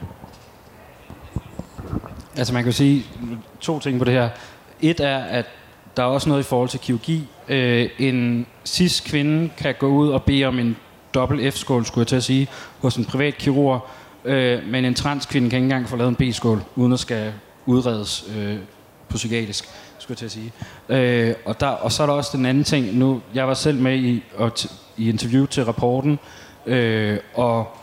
Altså 2.37 2.55
man 2.55 2.65
kan 2.65 2.73
sige 2.73 3.07
to 3.61 3.79
ting 3.79 3.99
på 3.99 4.05
det 4.05 4.13
her. 4.13 4.29
Et 4.81 5.01
er, 5.01 5.19
at 5.19 5.47
der 5.97 6.03
er 6.03 6.07
også 6.07 6.29
noget 6.29 6.43
i 6.43 6.47
forhold 6.47 6.69
til 6.69 6.81
kirurgi. 6.81 7.29
Øh, 7.49 7.89
en 7.99 8.47
cis-kvinde 8.65 9.51
kan 9.59 9.75
gå 9.79 9.87
ud 9.87 10.09
og 10.09 10.23
bede 10.23 10.45
om 10.45 10.59
en 10.59 10.77
dobbelt 11.15 11.55
F-skål, 11.55 11.85
skulle 11.87 12.03
jeg 12.03 12.07
til 12.07 12.17
at 12.17 12.25
sige, 12.25 12.49
hos 12.81 12.97
en 12.97 13.05
privat 13.05 13.39
kirurg, 13.39 13.87
øh, 14.25 14.67
men 14.67 14.85
en 14.85 14.95
transkvinde 14.95 15.51
kan 15.51 15.57
ikke 15.57 15.65
engang 15.65 15.89
få 15.89 15.97
lavet 15.97 16.09
en 16.09 16.17
B-skål, 16.17 16.63
uden 16.77 16.93
at 16.93 16.99
skal 16.99 17.33
udredes 17.67 18.25
øh, 18.37 18.57
på 19.09 19.17
psykiatrisk, 19.17 19.65
skulle 19.99 20.13
jeg 20.13 20.19
til 20.19 20.25
at 20.25 20.33
sige. 20.33 20.53
Øh, 20.89 21.35
og, 21.45 21.61
der, 21.61 21.67
og 21.67 21.93
så 21.93 22.03
er 22.03 22.07
der 22.07 22.15
også 22.15 22.37
den 22.37 22.47
anden 22.47 22.65
ting. 22.65 22.95
Nu, 22.95 23.21
jeg 23.35 23.49
var 23.49 23.55
selv 23.55 23.79
med 23.79 23.99
i, 23.99 24.23
og 24.37 24.53
i 24.97 25.09
interview 25.09 25.47
til 25.47 25.65
rapporten, 25.65 26.19
øh, 26.67 27.19
og 27.35 27.77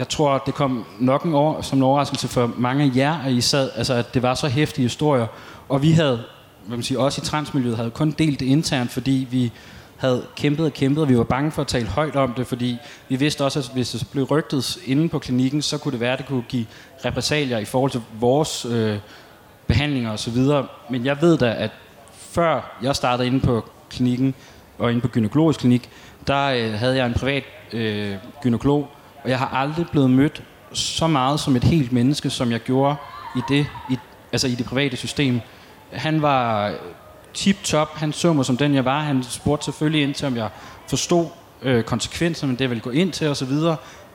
jeg 0.00 0.08
tror, 0.08 0.42
det 0.46 0.54
kom 0.54 0.84
nok 0.98 1.24
en 1.24 1.34
år 1.34 1.62
som 1.62 1.78
en 1.78 1.82
overraskelse 1.82 2.28
for 2.28 2.50
mange 2.56 2.84
af 2.84 2.96
jer, 2.96 3.18
at 3.18 3.32
I 3.32 3.40
sad, 3.40 3.70
altså 3.76 3.94
at 3.94 4.14
det 4.14 4.22
var 4.22 4.34
så 4.34 4.48
hæftige 4.48 4.82
historier. 4.82 5.26
Og 5.68 5.82
vi 5.82 5.90
havde, 5.90 6.22
hvad 6.66 6.76
man 6.76 6.82
siger, 6.82 7.00
også 7.00 7.20
i 7.22 7.24
transmiljøet, 7.24 7.76
havde 7.76 7.90
kun 7.90 8.10
delt 8.10 8.40
det 8.40 8.46
internt, 8.46 8.90
fordi 8.90 9.28
vi 9.30 9.52
havde 9.96 10.26
kæmpet 10.36 10.66
og 10.66 10.72
kæmpet, 10.72 11.02
og 11.02 11.08
vi 11.08 11.18
var 11.18 11.24
bange 11.24 11.50
for 11.50 11.62
at 11.62 11.68
tale 11.68 11.86
højt 11.86 12.16
om 12.16 12.34
det, 12.34 12.46
fordi 12.46 12.76
vi 13.08 13.16
vidste 13.16 13.44
også, 13.44 13.58
at 13.58 13.70
hvis 13.74 13.90
det 13.90 14.06
blev 14.12 14.24
rygtet 14.24 14.78
inde 14.86 15.08
på 15.08 15.18
klinikken, 15.18 15.62
så 15.62 15.78
kunne 15.78 15.92
det 15.92 16.00
være, 16.00 16.12
at 16.12 16.18
det 16.18 16.26
kunne 16.26 16.44
give 16.48 16.66
repressalier 17.04 17.58
i 17.58 17.64
forhold 17.64 17.90
til 17.90 18.02
vores 18.20 18.64
øh, 18.64 18.98
behandlinger 19.66 20.12
osv. 20.12 20.38
Men 20.90 21.04
jeg 21.04 21.16
ved 21.20 21.38
da, 21.38 21.54
at 21.58 21.70
før 22.12 22.78
jeg 22.82 22.96
startede 22.96 23.26
inde 23.26 23.40
på 23.40 23.64
klinikken, 23.90 24.34
og 24.78 24.90
inde 24.90 25.00
på 25.00 25.08
gynækologisk 25.08 25.60
klinik, 25.60 25.90
der 26.26 26.46
øh, 26.46 26.72
havde 26.72 26.96
jeg 26.96 27.06
en 27.06 27.14
privat 27.14 27.44
øh, 27.72 28.14
gynekolog, 28.42 28.88
og 29.24 29.30
jeg 29.30 29.38
har 29.38 29.48
aldrig 29.48 29.86
blevet 29.92 30.10
mødt 30.10 30.42
så 30.72 31.06
meget 31.06 31.40
som 31.40 31.56
et 31.56 31.64
helt 31.64 31.92
menneske, 31.92 32.30
som 32.30 32.52
jeg 32.52 32.60
gjorde 32.60 32.96
i 33.36 33.40
det, 33.48 33.66
i, 33.90 33.98
altså 34.32 34.48
i 34.48 34.54
det 34.54 34.66
private 34.66 34.96
system. 34.96 35.40
Han 35.92 36.22
var 36.22 36.72
tip-top. 37.34 37.96
Han 37.96 38.12
så 38.12 38.32
mig 38.32 38.44
som 38.44 38.56
den, 38.56 38.74
jeg 38.74 38.84
var. 38.84 39.00
Han 39.00 39.22
spurgte 39.22 39.64
selvfølgelig 39.64 40.02
ind 40.02 40.14
til, 40.14 40.26
om 40.26 40.36
jeg 40.36 40.48
forstod 40.86 41.26
øh, 41.62 41.84
konsekvenserne, 41.84 42.52
det 42.52 42.60
jeg 42.60 42.70
ville 42.70 42.82
gå 42.82 42.90
ind 42.90 43.12
til 43.12 43.28
osv. 43.28 43.52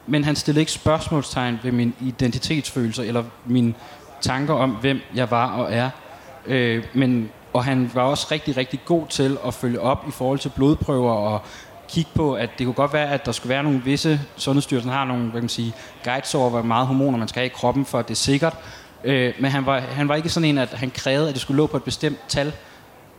Men 0.07 0.23
han 0.23 0.35
stillede 0.35 0.59
ikke 0.59 0.71
spørgsmålstegn 0.71 1.59
ved 1.63 1.71
min 1.71 1.93
identitetsfølelse 1.99 3.07
eller 3.07 3.23
mine 3.45 3.73
tanker 4.21 4.53
om, 4.53 4.69
hvem 4.69 5.01
jeg 5.15 5.31
var 5.31 5.51
og 5.51 5.73
er. 5.73 5.89
Øh, 6.45 6.83
men, 6.93 7.29
og 7.53 7.63
han 7.63 7.91
var 7.93 8.01
også 8.01 8.27
rigtig, 8.31 8.57
rigtig 8.57 8.79
god 8.85 9.07
til 9.07 9.37
at 9.47 9.53
følge 9.53 9.79
op 9.79 10.05
i 10.07 10.11
forhold 10.11 10.39
til 10.39 10.51
blodprøver 10.55 11.11
og 11.11 11.41
kigge 11.87 12.11
på, 12.13 12.33
at 12.33 12.49
det 12.57 12.65
kunne 12.65 12.73
godt 12.73 12.93
være, 12.93 13.09
at 13.09 13.25
der 13.25 13.31
skulle 13.31 13.49
være 13.49 13.63
nogle 13.63 13.81
visse, 13.83 14.21
sundhedsstyrelsen 14.37 14.91
har 14.91 15.05
nogle 15.05 15.23
hvad 15.23 15.31
kan 15.31 15.41
man 15.41 15.49
sige, 15.49 15.73
guides 16.03 16.35
over, 16.35 16.49
hvor 16.49 16.61
meget 16.61 16.87
hormoner 16.87 17.17
man 17.17 17.27
skal 17.27 17.39
have 17.39 17.45
i 17.45 17.53
kroppen, 17.55 17.85
for 17.85 17.99
at 17.99 18.07
det 18.07 18.13
er 18.13 18.15
sikkert. 18.15 18.57
Øh, 19.03 19.33
men 19.39 19.51
han 19.51 19.65
var, 19.65 19.79
han 19.79 20.09
var 20.09 20.15
ikke 20.15 20.29
sådan 20.29 20.49
en, 20.49 20.57
at 20.57 20.69
han 20.69 20.91
krævede, 20.91 21.27
at 21.27 21.33
det 21.33 21.41
skulle 21.41 21.57
lå 21.57 21.67
på 21.67 21.77
et 21.77 21.83
bestemt 21.83 22.17
tal. 22.27 22.53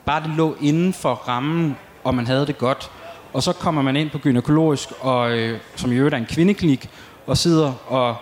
Bare 0.04 0.22
det 0.22 0.30
lå 0.36 0.56
inden 0.60 0.92
for 0.92 1.14
rammen, 1.14 1.76
og 2.04 2.14
man 2.14 2.26
havde 2.26 2.46
det 2.46 2.58
godt. 2.58 2.90
Og 3.32 3.42
så 3.42 3.52
kommer 3.52 3.82
man 3.82 3.96
ind 3.96 4.10
på 4.10 4.18
gynækologisk, 4.18 4.88
og, 5.00 5.38
øh, 5.38 5.60
som 5.76 5.92
i 5.92 5.94
øvrigt 5.94 6.14
er 6.14 6.18
en 6.18 6.26
kvindeklinik, 6.26 6.90
og 7.26 7.36
sidder 7.36 7.72
og 7.86 8.16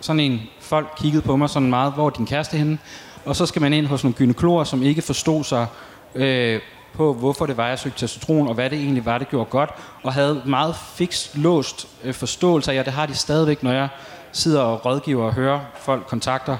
sådan 0.00 0.20
en 0.20 0.42
folk 0.60 0.88
kiggede 0.98 1.22
på 1.22 1.36
mig 1.36 1.50
sådan 1.50 1.70
meget, 1.70 1.92
hvor 1.92 2.06
er 2.06 2.10
din 2.10 2.26
kæreste 2.26 2.56
henne? 2.56 2.78
Og 3.24 3.36
så 3.36 3.46
skal 3.46 3.62
man 3.62 3.72
ind 3.72 3.86
hos 3.86 4.04
nogle 4.04 4.14
gynekologer, 4.14 4.64
som 4.64 4.82
ikke 4.82 5.02
forstod 5.02 5.44
sig 5.44 5.66
øh, 6.14 6.60
på, 6.94 7.14
hvorfor 7.14 7.46
det 7.46 7.56
var, 7.56 7.68
jeg 7.68 7.78
søgte 7.78 7.98
testosteron, 7.98 8.48
og 8.48 8.54
hvad 8.54 8.70
det 8.70 8.78
egentlig 8.78 9.04
var, 9.04 9.18
det 9.18 9.28
gjorde 9.28 9.50
godt, 9.50 9.70
og 10.02 10.12
havde 10.12 10.42
meget 10.44 10.76
fikst 10.94 11.38
låst 11.38 11.88
øh, 12.04 12.14
forståelse 12.14 12.72
af, 12.72 12.78
og 12.78 12.84
det 12.84 12.92
har 12.92 13.06
de 13.06 13.14
stadigvæk, 13.14 13.62
når 13.62 13.72
jeg 13.72 13.88
sidder 14.32 14.60
og 14.60 14.86
rådgiver 14.86 15.24
og 15.24 15.34
hører 15.34 15.60
folk 15.80 16.06
kontakter 16.06 16.56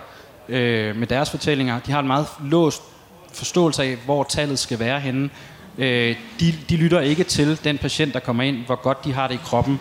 øh, 0.48 0.96
med 0.96 1.06
deres 1.06 1.30
fortællinger. 1.30 1.80
De 1.86 1.92
har 1.92 2.00
en 2.00 2.06
meget 2.06 2.26
låst 2.44 2.82
forståelse 3.32 3.82
af, 3.82 3.96
hvor 4.04 4.24
tallet 4.24 4.58
skal 4.58 4.78
være 4.78 5.00
henne. 5.00 5.30
Øh, 5.78 6.16
de, 6.40 6.54
de 6.68 6.76
lytter 6.76 7.00
ikke 7.00 7.24
til 7.24 7.64
den 7.64 7.78
patient, 7.78 8.14
der 8.14 8.20
kommer 8.20 8.42
ind, 8.42 8.56
hvor 8.66 8.82
godt 8.82 9.04
de 9.04 9.12
har 9.12 9.28
det 9.28 9.34
i 9.34 9.40
kroppen. 9.44 9.80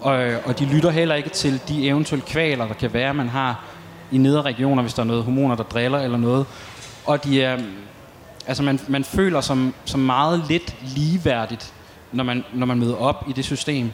Og, 0.00 0.22
øh, 0.22 0.38
og 0.44 0.58
de 0.58 0.64
lytter 0.64 0.90
heller 0.90 1.14
ikke 1.14 1.28
til 1.28 1.60
de 1.68 1.86
eventuelle 1.86 2.26
kvaler, 2.26 2.66
der 2.66 2.74
kan 2.74 2.92
være, 2.92 3.14
man 3.14 3.28
har 3.28 3.64
i 4.12 4.18
nedre 4.18 4.42
regioner, 4.42 4.82
hvis 4.82 4.94
der 4.94 5.02
er 5.02 5.06
noget 5.06 5.24
hormoner, 5.24 5.54
der 5.56 5.62
driller 5.62 5.98
eller 5.98 6.18
noget. 6.18 6.46
Og 7.04 7.24
de 7.24 7.42
er, 7.42 7.58
altså 8.46 8.62
man, 8.62 8.80
man 8.88 9.04
føler 9.04 9.40
som, 9.40 9.74
som 9.84 10.00
meget 10.00 10.44
lidt 10.48 10.76
ligeværdigt, 10.96 11.72
når 12.12 12.24
man, 12.24 12.44
når 12.52 12.66
man 12.66 12.78
møder 12.78 12.96
op 12.96 13.24
i 13.28 13.32
det 13.32 13.44
system, 13.44 13.92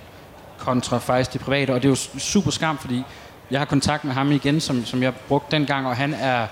kontra 0.59 0.99
faktisk 0.99 1.33
det 1.33 1.41
private. 1.41 1.71
Og 1.71 1.83
det 1.83 1.89
er 1.89 1.91
jo 1.91 2.19
super 2.19 2.51
skam, 2.51 2.79
fordi 2.79 3.03
jeg 3.51 3.61
har 3.61 3.65
kontakt 3.65 4.05
med 4.05 4.15
ham 4.15 4.33
igen, 4.33 4.61
som, 4.61 4.85
som 4.85 5.03
jeg 5.03 5.15
brugte 5.15 5.57
dengang, 5.57 5.87
og 5.87 5.97
han 5.97 6.15
er 6.15 6.47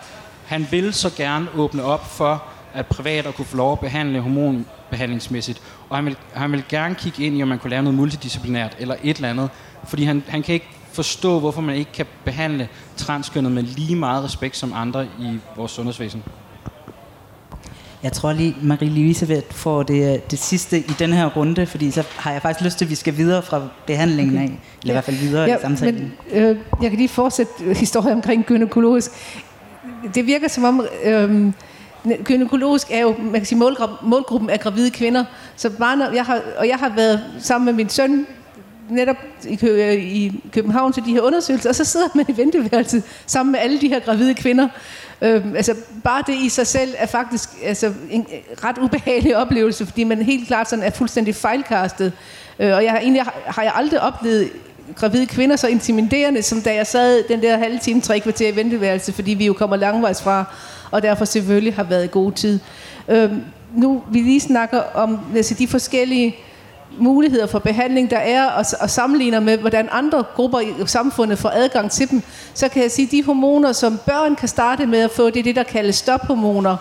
han 0.49 0.67
vil 0.71 0.95
så 0.95 1.11
gerne 1.17 1.49
åbne 1.55 1.85
op 1.85 2.07
for, 2.07 2.43
at 2.75 2.87
privater 2.87 3.33
kunne 3.33 3.45
få 3.45 3.57
lov 3.57 3.73
at 3.73 3.81
behandle 3.81 4.21
hormonbehandlingsmæssigt. 4.21 5.63
Og 5.89 5.97
han 5.97 6.05
vil, 6.05 6.17
han 6.33 6.53
vil 6.53 6.65
gerne 6.69 6.95
kigge 6.95 7.25
ind 7.25 7.39
i, 7.39 7.43
om 7.43 7.49
man 7.49 7.59
kunne 7.59 7.71
lave 7.71 7.83
noget 7.83 7.99
multidisciplinært 7.99 8.77
eller 8.79 8.97
et 9.03 9.17
eller 9.17 9.31
andet. 9.31 9.51
Fordi 9.85 10.05
han, 10.05 10.25
han 10.29 10.43
kan 10.43 10.55
ikke 10.55 10.69
forstå, 10.93 11.41
hvorfor 11.41 11.61
man 11.61 11.77
ikke 11.77 11.93
kan 11.93 12.07
behandle 12.25 12.69
transkønnet 12.97 13.53
med 13.53 13.63
lige 13.63 13.97
meget 13.97 14.25
respekt 14.25 14.57
som 14.57 14.73
andre 14.75 15.07
i 15.19 15.39
vores 15.57 15.73
sundhedsvæsen. 15.73 16.23
Jeg 18.03 18.13
tror 18.13 18.33
lige, 18.33 18.57
Marie-Louise 18.63 19.27
vil 19.27 19.43
få 19.51 19.83
det, 19.83 20.31
det 20.31 20.39
sidste 20.39 20.79
i 20.79 20.93
den 20.99 21.13
her 21.13 21.27
runde, 21.27 21.67
fordi 21.67 21.91
så 21.91 22.05
har 22.17 22.33
jeg 22.33 22.43
faktisk 22.43 22.65
lyst 22.65 22.79
til, 22.79 22.85
at 22.85 22.91
vi 22.91 22.95
skal 22.95 23.17
videre 23.17 23.43
fra 23.43 23.63
behandlingen 23.87 24.39
af, 24.39 24.43
eller 24.43 24.59
ja. 24.85 24.91
i 24.91 24.93
hvert 24.93 25.05
fald 25.05 25.17
videre 25.17 25.45
ja, 25.45 25.57
i 25.57 25.61
samtalen. 25.61 26.13
Men, 26.33 26.43
øh, 26.43 26.57
jeg 26.83 26.91
kan 26.91 26.99
lige 26.99 27.09
fortsætte 27.09 27.75
historien 27.75 28.13
omkring 28.13 28.45
gynækologisk 28.45 29.11
det 30.15 30.27
virker 30.27 30.49
som 30.49 30.65
om, 30.65 30.87
øhm, 31.05 31.55
gynækologisk 32.25 32.87
er 32.91 33.01
jo 33.01 33.15
man 33.19 33.33
kan 33.33 33.45
sige, 33.45 33.59
målgruppen, 33.59 34.11
målgruppen 34.11 34.51
af 34.51 34.61
gravide 34.61 34.91
kvinder. 34.91 35.25
Så 35.57 35.71
bare 35.71 35.97
når 35.97 36.11
jeg 36.15 36.25
har, 36.25 36.41
og 36.59 36.69
jeg 36.69 36.77
har 36.77 36.93
været 36.97 37.21
sammen 37.41 37.65
med 37.65 37.73
min 37.73 37.89
søn 37.89 38.27
netop 38.91 39.17
i, 39.49 39.59
i 39.97 40.43
København 40.53 40.93
til 40.93 41.05
de 41.05 41.13
her 41.13 41.21
undersøgelser, 41.21 41.69
og 41.69 41.75
så 41.75 41.85
sidder 41.85 42.09
man 42.15 42.25
i 42.29 42.37
venteværelset 42.37 43.03
sammen 43.27 43.53
med 43.53 43.61
alle 43.61 43.81
de 43.81 43.89
her 43.89 44.01
gravide 44.01 44.35
kvinder. 44.35 44.69
Øhm, 45.23 45.57
altså 45.57 45.75
bare 46.05 46.23
det 46.27 46.35
i 46.35 46.49
sig 46.49 46.67
selv 46.67 46.95
er 46.99 47.07
faktisk 47.07 47.49
altså, 47.63 47.93
en 48.11 48.27
øh, 48.33 48.65
ret 48.65 48.79
ubehagelig 48.79 49.37
oplevelse, 49.37 49.87
fordi 49.87 50.05
man 50.05 50.23
helt 50.23 50.47
klart 50.47 50.71
sådan 50.71 50.85
er 50.85 50.91
fuldstændig 50.91 51.35
fejlkastet. 51.35 52.13
Øh, 52.59 52.75
og 52.75 52.85
jeg 52.85 52.93
har, 52.93 52.99
egentlig 52.99 53.23
har 53.47 53.63
jeg 53.63 53.73
aldrig 53.75 54.01
oplevet 54.01 54.49
gravide 54.95 55.27
kvinder 55.27 55.57
så 55.57 55.69
intimiderende, 55.69 56.43
som 56.43 56.63
da 56.63 56.75
jeg 56.75 56.87
sad 56.87 57.25
den 57.29 57.43
der 57.43 57.59
halve 57.59 57.79
time, 57.79 58.01
tre 58.01 58.21
kvarter 58.21 58.49
i 58.49 58.57
venteværelse, 58.57 59.13
fordi 59.13 59.35
vi 59.35 59.47
jo 59.47 59.53
kommer 59.53 59.77
langvejs 59.77 60.23
fra, 60.23 60.45
og 60.91 61.03
derfor 61.03 61.25
selvfølgelig 61.25 61.75
har 61.75 61.83
været 61.83 62.05
i 62.05 62.09
god 62.11 62.33
tid. 62.33 62.61
Øhm, 63.09 63.43
nu 63.75 64.03
vi 64.11 64.19
lige 64.19 64.41
snakker 64.41 64.81
om 64.95 65.21
altså, 65.37 65.55
de 65.55 65.69
forskellige 65.69 66.37
muligheder 66.99 67.47
for 67.47 67.59
behandling, 67.59 68.11
der 68.11 68.19
er, 68.19 68.47
og, 68.51 68.65
og 68.81 68.91
sammenligner 68.91 69.41
med, 69.41 69.59
hvordan 69.59 69.89
andre 69.93 70.25
grupper 70.35 70.61
i 70.61 70.73
samfundet 70.87 71.39
får 71.39 71.49
adgang 71.55 71.91
til 71.91 72.11
dem, 72.11 72.23
så 72.55 72.69
kan 72.69 72.83
jeg 72.83 72.91
sige, 72.91 73.07
at 73.07 73.13
de 73.13 73.25
hormoner, 73.25 73.73
som 73.73 73.99
børn 74.07 74.37
kan 74.37 74.49
starte 74.49 74.87
med 74.87 74.99
at 74.99 75.11
få, 75.11 75.31
det 75.31 75.37
er 75.37 75.43
det, 75.43 75.57
der 75.57 75.63
kaldes 75.63 75.97
stophormoner, 75.97 76.77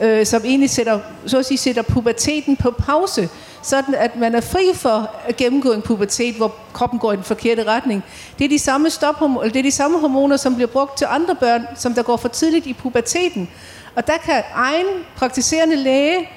øh, 0.00 0.26
som 0.26 0.42
egentlig 0.44 0.70
sætter, 0.70 1.00
så 1.26 1.38
at 1.38 1.46
sige, 1.46 1.58
sætter 1.58 1.82
puberteten 1.82 2.56
på 2.56 2.70
pause, 2.70 3.28
sådan 3.62 3.94
at 3.94 4.16
man 4.16 4.34
er 4.34 4.40
fri 4.40 4.70
for 4.74 5.10
at 5.26 5.36
gennemgå 5.36 5.72
en 5.72 5.82
pubertet, 5.82 6.34
hvor 6.34 6.54
kroppen 6.72 6.98
går 6.98 7.12
i 7.12 7.16
den 7.16 7.24
forkerte 7.24 7.64
retning. 7.64 8.04
Det 8.38 8.44
er 8.44 8.48
de 8.48 8.58
samme, 8.58 8.90
stophormoner, 8.90 9.48
det 9.48 9.56
er 9.56 9.62
de 9.62 9.70
samme 9.70 10.00
hormoner, 10.00 10.36
som 10.36 10.54
bliver 10.54 10.68
brugt 10.68 10.98
til 10.98 11.06
andre 11.10 11.34
børn, 11.34 11.66
som 11.76 11.94
der 11.94 12.02
går 12.02 12.16
for 12.16 12.28
tidligt 12.28 12.66
i 12.66 12.72
puberteten. 12.72 13.48
Og 13.94 14.06
der 14.06 14.16
kan 14.16 14.42
egen 14.54 14.86
praktiserende 15.16 15.76
læge 15.76 16.28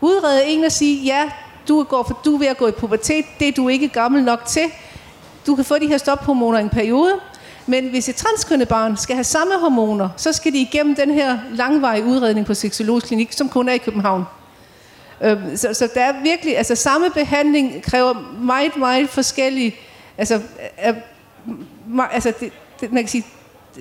udrede 0.00 0.44
en 0.46 0.64
og 0.64 0.72
sige, 0.72 1.04
ja, 1.04 1.30
du, 1.68 1.82
går 1.82 2.02
for, 2.02 2.20
du 2.24 2.34
er 2.34 2.38
ved 2.38 2.46
at 2.46 2.56
gå 2.56 2.66
i 2.66 2.70
pubertet, 2.70 3.24
det 3.38 3.48
er 3.48 3.52
du 3.52 3.68
ikke 3.68 3.88
gammel 3.88 4.24
nok 4.24 4.44
til. 4.46 4.62
Du 5.46 5.54
kan 5.54 5.64
få 5.64 5.78
de 5.78 5.86
her 5.86 5.98
stophormoner 5.98 6.58
i 6.58 6.62
en 6.62 6.68
periode, 6.68 7.12
men 7.66 7.88
hvis 7.88 8.08
et 8.08 8.14
transkønnet 8.14 8.68
barn 8.68 8.96
skal 8.96 9.16
have 9.16 9.24
samme 9.24 9.54
hormoner, 9.60 10.08
så 10.16 10.32
skal 10.32 10.52
de 10.52 10.58
igennem 10.58 10.94
den 10.94 11.10
her 11.10 11.38
langvarige 11.50 12.04
udredning 12.04 12.46
på 12.46 12.54
seksologisk 12.54 13.06
klinik, 13.06 13.32
som 13.32 13.48
kun 13.48 13.68
er 13.68 13.72
i 13.72 13.78
København. 13.78 14.24
Øhm, 15.20 15.56
så, 15.56 15.74
så 15.74 15.88
der 15.94 16.00
er 16.00 16.22
virkelig, 16.22 16.58
altså 16.58 16.74
samme 16.74 17.10
behandling 17.10 17.82
kræver 17.82 18.14
meget, 18.40 18.76
meget 18.76 19.08
forskellige, 19.08 19.74
altså, 20.18 20.34
øh, 20.34 20.88
øh, 20.88 22.14
altså 22.14 22.32
det, 22.40 22.52
det, 22.80 22.92
man 22.92 23.02
kan 23.02 23.08
sige, 23.08 23.24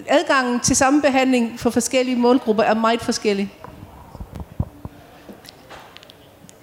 adgangen 0.08 0.60
til 0.60 0.76
samme 0.76 1.02
behandling 1.02 1.60
for 1.60 1.70
forskellige 1.70 2.18
målgrupper 2.18 2.64
er 2.64 2.74
meget 2.74 3.02
forskellig. 3.02 3.54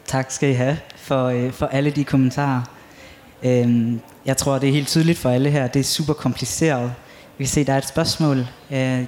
Tak 0.08 0.30
skal 0.30 0.48
I 0.50 0.52
have 0.52 0.78
for, 0.96 1.24
øh, 1.26 1.52
for 1.52 1.66
alle 1.66 1.90
de 1.90 2.04
kommentarer. 2.04 2.62
Øhm, 3.42 4.00
jeg 4.26 4.36
tror, 4.36 4.58
det 4.58 4.68
er 4.68 4.72
helt 4.72 4.88
tydeligt 4.88 5.18
for 5.18 5.30
alle 5.30 5.50
her. 5.50 5.66
Det 5.66 5.80
er 5.80 5.84
super 5.84 6.12
kompliceret. 6.12 6.92
Vi 7.38 7.44
kan 7.44 7.48
se, 7.48 7.64
der 7.64 7.72
er 7.72 7.78
et 7.78 7.88
spørgsmål. 7.88 8.38
Øh, 8.70 9.04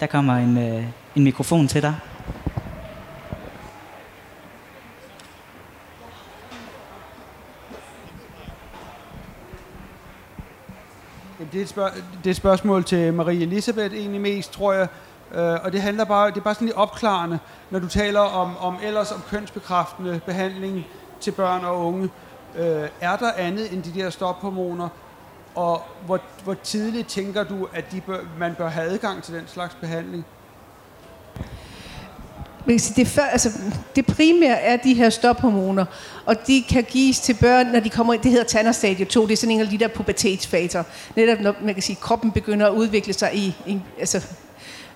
der 0.00 0.06
kommer 0.06 0.36
en, 0.36 0.58
øh, 0.58 0.84
en 1.16 1.24
mikrofon 1.24 1.68
til 1.68 1.82
dig. 1.82 1.94
Det 11.52 11.58
er, 11.58 11.62
et 11.62 11.68
spørg- 11.68 11.94
det 11.94 12.26
er 12.26 12.30
et 12.30 12.36
spørgsmål 12.36 12.84
til 12.84 13.14
Marie 13.14 13.42
Elisabeth 13.42 13.94
egentlig 13.94 14.20
mest, 14.20 14.52
tror 14.52 14.72
jeg. 14.72 14.88
Øh, 15.34 15.58
og 15.64 15.72
det 15.72 15.82
handler 15.82 16.04
bare, 16.04 16.30
det 16.30 16.36
er 16.36 16.40
bare 16.40 16.54
sådan 16.54 16.66
lidt 16.66 16.76
opklarende, 16.76 17.38
når 17.70 17.78
du 17.78 17.88
taler 17.88 18.20
om, 18.20 18.56
om 18.56 18.76
ellers 18.82 19.12
om 19.12 19.22
kønsbekræftende 19.30 20.20
behandling 20.26 20.86
til 21.20 21.30
børn 21.30 21.64
og 21.64 21.86
unge. 21.86 22.10
Øh, 22.56 22.88
er 23.00 23.16
der 23.16 23.32
andet 23.32 23.72
end 23.72 23.82
de 23.82 24.00
der 24.00 24.10
stophormoner? 24.10 24.88
Og 25.54 25.82
hvor, 26.06 26.20
hvor 26.44 26.54
tidligt 26.54 27.08
tænker 27.08 27.44
du, 27.44 27.68
at 27.72 27.92
de 27.92 28.00
bør, 28.00 28.18
man 28.38 28.54
bør 28.54 28.68
have 28.68 28.86
adgang 28.86 29.22
til 29.22 29.34
den 29.34 29.44
slags 29.46 29.74
behandling? 29.74 30.24
det, 32.66 33.08
før, 33.08 33.22
altså, 33.22 33.50
det 33.96 34.06
primære 34.06 34.60
er 34.60 34.76
de 34.76 34.94
her 34.94 35.10
stophormoner, 35.10 35.84
og 36.26 36.46
de 36.46 36.64
kan 36.68 36.84
gives 36.84 37.20
til 37.20 37.34
børn, 37.40 37.66
når 37.66 37.80
de 37.80 37.90
kommer 37.90 38.14
ind. 38.14 38.22
Det 38.22 38.30
hedder 38.30 38.46
tanderstadie 38.46 39.04
2, 39.04 39.26
det 39.26 39.32
er 39.32 39.36
sådan 39.36 39.54
en 39.54 39.60
af 39.60 39.68
de 39.68 39.78
der 39.78 39.88
pubertetsfaser. 39.88 40.84
Netop 41.16 41.40
når 41.40 41.54
man 41.62 41.74
kan 41.74 41.82
sige, 41.82 41.96
kroppen 41.96 42.30
begynder 42.30 42.66
at 42.66 42.72
udvikle 42.72 43.12
sig 43.12 43.30
i... 43.34 43.56
i 43.66 43.80
altså, 43.98 44.26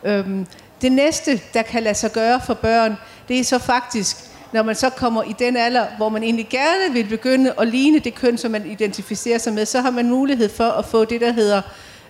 øhm, 0.04 0.46
det 0.82 0.92
næste, 0.92 1.40
der 1.54 1.62
kan 1.62 1.82
lade 1.82 1.94
sig 1.94 2.12
gøre 2.12 2.40
for 2.46 2.54
børn, 2.54 2.96
det 3.28 3.40
er 3.40 3.44
så 3.44 3.58
faktisk, 3.58 4.16
når 4.52 4.62
man 4.62 4.74
så 4.74 4.90
kommer 4.90 5.22
i 5.22 5.34
den 5.38 5.56
alder, 5.56 5.86
hvor 5.96 6.08
man 6.08 6.22
egentlig 6.22 6.48
gerne 6.50 6.92
vil 6.92 7.04
begynde 7.04 7.54
at 7.58 7.68
ligne 7.68 7.98
det 7.98 8.14
køn, 8.14 8.38
som 8.38 8.50
man 8.50 8.66
identificerer 8.66 9.38
sig 9.38 9.52
med, 9.52 9.66
så 9.66 9.80
har 9.80 9.90
man 9.90 10.08
mulighed 10.08 10.48
for 10.48 10.68
at 10.68 10.84
få 10.84 11.04
det, 11.04 11.20
der 11.20 11.32
hedder 11.32 11.62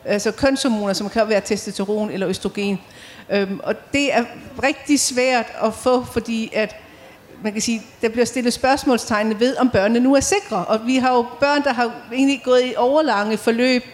altså 0.04 0.30
kønshormoner, 0.32 0.92
som 0.92 1.08
kan 1.08 1.28
være 1.28 1.40
testosteron 1.40 2.10
eller 2.10 2.28
østrogen. 2.28 2.80
Øhm, 3.30 3.60
og 3.62 3.74
det 3.92 4.14
er 4.14 4.24
rigtig 4.62 5.00
svært 5.00 5.46
at 5.62 5.74
få, 5.74 6.04
fordi 6.04 6.50
at 6.54 6.76
man 7.42 7.52
kan 7.52 7.62
sige, 7.62 7.82
der 8.02 8.08
bliver 8.08 8.24
stillet 8.24 8.52
spørgsmålstegn 8.52 9.40
ved, 9.40 9.56
om 9.56 9.70
børnene 9.70 10.00
nu 10.00 10.14
er 10.14 10.20
sikre. 10.20 10.64
Og 10.64 10.86
vi 10.86 10.96
har 10.96 11.14
jo 11.14 11.26
børn, 11.40 11.64
der 11.64 11.72
har 11.72 11.92
egentlig 12.12 12.40
gået 12.44 12.62
i 12.64 12.74
overlange 12.76 13.36
forløb, 13.36 13.84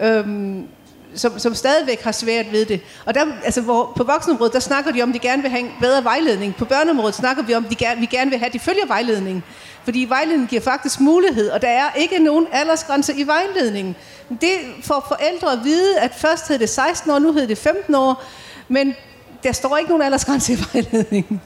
øhm, 0.00 0.68
som, 1.14 1.38
som 1.38 1.54
stadigvæk 1.54 2.02
har 2.02 2.12
svært 2.12 2.52
ved 2.52 2.64
det. 2.64 2.80
Og 3.06 3.14
der, 3.14 3.24
altså, 3.44 3.60
hvor, 3.60 3.92
på 3.96 4.04
voksenområdet, 4.04 4.52
der 4.52 4.60
snakker 4.60 4.92
de 4.92 5.02
om, 5.02 5.08
at 5.08 5.14
de 5.14 5.18
gerne 5.18 5.42
vil 5.42 5.50
have 5.50 5.60
en 5.60 5.70
bedre 5.80 6.04
vejledning. 6.04 6.54
På 6.56 6.64
børneområdet 6.64 7.14
snakker 7.14 7.42
vi 7.42 7.54
om, 7.54 7.64
at 7.64 7.70
de 7.70 7.74
gerne, 7.76 8.00
vi 8.00 8.06
gerne 8.06 8.30
vil 8.30 8.38
have, 8.38 8.46
at 8.46 8.52
de 8.52 8.58
følger 8.58 8.86
vejledningen. 8.86 9.42
Fordi 9.84 10.06
vejledningen 10.08 10.48
giver 10.48 10.62
faktisk 10.62 11.00
mulighed, 11.00 11.50
og 11.50 11.62
der 11.62 11.68
er 11.68 11.92
ikke 11.96 12.18
nogen 12.18 12.46
aldersgrænse 12.52 13.14
i 13.14 13.26
vejledningen. 13.26 13.96
Det 14.40 14.54
får 14.82 15.04
forældre 15.08 15.52
at 15.52 15.58
vide, 15.64 15.98
at 15.98 16.14
først 16.16 16.48
hed 16.48 16.58
det 16.58 16.68
16 16.68 17.10
år, 17.10 17.18
nu 17.18 17.32
hed 17.32 17.48
det 17.48 17.58
15 17.58 17.94
år, 17.94 18.24
men 18.68 18.94
der 19.42 19.52
står 19.52 19.76
ikke 19.76 19.90
nogen 19.90 20.02
aldersgrænse 20.02 20.52
i 20.52 20.58
vejledningen. 20.72 21.40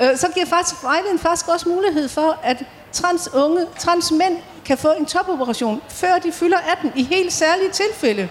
Øh, 0.00 0.16
så 0.16 0.28
giver 0.34 0.46
faktisk 0.46 0.82
vejledningen 0.82 1.18
faktisk 1.18 1.48
også 1.48 1.68
mulighed 1.68 2.08
for, 2.08 2.38
at 2.42 2.64
trans 2.92 3.28
unge, 3.34 3.66
trans 3.78 4.12
mænd 4.12 4.36
kan 4.64 4.78
få 4.78 4.92
en 4.98 5.06
topoperation, 5.06 5.82
før 5.88 6.18
de 6.18 6.32
fylder 6.32 6.58
18, 6.58 6.92
i 6.96 7.02
helt 7.04 7.32
særlige 7.32 7.70
tilfælde. 7.70 8.28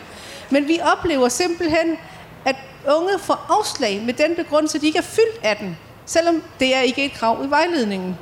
Men 0.51 0.67
vi 0.67 0.79
oplever 0.83 1.29
simpelthen, 1.29 1.97
at 2.45 2.55
unge 2.95 3.19
får 3.19 3.45
afslag 3.59 4.01
med 4.05 4.13
den 4.13 4.35
begrundelse, 4.35 4.77
at 4.77 4.81
de 4.81 4.87
ikke 4.87 4.99
er 4.99 5.03
fyldt 5.03 5.39
18, 5.43 5.77
selvom 6.05 6.43
det 6.59 6.75
er 6.75 6.81
ikke 6.81 7.05
et 7.05 7.13
krav 7.13 7.45
i 7.45 7.49
vejledningen. 7.49 8.17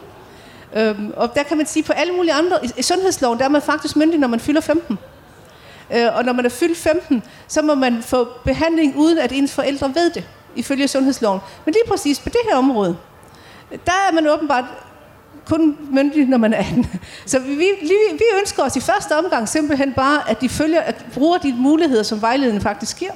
Øhm, 0.75 1.13
og 1.15 1.35
der 1.35 1.43
kan 1.43 1.57
man 1.57 1.65
sige, 1.65 1.83
på 1.83 1.93
alle 1.93 2.13
mulige 2.13 2.33
andre, 2.33 2.65
i, 2.65 2.69
i 2.77 2.81
sundhedsloven, 2.81 3.39
der 3.39 3.45
er 3.45 3.49
man 3.49 3.61
faktisk 3.61 3.95
myndig, 3.95 4.19
når 4.19 4.27
man 4.27 4.39
fylder 4.39 4.61
15. 4.61 4.99
Øh, 5.93 6.15
og 6.15 6.25
når 6.25 6.33
man 6.33 6.45
er 6.45 6.49
fyldt 6.49 6.77
15, 6.77 7.23
så 7.47 7.61
må 7.61 7.75
man 7.75 8.03
få 8.03 8.27
behandling, 8.43 8.97
uden 8.97 9.17
at 9.17 9.31
ens 9.31 9.53
forældre 9.53 9.95
ved 9.95 10.09
det, 10.09 10.23
ifølge 10.55 10.87
sundhedsloven. 10.87 11.39
Men 11.65 11.73
lige 11.73 11.83
præcis 11.87 12.19
på 12.19 12.29
det 12.29 12.39
her 12.49 12.57
område, 12.57 12.97
der 13.71 13.91
er 14.09 14.13
man 14.13 14.27
åbenbart 14.27 14.65
kun 15.47 15.77
myndig, 15.91 16.25
når 16.25 16.37
man 16.37 16.53
er 16.53 16.57
18. 16.57 16.85
Så 17.25 17.39
vi, 17.39 17.55
vi, 17.55 17.95
vi 18.11 18.23
ønsker 18.39 18.63
os 18.63 18.75
i 18.75 18.81
første 18.81 19.17
omgang 19.17 19.49
simpelthen 19.49 19.93
bare, 19.93 20.29
at 20.29 20.41
de 20.41 20.49
følger, 20.49 20.81
at 20.81 21.05
bruger 21.13 21.37
de 21.37 21.55
muligheder, 21.57 22.03
som 22.03 22.21
vejledningen 22.21 22.61
faktisk 22.61 22.97
giver. 22.99 23.11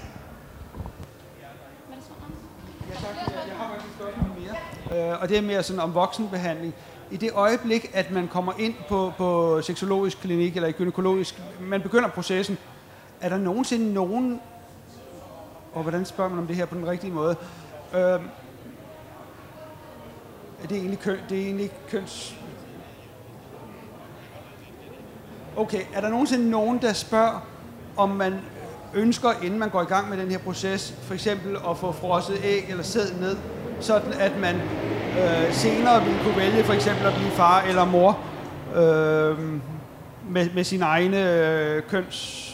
Øh, 4.91 5.21
og 5.21 5.29
det 5.29 5.37
er 5.37 5.41
mere 5.41 5.63
sådan 5.63 5.79
om 5.79 5.93
voksenbehandling. 5.93 6.73
I 7.11 7.17
det 7.17 7.31
øjeblik, 7.33 7.91
at 7.93 8.11
man 8.11 8.27
kommer 8.27 8.53
ind 8.59 8.73
på, 8.89 9.13
på 9.17 9.61
seksologisk 9.61 10.17
klinik 10.21 10.55
eller 10.55 10.69
i 10.69 10.71
gynækologisk, 10.71 11.41
man 11.61 11.81
begynder 11.81 12.09
processen, 12.09 12.57
er 13.21 13.29
der 13.29 13.37
nogensinde 13.37 13.93
nogen, 13.93 14.41
og 15.73 15.81
hvordan 15.81 16.05
spørger 16.05 16.29
man 16.29 16.39
om 16.39 16.47
det 16.47 16.55
her 16.55 16.65
på 16.65 16.75
den 16.75 16.87
rigtige 16.87 17.13
måde, 17.13 17.35
øh, 17.95 18.19
er 20.63 20.67
det 20.67 20.77
egentlig, 20.77 20.99
køn, 20.99 21.17
det 21.29 21.37
er 21.41 21.45
egentlig 21.45 21.71
køns... 21.89 22.35
Okay, 25.57 25.81
er 25.93 26.01
der 26.01 26.09
nogensinde 26.09 26.49
nogen, 26.49 26.81
der 26.81 26.93
spørger, 26.93 27.47
om 27.97 28.09
man 28.09 28.33
ønsker, 28.93 29.29
inden 29.43 29.59
man 29.59 29.69
går 29.69 29.81
i 29.81 29.85
gang 29.85 30.09
med 30.09 30.17
den 30.17 30.31
her 30.31 30.37
proces, 30.37 30.93
for 31.01 31.13
eksempel 31.13 31.57
at 31.69 31.77
få 31.77 31.91
frosset 31.91 32.39
æg 32.43 32.65
eller 32.69 32.83
sæd 32.83 33.19
ned, 33.19 33.37
sådan 33.79 34.13
at 34.13 34.39
man 34.39 34.55
øh, 34.55 35.53
senere 35.53 36.05
vil 36.05 36.15
kunne 36.23 36.37
vælge 36.37 36.63
for 36.63 36.73
eksempel 36.73 37.05
at 37.05 37.13
blive 37.13 37.31
far 37.31 37.61
eller 37.61 37.85
mor 37.85 38.19
øh, 38.75 39.39
med, 40.29 40.49
med 40.53 40.63
sin 40.63 40.81
egne 40.81 41.39
øh, 41.39 41.83
køns... 41.83 42.47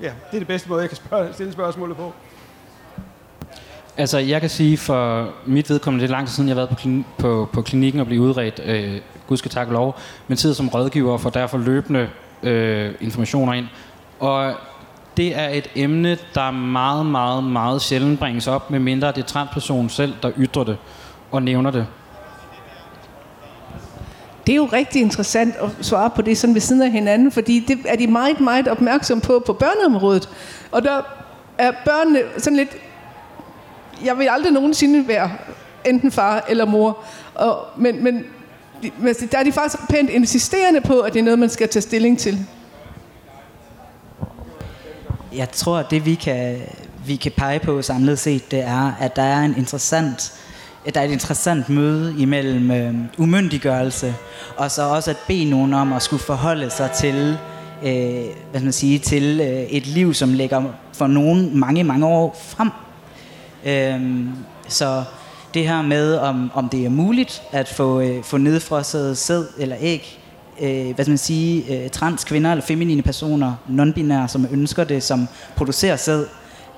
Ja, 0.00 0.12
det 0.30 0.36
er 0.36 0.38
det 0.38 0.46
bedste 0.46 0.68
måde, 0.68 0.80
jeg 0.80 0.88
kan 0.88 0.96
spørge, 0.96 1.32
stille 1.32 1.52
spørgsmålet 1.52 1.96
på. 1.96 2.12
Altså, 4.00 4.18
jeg 4.18 4.40
kan 4.40 4.50
sige 4.50 4.76
for 4.76 5.28
mit 5.46 5.70
vedkommende, 5.70 6.02
det 6.02 6.10
er 6.10 6.12
lang 6.12 6.26
tid 6.26 6.34
siden, 6.34 6.48
jeg 6.48 6.56
har 6.56 6.60
været 6.60 6.68
på, 6.68 6.74
klin- 6.74 7.04
på, 7.18 7.48
på 7.52 7.62
klinikken 7.62 8.00
og 8.00 8.06
blive 8.06 8.22
udredt, 8.22 8.60
øh, 8.64 9.00
gud 9.26 9.36
skal 9.36 9.50
tak 9.50 9.68
lov, 9.68 9.98
men 10.28 10.36
tid 10.36 10.54
som 10.54 10.68
rådgiver 10.68 11.18
for 11.18 11.30
derfor 11.30 11.58
løbende 11.58 12.08
øh, 12.42 12.94
informationer 13.00 13.52
ind. 13.52 13.66
Og 14.20 14.54
det 15.16 15.38
er 15.38 15.48
et 15.48 15.70
emne, 15.74 16.18
der 16.34 16.50
meget, 16.50 17.06
meget, 17.06 17.44
meget 17.44 17.82
sjældent 17.82 18.18
bringes 18.18 18.46
op, 18.46 18.70
medmindre 18.70 19.08
det 19.08 19.18
er 19.18 19.26
transpersonen 19.26 19.88
selv, 19.88 20.14
der 20.22 20.30
ytrer 20.38 20.64
det 20.64 20.76
og 21.30 21.42
nævner 21.42 21.70
det. 21.70 21.86
det 24.46 24.52
er 24.52 24.56
jo 24.56 24.68
rigtig 24.72 25.02
interessant 25.02 25.54
at 25.62 25.70
svare 25.80 26.10
på 26.10 26.22
det 26.22 26.38
sådan 26.38 26.54
ved 26.54 26.60
siden 26.60 26.82
af 26.82 26.90
hinanden, 26.90 27.32
fordi 27.32 27.64
det 27.68 27.78
er 27.84 27.96
de 27.96 28.06
meget, 28.06 28.40
meget 28.40 28.68
opmærksom 28.68 29.20
på 29.20 29.42
på 29.46 29.52
børneområdet. 29.52 30.28
Og 30.72 30.82
der 30.82 31.02
er 31.58 31.72
børnene 31.84 32.20
sådan 32.38 32.56
lidt... 32.56 32.76
Jeg 34.04 34.18
vil 34.18 34.28
aldrig 34.30 34.52
nogensinde 34.52 35.08
være 35.08 35.30
enten 35.84 36.12
far 36.12 36.44
eller 36.48 36.64
mor. 36.64 36.98
Og, 37.34 37.66
men, 37.76 38.04
men 38.04 38.24
der 39.32 39.38
er 39.38 39.42
de 39.42 39.52
faktisk 39.52 39.88
pænt 39.90 40.10
insisterende 40.10 40.80
på, 40.80 41.00
at 41.00 41.12
det 41.12 41.18
er 41.18 41.24
noget, 41.24 41.38
man 41.38 41.48
skal 41.48 41.68
tage 41.68 41.82
stilling 41.82 42.18
til. 42.18 42.46
Jeg 45.36 45.50
tror, 45.50 45.78
at 45.78 45.86
det 45.90 46.06
vi 46.06 46.14
kan, 46.14 46.60
vi 47.06 47.16
kan 47.16 47.32
pege 47.36 47.58
på 47.58 47.82
samlet 47.82 48.18
set, 48.18 48.50
det 48.50 48.60
er, 48.60 48.92
at 49.00 49.16
der 49.16 49.22
er 49.22 49.40
en 49.44 49.54
interessant 49.56 50.40
der 50.94 51.00
er 51.00 51.04
et 51.04 51.10
interessant 51.10 51.68
møde 51.68 52.14
imellem 52.18 52.70
øh, 52.70 52.94
umyndiggørelse, 53.18 54.14
og 54.56 54.70
så 54.70 54.82
også 54.82 55.10
at 55.10 55.16
bede 55.28 55.50
nogen 55.50 55.74
om 55.74 55.92
at 55.92 56.02
skulle 56.02 56.22
forholde 56.22 56.70
sig 56.70 56.90
til, 56.90 57.38
øh, 57.82 58.24
hvad 58.50 58.60
skal 58.60 58.62
man 58.62 58.72
sige, 58.72 58.98
til 58.98 59.40
øh, 59.40 59.48
et 59.48 59.86
liv, 59.86 60.14
som 60.14 60.32
ligger 60.34 60.62
for 60.92 61.06
nogen 61.06 61.58
mange, 61.58 61.84
mange 61.84 62.06
år 62.06 62.40
frem. 62.48 62.70
Øh, 63.66 64.00
så 64.68 65.04
det 65.54 65.68
her 65.68 65.82
med, 65.82 66.16
om, 66.16 66.50
om 66.54 66.68
det 66.68 66.84
er 66.84 66.88
muligt 66.88 67.42
at 67.52 67.68
få, 67.68 68.00
øh, 68.00 68.24
få 68.24 68.36
nedfrosset 68.36 69.18
sæd 69.18 69.44
eller 69.58 69.76
æg, 69.80 70.20
øh, 70.60 70.94
hvad 70.94 71.04
skal 71.04 71.10
man 71.10 71.18
sige, 71.18 71.84
øh, 71.84 71.90
trans 71.90 72.24
kvinder 72.24 72.50
eller 72.50 72.64
feminine 72.64 73.02
personer, 73.02 73.54
non-binære, 73.68 74.28
som 74.28 74.46
ønsker 74.50 74.84
det, 74.84 75.02
som 75.02 75.28
producerer 75.56 75.96
sæd, 75.96 76.26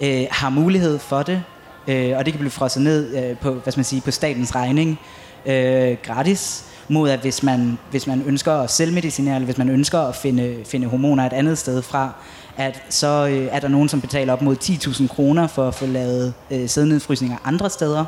øh, 0.00 0.26
har 0.30 0.50
mulighed 0.50 0.98
for 0.98 1.22
det, 1.22 1.42
øh, 1.88 2.16
og 2.16 2.24
det 2.24 2.32
kan 2.32 2.38
blive 2.38 2.50
frosset 2.50 2.82
ned 2.82 3.16
øh, 3.16 3.36
på, 3.38 3.52
hvad 3.52 3.72
skal 3.72 3.78
man 3.78 3.84
sige, 3.84 4.00
på 4.00 4.10
statens 4.10 4.54
regning 4.54 4.98
øh, 5.46 5.96
gratis, 6.02 6.64
mod 6.88 7.10
at 7.10 7.20
hvis 7.20 7.42
man, 7.42 7.78
hvis 7.90 8.06
man 8.06 8.22
ønsker 8.26 8.52
at 8.52 8.70
selvmedicinere, 8.70 9.34
eller 9.34 9.46
hvis 9.46 9.58
man 9.58 9.68
ønsker 9.68 10.00
at 10.00 10.16
finde, 10.16 10.56
finde 10.64 10.86
hormoner 10.86 11.26
et 11.26 11.32
andet 11.32 11.58
sted 11.58 11.82
fra, 11.82 12.12
at 12.56 12.82
så 12.88 13.28
øh, 13.30 13.48
er 13.50 13.60
der 13.60 13.68
nogen, 13.68 13.88
som 13.88 14.00
betaler 14.00 14.32
op 14.32 14.42
mod 14.42 14.56
10.000 14.64 15.06
kroner 15.06 15.46
for 15.46 15.68
at 15.68 15.74
få 15.74 15.86
lavet 15.86 16.34
øh, 16.50 16.68
sædnedfrysninger 16.68 17.36
andre 17.44 17.70
steder. 17.70 18.04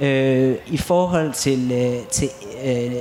Øh, 0.00 0.56
I 0.66 0.76
forhold 0.76 1.32
til, 1.32 1.72
øh, 1.72 2.06
til 2.10 2.28
øh, 2.64 2.92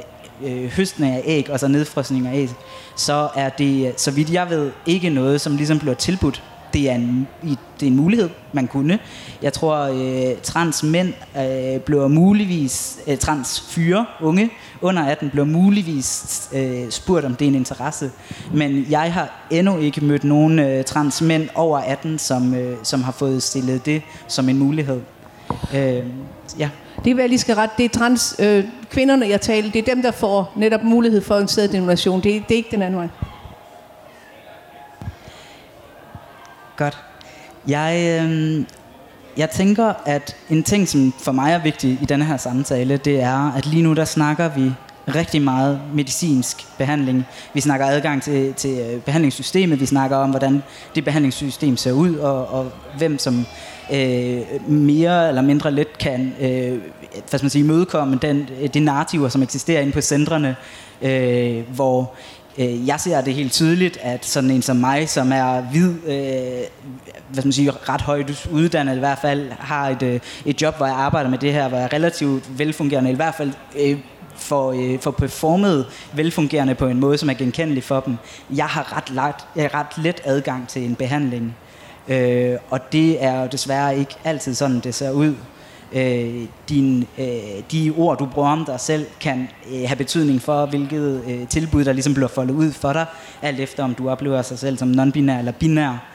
øh, 0.44 0.70
høsten 0.70 1.04
af 1.04 1.22
æg 1.26 1.50
og 1.50 1.60
så 1.60 1.68
nedfrysning 1.68 2.28
af 2.28 2.36
æg, 2.36 2.50
så 2.96 3.30
er 3.36 3.50
det, 3.50 3.94
så 3.98 4.12
vidt 4.12 4.34
jeg 4.34 4.50
ved, 4.50 4.72
ikke 4.86 5.10
noget, 5.10 5.42
som 5.42 5.56
ligesom 5.56 5.80
bliver 5.80 5.96
tilbudt 5.96 6.44
det 6.74 6.90
er 6.90 6.96
en, 6.96 7.28
det 7.42 7.84
er 7.84 7.88
en 7.88 7.96
mulighed, 7.96 8.30
man 8.54 8.68
kunne. 8.68 9.00
Jeg 9.42 9.54
tror, 9.54 9.78
øh, 9.78 10.38
trans 10.44 10.84
mænd 10.84 11.14
øh, 11.38 11.80
bliver 11.80 12.08
muligvis, 12.08 13.00
øh, 13.08 13.18
trans 13.18 13.62
fyre, 13.70 14.06
unge 14.22 14.50
under 14.82 15.04
18, 15.04 15.30
bliver 15.30 15.46
muligvis 15.46 16.50
øh, 16.54 16.90
spurgt, 16.90 17.26
om 17.26 17.36
det 17.36 17.46
er 17.46 17.50
en 17.50 17.56
interesse. 17.56 18.12
Men 18.54 18.86
jeg 18.90 19.14
har 19.14 19.48
endnu 19.50 19.78
ikke 19.78 20.06
mødt 20.06 20.24
nogen 20.24 20.60
øh, 20.60 20.84
trans 20.84 21.22
mænd 21.22 21.50
over 21.56 21.80
18, 21.80 22.20
som, 22.20 22.54
øh, 22.54 22.78
som 22.84 23.04
har 23.04 23.12
fået 23.12 23.44
stillet 23.44 23.86
det 23.86 24.02
som 24.28 24.50
en 24.50 24.58
mulighed. 24.58 25.02
Øh, 25.74 26.04
ja. 26.60 26.70
Det 27.04 27.12
er 27.12 27.18
jeg 27.18 27.30
lige 27.30 27.40
skal 27.40 27.56
ret. 27.56 27.70
Det 27.78 27.86
er 27.86 27.90
trans 27.90 28.36
øh, 28.40 28.64
kvinderne, 28.90 29.28
jeg 29.28 29.42
taler. 29.42 29.72
Det 29.72 29.80
er 29.80 29.94
dem, 29.94 30.02
der 30.02 30.12
får 30.12 30.54
netop 30.56 30.84
mulighed 30.84 31.22
for 31.22 31.38
en 31.38 31.48
sæddonation. 31.48 32.24
Det, 32.24 32.44
det 32.48 32.52
er 32.52 32.58
ikke 32.58 32.72
den 32.72 32.82
anden 32.82 33.00
vej. 33.00 33.08
Godt. 36.82 36.98
Jeg, 37.68 38.22
øh, 38.22 38.64
jeg 39.38 39.50
tænker, 39.50 39.94
at 40.06 40.36
en 40.50 40.64
ting, 40.64 40.88
som 40.88 41.14
for 41.20 41.32
mig 41.32 41.52
er 41.52 41.64
vigtig 41.64 42.00
i 42.02 42.06
denne 42.06 42.26
her 42.26 42.38
samtale, 42.38 42.98
det 42.98 43.22
er, 43.22 43.52
at 43.52 43.66
lige 43.66 43.84
nu 43.84 43.94
der 43.94 44.06
snakker 44.06 44.50
vi 44.50 44.72
rigtig 45.16 45.42
meget 45.42 45.82
medicinsk 45.94 46.78
behandling. 46.78 47.26
Vi 47.54 47.62
snakker 47.62 47.86
adgang 47.86 48.24
til, 48.24 48.54
til 48.54 48.80
øh, 48.80 49.02
behandlingssystemet, 49.02 49.80
vi 49.80 49.86
snakker 49.86 50.18
om, 50.18 50.30
hvordan 50.30 50.64
det 50.96 51.06
behandlingssystem 51.06 51.78
ser 51.78 51.92
ud, 51.92 52.16
og, 52.16 52.48
og 52.48 52.72
hvem 52.98 53.18
som 53.18 53.46
øh, 53.94 54.70
mere 54.72 55.28
eller 55.28 55.42
mindre 55.42 55.72
let 55.72 55.98
kan 55.98 56.34
øh, 56.42 56.80
hvad 57.30 57.40
skal 57.40 57.44
man 57.44 57.50
sige, 57.50 57.64
imødekomme 57.64 58.20
den, 58.22 58.50
det 58.74 58.82
narrativer, 58.82 59.30
som 59.30 59.44
eksisterer 59.44 59.82
inde 59.82 59.94
på 59.94 60.02
centrene, 60.02 60.56
øh, 61.02 61.64
hvor 61.76 62.14
Øh, 62.58 62.88
jeg 62.88 63.00
ser 63.00 63.22
det 63.22 63.34
helt 63.34 63.52
tydeligt, 63.52 63.98
at 64.02 64.26
sådan 64.26 64.52
en 64.52 64.62
som 64.62 64.76
mig, 64.76 65.10
som 65.10 65.32
er 65.32 65.62
hvid, 65.62 65.90
øh, 65.90 66.68
hvad 67.28 67.36
skal 67.36 67.46
man 67.46 67.54
sige, 67.54 67.72
ret 67.72 68.02
højt 68.02 68.48
uddannet 68.52 68.96
i 68.96 69.00
hvert 69.00 69.20
fald, 69.20 69.52
har 69.60 69.90
et, 69.90 70.04
øh, 70.04 70.20
et 70.46 70.62
job, 70.62 70.78
hvor 70.78 70.86
jeg 70.86 70.96
arbejder 70.96 71.30
med 71.30 71.38
det 71.38 71.54
her, 71.54 71.68
hvor 71.68 71.78
jeg 71.78 71.86
er 71.86 71.94
relativt 71.94 72.60
velfungerende, 72.60 73.12
i 73.12 73.16
hvert 73.16 73.36
fald 73.36 73.52
øh, 73.80 73.98
for, 74.36 74.72
øh, 74.72 75.00
for 75.00 75.12
performet 75.12 75.86
velfungerende 76.14 76.76
på 76.76 76.88
en 76.88 77.00
måde, 77.00 77.18
som 77.18 77.30
er 77.30 77.34
genkendelig 77.34 77.84
for 77.84 78.00
dem. 78.00 78.18
Jeg 78.56 78.66
har 78.66 78.98
ret, 78.98 79.10
lagt, 79.10 79.48
jeg 79.56 79.70
har 79.72 79.80
ret 79.80 80.04
let 80.04 80.22
adgang 80.24 80.68
til 80.68 80.86
en 80.86 80.96
behandling, 80.96 81.56
øh, 82.08 82.56
og 82.70 82.92
det 82.92 83.24
er 83.24 83.42
jo 83.42 83.48
desværre 83.52 83.98
ikke 83.98 84.16
altid 84.24 84.56
sådan, 84.56 84.80
det 84.80 84.96
ser 84.96 85.12
ud 85.12 85.36
øh, 85.94 86.46
din, 86.70 87.08
øh, 87.18 87.26
de 87.72 87.94
ord, 87.98 88.18
du 88.18 88.26
bruger 88.26 88.50
om 88.50 88.66
dig 88.66 88.80
selv, 88.80 89.06
kan 89.20 89.48
øh, 89.74 89.84
have 89.86 89.96
betydning 89.96 90.42
for, 90.42 90.66
hvilket 90.66 91.22
øh, 91.28 91.48
tilbud, 91.48 91.86
der 91.86 91.94
ligesom 91.94 92.14
bliver 92.14 92.28
foldet 92.28 92.54
ud 92.54 92.72
for 92.72 92.94
dig, 92.94 93.06
alt 93.42 93.60
efter 93.60 93.84
om 93.84 93.94
du 93.96 94.10
oplever 94.10 94.42
sig 94.42 94.60
selv 94.60 94.78
som 94.78 94.92
non-binær 94.92 95.40
eller 95.40 95.52
binær. 95.60 96.08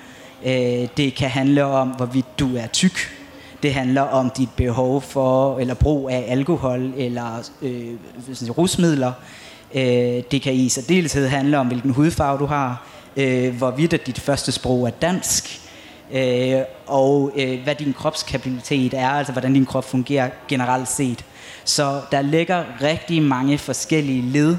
Øh, 0.46 0.88
det 0.96 1.14
kan 1.14 1.30
handle 1.30 1.64
om, 1.64 1.88
hvorvidt 1.88 2.38
du 2.38 2.56
er 2.56 2.66
tyk. 2.66 2.98
Det 3.62 3.74
handler 3.74 4.02
om 4.02 4.30
dit 4.30 4.48
behov 4.56 5.02
for, 5.02 5.58
eller 5.58 5.74
brug 5.74 6.10
af 6.10 6.24
alkohol 6.28 6.92
eller 6.96 7.50
øh, 7.62 7.94
rusmidler. 8.58 9.12
Øh, 9.74 10.22
det 10.30 10.42
kan 10.42 10.54
i 10.54 10.68
særdeleshed 10.68 11.28
handle 11.28 11.58
om, 11.58 11.66
hvilken 11.66 11.90
hudfarve 11.90 12.38
du 12.38 12.46
har, 12.46 12.86
øh, 13.16 13.56
hvorvidt 13.56 13.92
at 13.92 14.06
dit 14.06 14.20
første 14.20 14.52
sprog 14.52 14.86
er 14.86 14.90
dansk, 14.90 15.65
øh, 16.12 16.60
og 16.86 17.32
øh, 17.36 17.62
hvad 17.64 17.74
din 17.74 17.92
kropskapabilitet 17.92 18.94
er, 18.94 19.08
altså 19.08 19.32
hvordan 19.32 19.54
din 19.54 19.66
krop 19.66 19.84
fungerer 19.84 20.30
generelt 20.48 20.88
set. 20.88 21.24
Så 21.64 22.00
der 22.10 22.22
ligger 22.22 22.64
rigtig 22.82 23.22
mange 23.22 23.58
forskellige 23.58 24.22
led 24.22 24.56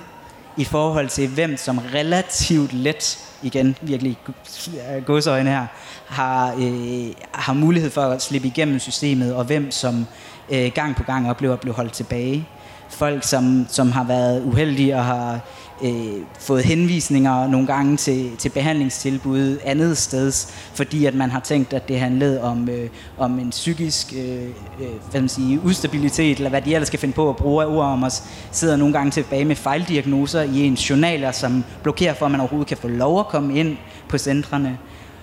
i 0.57 0.63
forhold 0.63 1.09
til, 1.09 1.27
hvem 1.27 1.57
som 1.57 1.77
relativt 1.93 2.73
let, 2.73 3.19
igen 3.43 3.75
virkelig 3.81 4.17
øh, 4.27 5.03
godsøjne 5.03 5.49
her, 5.49 5.65
har, 6.07 6.53
øh, 6.53 7.13
har 7.31 7.53
mulighed 7.53 7.89
for 7.89 8.01
at 8.01 8.21
slippe 8.21 8.47
igennem 8.47 8.79
systemet, 8.79 9.35
og 9.35 9.43
hvem 9.43 9.71
som 9.71 10.05
øh, 10.49 10.71
gang 10.75 10.95
på 10.95 11.03
gang 11.03 11.29
oplever 11.29 11.53
at 11.53 11.59
blive 11.59 11.73
holdt 11.73 11.93
tilbage. 11.93 12.47
Folk, 12.89 13.23
som, 13.23 13.67
som 13.69 13.91
har 13.91 14.03
været 14.03 14.43
uheldige 14.43 14.95
og 14.95 15.05
har 15.05 15.39
øh, 15.83 16.21
fået 16.39 16.63
henvisninger 16.63 17.47
nogle 17.47 17.67
gange 17.67 17.97
til, 17.97 18.37
til 18.37 18.49
behandlingstilbud 18.49 19.57
andet 19.63 19.97
sted, 19.97 20.31
fordi 20.73 21.05
at 21.05 21.15
man 21.15 21.31
har 21.31 21.39
tænkt, 21.39 21.73
at 21.73 21.87
det 21.87 21.99
handlede 21.99 22.41
om, 22.41 22.69
øh, 22.69 22.89
om 23.17 23.39
en 23.39 23.49
psykisk 23.49 24.13
øh, 24.13 24.43
øh, 24.79 24.87
hvad 25.11 25.21
man 25.21 25.29
siger, 25.29 25.59
ustabilitet, 25.63 26.37
eller 26.37 26.49
hvad 26.49 26.61
de 26.61 26.73
ellers 26.73 26.87
skal 26.87 26.99
finde 26.99 27.15
på 27.15 27.29
at 27.29 27.35
bruge 27.35 27.63
af 27.63 27.67
ord 27.67 27.85
om 27.85 28.03
os, 28.03 28.23
sidder 28.51 28.75
nogle 28.75 28.93
gange 28.93 29.11
tilbage 29.11 29.45
med 29.45 29.55
fejldiagnoser 29.55 30.41
i 30.41 30.59
ens 30.59 30.89
journaler, 30.89 31.31
som 31.31 31.63
blokerer 31.83 32.13
for, 32.13 32.25
at 32.25 32.31
man 32.31 32.41
overhovedet 32.41 32.67
kan 32.67 32.77
få 32.77 32.87
lov 32.87 33.19
at 33.19 33.27
komme 33.27 33.59
ind 33.59 33.77
på 34.09 34.17
centrene. 34.17 34.77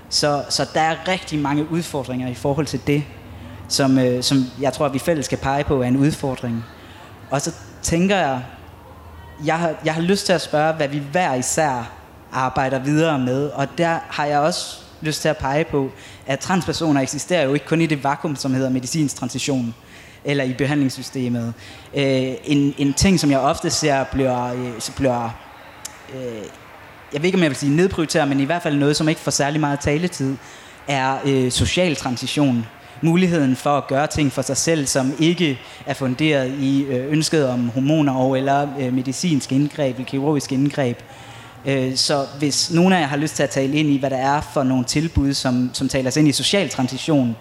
Så, 0.09 0.45
så 0.49 0.67
der 0.75 0.81
er 0.81 1.09
rigtig 1.09 1.39
mange 1.39 1.71
udfordringer 1.71 2.29
i 2.29 2.35
forhold 2.35 2.67
til 2.67 2.81
det, 2.87 3.03
som, 3.69 3.99
øh, 3.99 4.23
som 4.23 4.45
jeg 4.61 4.73
tror, 4.73 4.87
at 4.87 4.95
vi 4.95 4.99
fælles 4.99 5.27
skal 5.27 5.39
pege 5.39 5.65
på 5.65 5.83
er 5.83 5.87
en 5.87 5.97
udfordring. 5.97 6.65
Og 7.31 7.41
så 7.41 7.53
tænker 7.83 8.17
jeg, 8.17 8.43
jeg 9.45 9.59
har, 9.59 9.75
jeg 9.85 9.95
har 9.95 10.03
lyst 10.03 10.27
til 10.27 10.33
at 10.33 10.41
spørge, 10.41 10.73
hvad 10.73 10.89
vi 10.89 10.99
hver 10.99 11.35
især 11.35 11.93
arbejder 12.33 12.79
videre 12.79 13.19
med. 13.19 13.49
Og 13.49 13.69
der 13.79 13.99
har 14.09 14.25
jeg 14.25 14.39
også 14.39 14.79
lyst 15.01 15.23
til 15.23 15.29
at 15.29 15.37
pege 15.37 15.65
på, 15.65 15.91
at 16.27 16.41
transpersoner 16.41 17.01
eksisterer 17.01 17.45
jo 17.45 17.55
ikke 17.55 17.67
kun 17.67 17.81
i 17.81 17.87
det 17.87 18.05
vakuum, 18.05 18.37
som 18.37 18.55
hedder 18.55 18.71
medicinsk 18.71 19.17
transition 19.17 19.75
eller 20.25 20.45
i 20.45 20.53
behandlingssystemet. 20.53 21.55
Øh, 21.95 22.33
en, 22.45 22.75
en 22.79 22.95
ting, 22.95 23.21
som 23.21 23.31
jeg 23.31 23.39
ofte 23.39 23.71
ser 23.71 24.05
bliver, 24.05 24.53
øh, 24.53 24.73
bliver 24.97 25.31
øh, 26.15 26.43
jeg 27.13 27.23
ved 27.23 27.27
ikke, 27.27 27.37
om 27.37 27.43
jeg 27.43 27.51
vil 27.51 27.57
sige 27.57 27.77
nedprioriteret, 27.77 28.29
men 28.29 28.41
i 28.41 28.45
hvert 28.45 28.63
fald 28.63 28.77
noget, 28.77 28.97
som 28.97 29.09
ikke 29.09 29.21
får 29.21 29.31
særlig 29.31 29.61
meget 29.61 29.81
taletid, 29.81 30.37
er 30.89 31.17
øh, 31.25 31.51
social 31.51 31.97
transition 31.97 32.67
muligheden 33.01 33.57
for 33.57 33.71
at 33.71 33.87
gøre 33.87 34.07
ting 34.07 34.33
for 34.33 34.43
sig 34.43 34.57
selv, 34.57 34.87
som 34.87 35.13
ikke 35.19 35.59
er 35.87 35.95
funderet 35.95 36.53
i 36.61 36.83
øh, 36.83 37.13
ønsket 37.13 37.49
om 37.49 37.69
hormoner 37.69 38.13
og 38.13 38.39
eller 38.39 38.69
øh, 38.81 38.93
medicinsk 38.93 39.53
indgreb, 39.53 39.95
eller 39.95 40.07
kirurgisk 40.07 40.53
indgreb. 40.53 40.99
Øh, 41.67 41.97
så 41.97 42.27
hvis 42.39 42.73
nogen 42.73 42.93
af 42.93 43.01
jer 43.01 43.07
har 43.07 43.17
lyst 43.17 43.37
til 43.37 43.43
at 43.43 43.51
tale 43.51 43.77
ind 43.77 43.89
i, 43.89 43.99
hvad 43.99 44.11
der 44.11 44.17
er 44.17 44.41
for 44.41 44.63
nogle 44.63 44.85
tilbud, 44.85 45.35
som, 45.35 45.71
som 45.73 45.89
taler 45.89 46.11
sig 46.11 46.21
ind 46.21 46.29
i 46.29 46.33
social 46.33 46.69
transition 46.69 47.37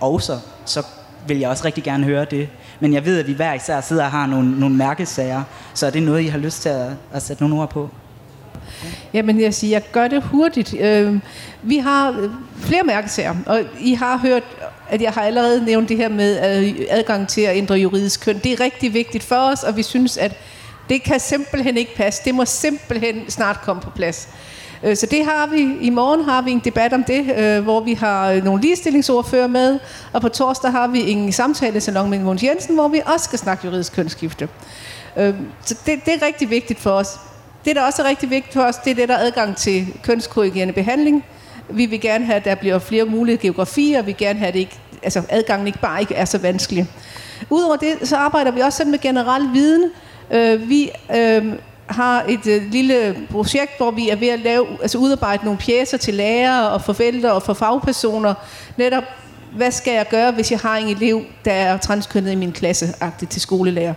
også, 0.00 0.38
så 0.64 0.82
vil 1.28 1.38
jeg 1.38 1.50
også 1.50 1.64
rigtig 1.64 1.84
gerne 1.84 2.04
høre 2.04 2.24
det. 2.24 2.48
Men 2.80 2.94
jeg 2.94 3.04
ved, 3.04 3.18
at 3.18 3.26
vi 3.26 3.32
hver 3.32 3.54
især 3.54 3.80
sidder 3.80 4.04
og 4.04 4.10
har 4.10 4.26
nogle, 4.26 4.60
nogle 4.60 4.76
mærkesager, 4.76 5.42
så 5.74 5.86
er 5.86 5.90
det 5.90 6.02
noget, 6.02 6.22
I 6.22 6.26
har 6.26 6.38
lyst 6.38 6.62
til 6.62 6.68
at, 6.68 6.90
at 7.12 7.22
sætte 7.22 7.42
nogle 7.42 7.62
ord 7.62 7.70
på? 7.70 7.90
Jamen, 9.14 9.40
jeg 9.40 9.54
siger, 9.54 9.70
jeg 9.70 9.82
gør 9.92 10.08
det 10.08 10.22
hurtigt. 10.22 10.74
Øh, 10.80 11.18
vi 11.62 11.76
har 11.76 12.30
flere 12.56 12.82
mærkesager, 12.82 13.34
og 13.46 13.60
I 13.80 13.94
har 13.94 14.16
hørt, 14.16 14.42
at 14.90 15.02
jeg 15.02 15.12
har 15.12 15.22
allerede 15.22 15.64
nævnt 15.64 15.88
det 15.88 15.96
her 15.96 16.08
med 16.08 16.58
øh, 16.58 16.86
adgang 16.90 17.28
til 17.28 17.40
at 17.40 17.56
ændre 17.56 17.74
juridisk 17.74 18.20
køn. 18.20 18.38
Det 18.38 18.52
er 18.52 18.60
rigtig 18.60 18.94
vigtigt 18.94 19.24
for 19.24 19.36
os, 19.36 19.62
og 19.62 19.76
vi 19.76 19.82
synes, 19.82 20.16
at 20.16 20.32
Det 20.88 21.02
kan 21.02 21.20
simpelthen 21.20 21.76
ikke 21.76 21.96
passe. 21.96 22.22
Det 22.24 22.34
må 22.34 22.44
simpelthen 22.44 23.30
snart 23.30 23.60
komme 23.62 23.82
på 23.82 23.90
plads. 23.90 24.28
Øh, 24.82 24.96
så 24.96 25.06
det 25.06 25.24
har 25.24 25.46
vi. 25.46 25.76
I 25.80 25.90
morgen 25.90 26.24
har 26.24 26.42
vi 26.42 26.50
en 26.50 26.60
debat 26.64 26.92
om 26.92 27.04
det, 27.04 27.36
øh, 27.38 27.62
hvor 27.62 27.80
vi 27.80 27.94
har 27.94 28.34
nogle 28.34 28.62
ligestillingsordfører 28.62 29.46
med, 29.46 29.78
og 30.12 30.20
på 30.20 30.28
torsdag 30.28 30.70
har 30.70 30.86
vi 30.86 31.10
en 31.10 31.32
samtale 31.32 31.80
salon 31.80 32.10
med 32.10 32.18
Mogens 32.18 32.42
Jensen, 32.42 32.74
hvor 32.74 32.88
vi 32.88 33.02
også 33.06 33.24
skal 33.24 33.38
snakke 33.38 33.66
juridisk 33.66 33.92
kønsskifte. 33.94 34.48
Så 35.64 35.74
det, 35.86 36.04
det 36.04 36.14
er 36.14 36.26
rigtig 36.26 36.50
vigtigt 36.50 36.80
for 36.80 36.90
os. 36.90 37.18
Det, 37.64 37.76
der 37.76 37.82
også 37.82 38.02
er 38.02 38.08
rigtig 38.08 38.30
vigtigt 38.30 38.54
for 38.54 38.62
os, 38.62 38.76
det 38.76 38.90
er 38.90 38.94
det, 38.94 39.08
der 39.08 39.14
er 39.14 39.26
adgang 39.26 39.56
til 39.56 39.86
kønskorrigerende 40.02 40.74
behandling. 40.74 41.24
Vi 41.68 41.86
vil 41.86 42.00
gerne 42.00 42.24
have, 42.24 42.36
at 42.36 42.44
der 42.44 42.54
bliver 42.54 42.78
flere 42.78 43.04
mulige 43.04 43.36
geografier, 43.36 43.98
og 43.98 44.06
vi 44.06 44.10
vil 44.12 44.16
gerne 44.16 44.38
have, 44.38 44.48
at 44.48 44.54
det 44.54 44.60
ikke, 44.60 44.78
altså 45.02 45.22
adgangen 45.28 45.66
ikke 45.66 45.78
bare 45.78 46.00
ikke 46.00 46.14
er 46.14 46.24
så 46.24 46.38
vanskelig. 46.38 46.86
Udover 47.50 47.76
det, 47.76 48.08
så 48.08 48.16
arbejder 48.16 48.50
vi 48.50 48.60
også 48.60 48.84
med 48.84 48.98
generel 48.98 49.52
viden. 49.52 49.90
Øh, 50.30 50.68
vi 50.68 50.90
øh, 51.16 51.52
har 51.86 52.24
et 52.28 52.46
øh, 52.46 52.62
lille 52.70 53.16
projekt, 53.30 53.76
hvor 53.76 53.90
vi 53.90 54.08
er 54.08 54.16
ved 54.16 54.28
at 54.28 54.40
lave, 54.40 54.66
altså 54.82 54.98
udarbejde 54.98 55.44
nogle 55.44 55.58
pjæser 55.58 55.98
til 55.98 56.14
lærere 56.14 56.70
og 56.70 56.82
for 56.82 56.92
forældre 56.92 57.32
og 57.32 57.42
for 57.42 57.54
fagpersoner. 57.54 58.34
Netop, 58.76 59.04
hvad 59.56 59.70
skal 59.70 59.94
jeg 59.94 60.08
gøre, 60.10 60.32
hvis 60.32 60.50
jeg 60.50 60.58
har 60.58 60.76
en 60.76 60.96
elev, 60.96 61.22
der 61.44 61.52
er 61.52 61.76
transkønnet 61.76 62.32
i 62.32 62.34
min 62.34 62.52
klasse, 62.52 62.86
til 63.30 63.40
skolelærer. 63.40 63.94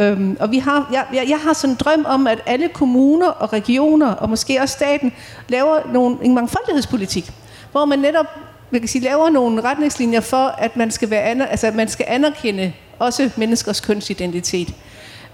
Øhm, 0.00 0.36
og 0.40 0.50
vi 0.50 0.58
har, 0.58 0.88
jeg, 0.92 1.04
jeg, 1.14 1.26
jeg 1.28 1.38
har 1.38 1.52
sådan 1.52 1.74
en 1.74 1.76
drøm 1.76 2.04
om, 2.08 2.26
at 2.26 2.38
alle 2.46 2.68
kommuner 2.68 3.28
og 3.28 3.52
regioner, 3.52 4.12
og 4.12 4.30
måske 4.30 4.58
også 4.62 4.72
staten, 4.72 5.12
laver 5.48 5.92
nogle, 5.92 6.16
en 6.22 6.34
mangfoldighedspolitik, 6.34 7.32
hvor 7.72 7.84
man 7.84 7.98
netop 7.98 8.26
man 8.70 8.80
kan 8.80 8.88
sige, 8.88 9.04
laver 9.04 9.30
nogle 9.30 9.60
retningslinjer 9.60 10.20
for, 10.20 10.54
at 10.58 10.76
man 10.76 10.90
skal, 10.90 11.10
være 11.10 11.22
aner, 11.22 11.46
altså, 11.46 11.66
at 11.66 11.74
man 11.74 11.88
skal 11.88 12.06
anerkende 12.08 12.72
også 12.98 13.30
menneskers 13.36 13.80
kønsidentitet. 13.80 14.74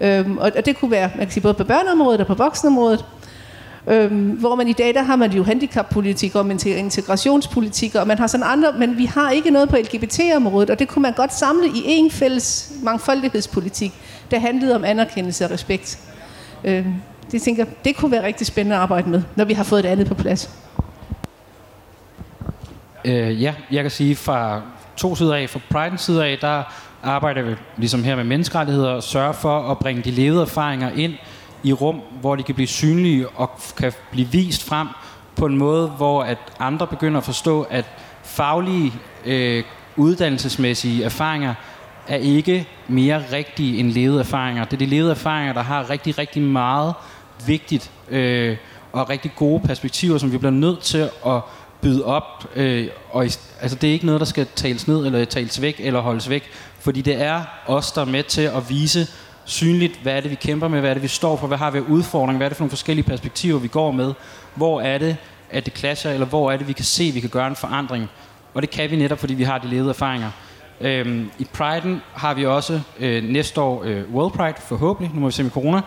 Øhm, 0.01 0.37
og, 0.37 0.51
og 0.57 0.65
det 0.65 0.77
kunne 0.77 0.91
være, 0.91 1.09
man 1.15 1.25
kan 1.25 1.31
sige, 1.31 1.43
både 1.43 1.53
på 1.53 1.63
børneområdet 1.63 2.21
og 2.21 2.27
på 2.27 2.33
voksenområdet. 2.33 3.05
Øhm, 3.87 4.29
hvor 4.29 4.55
man 4.55 4.67
i 4.67 4.73
dag, 4.73 4.93
der 4.93 5.01
har 5.01 5.15
man 5.15 5.31
jo 5.31 5.43
handicappolitik 5.43 6.35
og 6.35 6.51
integrationspolitik, 6.65 7.95
og 7.95 8.07
man 8.07 8.17
har 8.17 8.27
sådan 8.27 8.45
andre, 8.49 8.73
men 8.77 8.97
vi 8.97 9.05
har 9.05 9.31
ikke 9.31 9.51
noget 9.51 9.69
på 9.69 9.75
LGBT-området, 9.75 10.69
og 10.69 10.79
det 10.79 10.87
kunne 10.87 11.01
man 11.01 11.13
godt 11.13 11.33
samle 11.33 11.67
i 11.67 11.83
en 11.85 12.11
fælles 12.11 12.71
mangfoldighedspolitik, 12.83 13.93
der 14.31 14.39
handlede 14.39 14.75
om 14.75 14.83
anerkendelse 14.83 15.45
og 15.45 15.51
respekt. 15.51 15.99
Øh, 16.63 16.85
det 17.31 17.41
tænker 17.41 17.65
det 17.85 17.95
kunne 17.95 18.11
være 18.11 18.25
rigtig 18.25 18.47
spændende 18.47 18.75
at 18.75 18.81
arbejde 18.81 19.09
med, 19.09 19.23
når 19.35 19.45
vi 19.45 19.53
har 19.53 19.63
fået 19.63 19.83
det 19.83 19.89
andet 19.89 20.07
på 20.07 20.13
plads. 20.13 20.49
Øh, 23.05 23.41
ja, 23.41 23.53
jeg 23.71 23.83
kan 23.83 23.91
sige 23.91 24.15
fra 24.15 24.61
to 24.97 25.15
sider 25.15 25.35
af, 25.35 25.49
fra 25.49 25.59
Pride's 25.73 25.97
side 25.97 26.25
af, 26.25 26.37
der 26.41 26.63
arbejder 27.03 27.41
vi 27.41 27.55
ligesom 27.77 28.03
her 28.03 28.15
med 28.15 28.23
menneskerettigheder 28.23 28.89
og 28.89 29.03
sørger 29.03 29.31
for 29.31 29.71
at 29.71 29.79
bringe 29.79 30.01
de 30.01 30.11
levede 30.11 30.41
erfaringer 30.41 30.91
ind 30.91 31.13
i 31.63 31.73
rum, 31.73 32.01
hvor 32.21 32.35
de 32.35 32.43
kan 32.43 32.55
blive 32.55 32.67
synlige 32.67 33.29
og 33.29 33.51
kan 33.77 33.93
blive 34.11 34.27
vist 34.27 34.63
frem 34.63 34.87
på 35.35 35.45
en 35.45 35.57
måde, 35.57 35.87
hvor 35.87 36.23
at 36.23 36.37
andre 36.59 36.87
begynder 36.87 37.17
at 37.17 37.23
forstå, 37.23 37.61
at 37.61 37.85
faglige, 38.23 38.93
øh, 39.25 39.63
uddannelsesmæssige 39.95 41.03
erfaringer 41.03 41.53
er 42.07 42.15
ikke 42.15 42.67
mere 42.87 43.23
rigtige 43.31 43.79
end 43.79 43.91
levede 43.91 44.19
erfaringer. 44.19 44.63
Det 44.65 44.73
er 44.73 44.77
de 44.77 44.85
levede 44.85 45.11
erfaringer, 45.11 45.53
der 45.53 45.61
har 45.61 45.89
rigtig, 45.89 46.17
rigtig 46.17 46.41
meget 46.41 46.93
vigtigt 47.45 47.91
øh, 48.09 48.57
og 48.91 49.09
rigtig 49.09 49.31
gode 49.35 49.59
perspektiver, 49.59 50.17
som 50.17 50.31
vi 50.31 50.37
bliver 50.37 50.51
nødt 50.51 50.79
til 50.79 51.09
at 51.25 51.41
byde 51.81 52.05
op. 52.05 52.49
Øh, 52.55 52.87
og 53.11 53.25
i, 53.25 53.29
altså 53.61 53.77
det 53.81 53.89
er 53.89 53.93
ikke 53.93 54.05
noget, 54.05 54.19
der 54.19 54.25
skal 54.25 54.47
tales 54.55 54.87
ned 54.87 55.05
eller 55.05 55.25
tales 55.25 55.61
væk 55.61 55.75
eller 55.79 55.99
holdes 55.99 56.29
væk. 56.29 56.43
Fordi 56.79 57.01
det 57.01 57.21
er 57.21 57.43
os, 57.67 57.91
der 57.91 58.01
er 58.01 58.05
med 58.05 58.23
til 58.23 58.41
at 58.41 58.69
vise 58.69 59.07
synligt, 59.45 59.99
hvad 60.01 60.13
er 60.13 60.21
det, 60.21 60.31
vi 60.31 60.35
kæmper 60.35 60.67
med, 60.67 60.79
hvad 60.79 60.89
er 60.89 60.93
det, 60.93 61.03
vi 61.03 61.07
står 61.07 61.37
for, 61.37 61.47
hvad 61.47 61.57
har 61.57 61.71
vi 61.71 61.77
af 61.77 61.81
udfordringer, 61.81 62.37
hvad 62.37 62.47
er 62.47 62.49
det 62.49 62.57
for 62.57 62.63
nogle 62.63 62.69
forskellige 62.69 63.05
perspektiver, 63.05 63.59
vi 63.59 63.67
går 63.67 63.91
med, 63.91 64.13
hvor 64.55 64.81
er 64.81 64.97
det, 64.97 65.17
at 65.51 65.65
det 65.65 65.77
clasher, 65.77 66.11
eller 66.11 66.25
hvor 66.25 66.51
er 66.51 66.57
det, 66.57 66.67
vi 66.67 66.73
kan 66.73 66.85
se, 66.85 67.03
at 67.03 67.15
vi 67.15 67.19
kan 67.19 67.29
gøre 67.29 67.47
en 67.47 67.55
forandring. 67.55 68.09
Og 68.53 68.61
det 68.61 68.69
kan 68.69 68.91
vi 68.91 68.95
netop, 68.95 69.19
fordi 69.19 69.33
vi 69.33 69.43
har 69.43 69.57
de 69.57 69.67
levede 69.67 69.89
erfaringer. 69.89 70.31
Øhm, 70.81 71.31
I 71.39 71.47
Pride'en 71.57 71.95
har 72.13 72.33
vi 72.33 72.45
også 72.45 72.81
øh, 72.99 73.23
næste 73.23 73.61
år 73.61 73.83
øh, 73.83 74.03
World 74.13 74.31
Pride, 74.31 74.55
forhåbentlig. 74.59 75.15
Nu 75.15 75.19
må 75.19 75.25
vi 75.25 75.31
se 75.31 75.43
med 75.43 75.51
corona. 75.51 75.81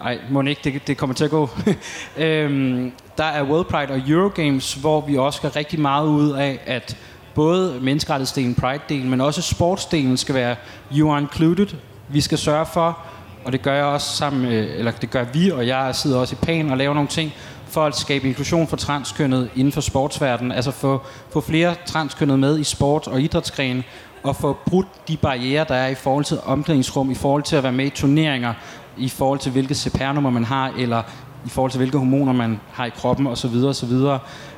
Nej, 0.00 0.18
må 0.30 0.42
ikke, 0.42 0.60
det, 0.64 0.86
det 0.86 0.96
kommer 0.96 1.14
til 1.14 1.24
at 1.24 1.30
gå. 1.30 1.48
øhm, 2.16 2.92
der 3.18 3.24
er 3.24 3.42
World 3.42 3.64
Pride 3.64 3.92
og 3.92 4.08
Eurogames, 4.08 4.74
hvor 4.74 5.00
vi 5.00 5.16
også 5.16 5.36
skal 5.36 5.50
rigtig 5.50 5.80
meget 5.80 6.06
ud 6.06 6.30
af, 6.30 6.60
at 6.66 6.96
både 7.34 7.78
menneskerettighedsdelen, 7.80 8.56
Pride-delen, 8.62 9.08
men 9.08 9.20
også 9.20 9.42
sportsdelen 9.42 10.16
skal 10.16 10.34
være 10.34 10.56
you 10.96 11.12
are 11.12 11.20
included. 11.20 11.66
Vi 12.08 12.20
skal 12.20 12.38
sørge 12.38 12.66
for, 12.66 12.98
og 13.44 13.52
det 13.52 13.62
gør 13.62 13.74
jeg 13.74 13.84
også 13.84 14.16
sammen 14.16 14.42
med, 14.42 14.70
eller 14.76 14.90
det 14.90 15.10
gør 15.10 15.24
vi, 15.24 15.50
og 15.50 15.66
jeg 15.66 15.94
sidder 15.94 16.18
også 16.18 16.36
i 16.42 16.44
PAN 16.44 16.70
og 16.70 16.76
laver 16.76 16.94
nogle 16.94 17.08
ting, 17.08 17.32
for 17.68 17.84
at 17.84 17.96
skabe 17.96 18.28
inklusion 18.28 18.68
for 18.68 18.76
transkønnet 18.76 19.50
inden 19.56 19.72
for 19.72 19.80
sportsverdenen. 19.80 20.52
Altså 20.52 20.70
få, 20.70 21.02
få 21.30 21.40
flere 21.40 21.74
transkønnet 21.86 22.38
med 22.38 22.58
i 22.58 22.64
sport 22.64 23.06
og 23.06 23.20
idrætsgrene, 23.20 23.84
at 24.28 24.36
få 24.36 24.56
brudt 24.66 25.08
de 25.08 25.16
barriere, 25.16 25.64
der 25.68 25.74
er 25.74 25.88
i 25.88 25.94
forhold 25.94 26.24
til 26.24 26.38
omklædningsrum, 26.44 27.10
i 27.10 27.14
forhold 27.14 27.42
til 27.42 27.56
at 27.56 27.62
være 27.62 27.72
med 27.72 27.84
i 27.84 27.90
turneringer, 27.90 28.54
i 28.96 29.08
forhold 29.08 29.38
til 29.38 29.52
hvilket 29.52 29.76
CPR-nummer 29.76 30.30
man 30.30 30.44
har, 30.44 30.72
eller 30.78 31.02
i 31.46 31.48
forhold 31.48 31.70
til 31.70 31.78
hvilke 31.78 31.98
hormoner 31.98 32.32
man 32.32 32.60
har 32.72 32.86
i 32.86 32.90
kroppen 32.90 33.26
osv. 33.26 33.54
osv. 33.64 33.92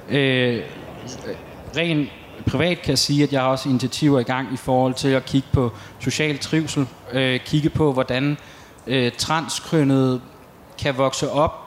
Øh, 0.08 0.62
ren 1.76 2.08
privat 2.46 2.82
kan 2.82 2.90
jeg 2.90 2.98
sige, 2.98 3.22
at 3.22 3.32
jeg 3.32 3.40
har 3.40 3.48
også 3.48 3.68
initiativer 3.68 4.20
i 4.20 4.22
gang 4.22 4.48
i 4.52 4.56
forhold 4.56 4.94
til 4.94 5.08
at 5.08 5.24
kigge 5.24 5.48
på 5.52 5.72
social 6.00 6.38
trivsel, 6.38 6.86
øh, 7.12 7.40
kigge 7.40 7.70
på, 7.70 7.92
hvordan 7.92 8.36
øh, 8.86 9.12
transkønnet 9.18 10.20
kan 10.78 10.98
vokse 10.98 11.30
op, 11.30 11.60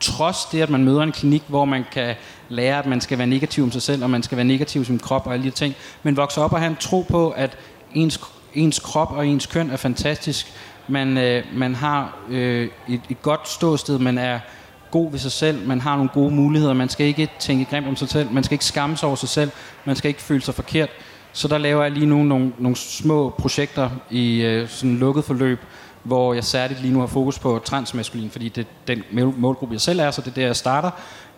trods 0.00 0.44
det, 0.52 0.62
at 0.62 0.70
man 0.70 0.84
møder 0.84 1.02
en 1.02 1.12
klinik, 1.12 1.42
hvor 1.48 1.64
man 1.64 1.84
kan 1.92 2.14
lære, 2.52 2.78
at 2.78 2.86
man 2.86 3.00
skal 3.00 3.18
være 3.18 3.26
negativ 3.26 3.64
om 3.64 3.72
sig 3.72 3.82
selv, 3.82 4.04
og 4.04 4.10
man 4.10 4.22
skal 4.22 4.36
være 4.36 4.44
negativ 4.44 4.84
som 4.84 4.98
sin 4.98 4.98
krop 4.98 5.26
og 5.26 5.32
alle 5.32 5.44
de 5.44 5.50
ting, 5.50 5.74
men 6.02 6.16
vokse 6.16 6.40
op 6.40 6.52
og 6.52 6.58
have 6.58 6.70
en 6.70 6.76
tro 6.76 7.02
på, 7.02 7.30
at 7.30 7.56
ens, 7.94 8.20
ens 8.54 8.78
krop 8.78 9.12
og 9.12 9.26
ens 9.26 9.46
køn 9.46 9.70
er 9.70 9.76
fantastisk. 9.76 10.52
Man, 10.88 11.18
øh, 11.18 11.44
man 11.54 11.74
har 11.74 12.18
øh, 12.28 12.68
et, 12.88 13.00
et 13.10 13.22
godt 13.22 13.48
ståsted, 13.48 13.98
man 13.98 14.18
er 14.18 14.38
god 14.90 15.10
ved 15.10 15.18
sig 15.18 15.32
selv, 15.32 15.66
man 15.66 15.80
har 15.80 15.96
nogle 15.96 16.10
gode 16.14 16.34
muligheder, 16.34 16.72
man 16.72 16.88
skal 16.88 17.06
ikke 17.06 17.28
tænke 17.38 17.64
grimt 17.64 17.88
om 17.88 17.96
sig 17.96 18.08
selv, 18.08 18.30
man 18.30 18.44
skal 18.44 18.54
ikke 18.54 18.64
skamme 18.64 18.96
sig 18.96 19.06
over 19.06 19.16
sig 19.16 19.28
selv, 19.28 19.50
man 19.84 19.96
skal 19.96 20.08
ikke 20.08 20.22
føle 20.22 20.42
sig 20.42 20.54
forkert. 20.54 20.88
Så 21.32 21.48
der 21.48 21.58
laver 21.58 21.82
jeg 21.82 21.92
lige 21.92 22.06
nu 22.06 22.22
nogle, 22.22 22.52
nogle 22.58 22.76
små 22.76 23.30
projekter 23.30 23.90
i 24.10 24.40
øh, 24.40 24.68
sådan 24.68 24.96
lukket 24.96 25.24
forløb, 25.24 25.58
hvor 26.02 26.34
jeg 26.34 26.44
særligt 26.44 26.80
lige 26.80 26.94
nu 26.94 27.00
har 27.00 27.06
fokus 27.06 27.38
på 27.38 27.62
transmaskulin, 27.64 28.30
fordi 28.30 28.48
det 28.48 28.66
er 28.66 28.94
den 28.94 29.02
målgruppe, 29.36 29.72
jeg 29.72 29.80
selv 29.80 30.00
er, 30.00 30.10
så 30.10 30.20
det 30.20 30.30
er 30.30 30.34
der, 30.34 30.46
jeg 30.46 30.56
starter 30.56 30.90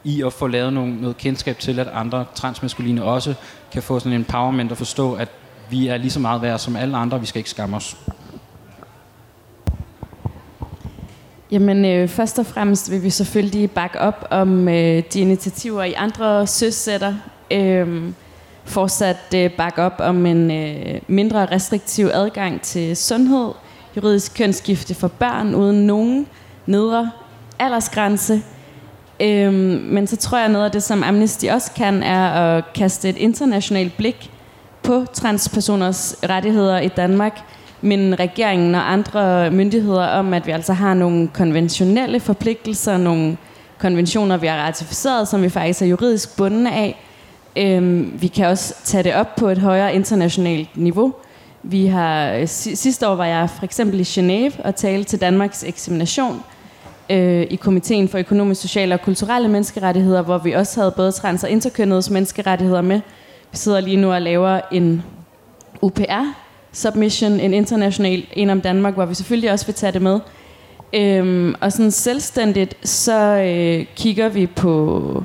i 0.05 0.23
at 0.23 0.33
få 0.33 0.47
lavet 0.47 0.73
nogle, 0.73 1.01
noget 1.01 1.17
kendskab 1.17 1.59
til, 1.59 1.79
at 1.79 1.89
andre 1.89 2.25
transmaskuline 2.35 3.05
også 3.05 3.35
kan 3.73 3.83
få 3.83 3.99
sådan 3.99 4.13
en 4.13 4.19
empowerment 4.19 4.71
og 4.71 4.79
forstå, 4.79 5.15
at 5.15 5.29
vi 5.71 5.89
er 5.89 5.97
lige 5.97 6.11
så 6.11 6.21
meget 6.21 6.43
værd 6.43 6.59
som 6.59 6.77
alle 6.77 6.97
andre, 6.97 7.21
vi 7.21 7.27
skal 7.27 7.39
ikke 7.39 7.51
skamme 7.51 7.77
os. 7.77 7.97
Jamen, 11.51 11.85
øh, 11.85 12.09
først 12.09 12.39
og 12.39 12.47
fremmest 12.47 12.91
vil 12.91 13.03
vi 13.03 13.11
selvfølgelig 13.11 13.71
bakke 13.71 14.01
op 14.01 14.27
om 14.31 14.69
øh, 14.69 15.03
de 15.13 15.21
initiativer 15.21 15.83
i 15.83 15.93
andre 15.93 16.47
søsætter. 16.47 17.15
Øh, 17.51 18.13
fortsat 18.65 19.35
øh, 19.35 19.51
bakke 19.51 19.83
op 19.83 19.95
om 19.99 20.27
en 20.27 20.51
øh, 20.51 21.01
mindre 21.07 21.47
restriktiv 21.47 22.07
adgang 22.13 22.61
til 22.61 22.97
sundhed, 22.97 23.53
juridisk 23.97 24.35
kønsskifte 24.37 24.95
for 24.95 25.09
børn 25.09 25.55
uden 25.55 25.87
nogen 25.87 26.27
nedre 26.67 27.11
aldersgrænse. 27.59 28.43
Øh, 29.21 29.53
men 29.83 30.07
så 30.07 30.17
tror 30.17 30.39
jeg, 30.39 30.49
noget 30.49 30.65
af 30.65 30.71
det, 30.71 30.83
som 30.83 31.03
Amnesty 31.03 31.47
også 31.47 31.71
kan, 31.77 32.03
er 32.03 32.31
at 32.31 32.65
kaste 32.75 33.09
et 33.09 33.17
internationalt 33.17 33.97
blik 33.97 34.31
på 34.83 35.05
transpersoners 35.13 36.17
rettigheder 36.23 36.79
i 36.79 36.89
Danmark– 36.89 37.41
men 37.85 38.21
regeringen 38.21 38.75
og 38.75 38.93
andre 38.93 39.51
myndigheder 39.51 40.07
om, 40.07 40.35
at 40.35 40.47
vi 40.47 40.53
altså 40.53 40.73
har 40.73 40.95
nogle 40.95 41.29
konventionelle 41.29 42.21
forpligtelser, 42.21 42.97
nogle 42.97 43.37
konventioner, 43.79 44.37
vi 44.37 44.47
har 44.47 44.57
ratificeret, 44.57 45.29
som 45.29 45.43
vi 45.43 45.49
faktisk 45.49 45.83
er 45.83 45.87
juridisk 45.87 46.37
bundne 46.37 46.73
af. 46.73 47.05
Øhm, 47.57 48.13
vi 48.21 48.27
kan 48.27 48.47
også 48.47 48.75
tage 48.85 49.03
det 49.03 49.15
op 49.15 49.37
på 49.37 49.49
et 49.49 49.59
højere 49.59 49.95
internationalt 49.95 50.77
niveau. 50.77 51.15
Vi 51.63 51.87
har, 51.87 52.33
øh, 52.33 52.49
sidste 52.49 53.09
år 53.09 53.15
var 53.15 53.27
jeg 53.27 53.51
for 53.51 53.65
eksempel 53.65 54.01
i 54.01 54.03
Genève 54.03 54.63
og 54.65 54.77
talte 54.77 55.11
til 55.11 55.21
Danmarks 55.21 55.65
eksamination 55.65 56.43
øh, 57.11 57.47
i 57.51 57.57
Komiteen 57.57 58.09
for 58.09 58.19
Økonomisk, 58.19 58.61
Sociale 58.61 58.95
og 58.95 59.03
Kulturelle 59.03 59.49
Menneskerettigheder, 59.49 60.23
hvor 60.23 60.39
vi 60.39 60.53
også 60.53 60.81
havde 60.81 60.93
både 60.97 61.13
trans- 61.13 61.45
og 61.45 61.51
interkønnedes 61.51 62.11
menneskerettigheder 62.11 62.83
med. 62.83 63.01
Vi 63.51 63.57
sidder 63.57 63.81
lige 63.81 63.97
nu 63.97 64.13
og 64.13 64.23
laver 64.23 64.61
en 64.73 65.03
UPR, 65.81 66.25
submission, 66.73 67.41
en 67.41 67.55
international, 67.55 68.27
en 68.33 68.51
om 68.51 68.61
Danmark, 68.61 68.95
hvor 68.95 69.05
vi 69.05 69.15
selvfølgelig 69.15 69.53
også 69.53 69.67
vil 69.67 69.75
tage 69.75 69.93
det 69.93 70.03
med. 70.03 70.21
Øhm, 70.93 71.55
og 71.61 71.73
sådan 71.73 71.91
selvstændigt, 71.91 72.89
så 72.89 73.19
øh, 73.19 73.87
kigger 73.97 74.29
vi 74.29 74.47
på 74.47 75.25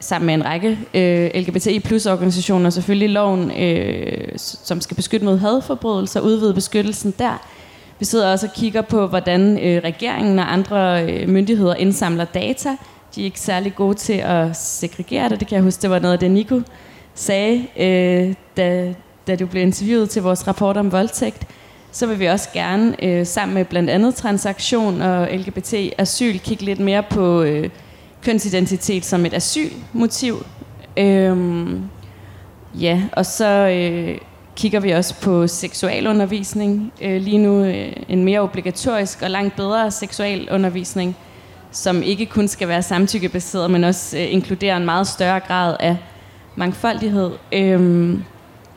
sammen 0.00 0.26
med 0.26 0.34
en 0.34 0.44
række 0.44 0.78
øh, 0.94 1.30
LGBTI 1.34 1.80
plus 1.80 2.06
organisationer, 2.06 2.70
selvfølgelig 2.70 3.10
loven, 3.10 3.50
øh, 3.50 4.28
som 4.36 4.80
skal 4.80 4.96
beskytte 4.96 5.26
mod 5.26 5.38
hadforbrydelser, 5.38 6.20
udvide 6.20 6.54
beskyttelsen 6.54 7.14
der. 7.18 7.46
Vi 8.02 8.06
sidder 8.06 8.32
også 8.32 8.46
og 8.46 8.52
kigger 8.52 8.82
på, 8.82 9.06
hvordan 9.06 9.58
øh, 9.58 9.82
regeringen 9.84 10.38
og 10.38 10.52
andre 10.52 11.04
øh, 11.04 11.28
myndigheder 11.28 11.74
indsamler 11.74 12.24
data. 12.24 12.68
De 13.14 13.20
er 13.20 13.24
ikke 13.24 13.40
særlig 13.40 13.74
gode 13.74 13.94
til 13.94 14.12
at 14.12 14.56
segregere 14.56 15.28
det. 15.28 15.40
Det 15.40 15.48
kan 15.48 15.56
jeg 15.56 15.62
huske, 15.62 15.82
det 15.82 15.90
var 15.90 15.98
noget 15.98 16.12
af 16.12 16.18
det, 16.18 16.30
Nico 16.30 16.60
sagde, 17.14 17.66
øh, 17.76 18.34
da, 18.56 18.94
da 19.26 19.36
du 19.36 19.46
blev 19.46 19.62
interviewet 19.62 20.10
til 20.10 20.22
vores 20.22 20.48
rapport 20.48 20.76
om 20.76 20.92
voldtægt. 20.92 21.46
Så 21.92 22.06
vil 22.06 22.20
vi 22.20 22.26
også 22.26 22.48
gerne, 22.54 23.04
øh, 23.04 23.26
sammen 23.26 23.54
med 23.54 23.64
blandt 23.64 23.90
andet 23.90 24.14
transaktion 24.14 25.02
og 25.02 25.28
LGBT 25.32 25.74
asyl, 25.98 26.38
kigge 26.38 26.64
lidt 26.64 26.80
mere 26.80 27.02
på 27.02 27.42
øh, 27.42 27.70
kønsidentitet 28.22 29.04
som 29.04 29.26
et 29.26 29.34
asylmotiv. 29.34 30.46
Øh, 30.96 31.68
ja, 32.80 33.02
og 33.12 33.26
så 33.26 33.48
øh, 33.48 34.18
kigger 34.56 34.80
vi 34.80 34.90
også 34.90 35.14
på 35.20 35.46
seksualundervisning. 35.46 36.92
Øh, 37.02 37.22
lige 37.22 37.38
nu 37.38 37.64
øh, 37.64 37.92
en 38.08 38.24
mere 38.24 38.40
obligatorisk 38.40 39.22
og 39.22 39.30
langt 39.30 39.56
bedre 39.56 39.90
seksualundervisning, 39.90 41.16
som 41.70 42.02
ikke 42.02 42.26
kun 42.26 42.48
skal 42.48 42.68
være 42.68 42.82
samtykkebaseret, 42.82 43.70
men 43.70 43.84
også 43.84 44.18
øh, 44.18 44.32
inkluderer 44.32 44.76
en 44.76 44.84
meget 44.84 45.06
større 45.06 45.40
grad 45.40 45.76
af 45.80 45.96
mangfoldighed. 46.56 47.30
Øh, 47.52 48.18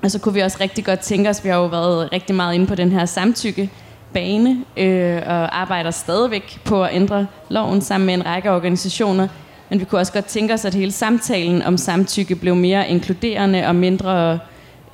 og 0.04 0.12
så 0.12 0.20
kunne 0.20 0.34
vi 0.34 0.40
også 0.40 0.58
rigtig 0.62 0.86
godt 0.86 1.00
tænke 1.00 1.30
os, 1.30 1.44
vi 1.44 1.50
har 1.50 1.58
jo 1.58 1.66
været 1.66 2.12
rigtig 2.12 2.36
meget 2.36 2.56
inde 2.56 2.68
på 2.68 2.76
den 2.76 2.92
her 2.92 3.06
samtykke 3.06 3.70
bane, 4.14 4.58
øh, 4.78 5.22
og 5.26 5.62
arbejder 5.62 5.92
stadigvæk 5.92 6.60
på 6.66 6.84
at 6.84 6.90
ændre 6.94 7.28
loven 7.50 7.82
sammen 7.82 8.06
med 8.06 8.14
en 8.14 8.26
række 8.26 8.52
organisationer. 8.52 9.28
Men 9.70 9.80
vi 9.80 9.86
kunne 9.86 10.02
også 10.02 10.14
godt 10.14 10.26
tænke 10.26 10.54
os, 10.54 10.66
at 10.66 10.74
hele 10.74 10.92
samtalen 10.92 11.62
om 11.62 11.78
samtykke 11.78 12.36
blev 12.36 12.56
mere 12.56 12.90
inkluderende 12.90 13.68
og 13.68 13.76
mindre 13.76 14.34
øh, 14.34 14.40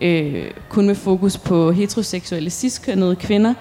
Øh, 0.02 0.52
kun 0.70 0.88
med 0.88 0.96
fokus 0.96 1.38
på 1.38 1.72
heteroseksuelle 1.72 2.50
ciskønnede 2.50 3.16
kvinder. 3.16 3.54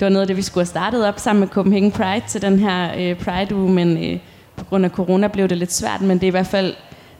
Det 0.00 0.04
var 0.04 0.08
noget 0.08 0.20
af 0.20 0.26
det, 0.26 0.36
vi 0.36 0.42
skulle 0.42 0.62
have 0.62 0.70
startet 0.70 1.06
op 1.06 1.18
sammen 1.18 1.40
med 1.40 1.48
Copenhagen 1.48 1.92
Pride 1.92 2.24
til 2.28 2.42
den 2.42 2.58
her 2.58 2.90
øh, 2.98 3.16
Pride-uge, 3.16 3.72
men 3.72 4.04
øh, 4.04 4.20
på 4.56 4.64
grund 4.64 4.84
af 4.84 4.90
corona 4.90 5.28
blev 5.28 5.48
det 5.48 5.58
lidt 5.58 5.72
svært, 5.72 6.00
men 6.00 6.18
det 6.18 6.22
er 6.22 6.28
i 6.28 6.30
hvert 6.30 6.46
fald 6.46 6.74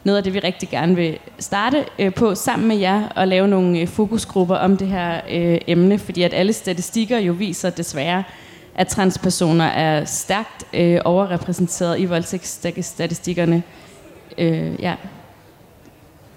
noget 0.04 0.16
af 0.16 0.24
det, 0.24 0.34
vi 0.34 0.38
rigtig 0.38 0.68
gerne 0.68 0.96
vil 0.96 1.18
starte 1.38 1.84
øh, 1.98 2.14
på 2.14 2.34
sammen 2.34 2.68
med 2.68 2.76
jer 2.76 3.08
og 3.08 3.28
lave 3.28 3.48
nogle 3.48 3.78
øh, 3.78 3.88
fokusgrupper 3.88 4.56
om 4.56 4.76
det 4.76 4.88
her 4.88 5.20
øh, 5.30 5.58
emne, 5.66 5.98
fordi 5.98 6.22
at 6.22 6.34
alle 6.34 6.52
statistikker 6.52 7.18
jo 7.18 7.32
viser 7.32 7.70
desværre, 7.70 8.24
at 8.74 8.88
transpersoner 8.88 9.64
er 9.64 10.04
stærkt 10.04 10.64
øh, 10.74 11.00
overrepræsenteret 11.04 12.00
i 12.00 12.04
voldtægtsstatistikkerne. 12.04 13.62
Øh, 14.38 14.82
ja. 14.82 14.94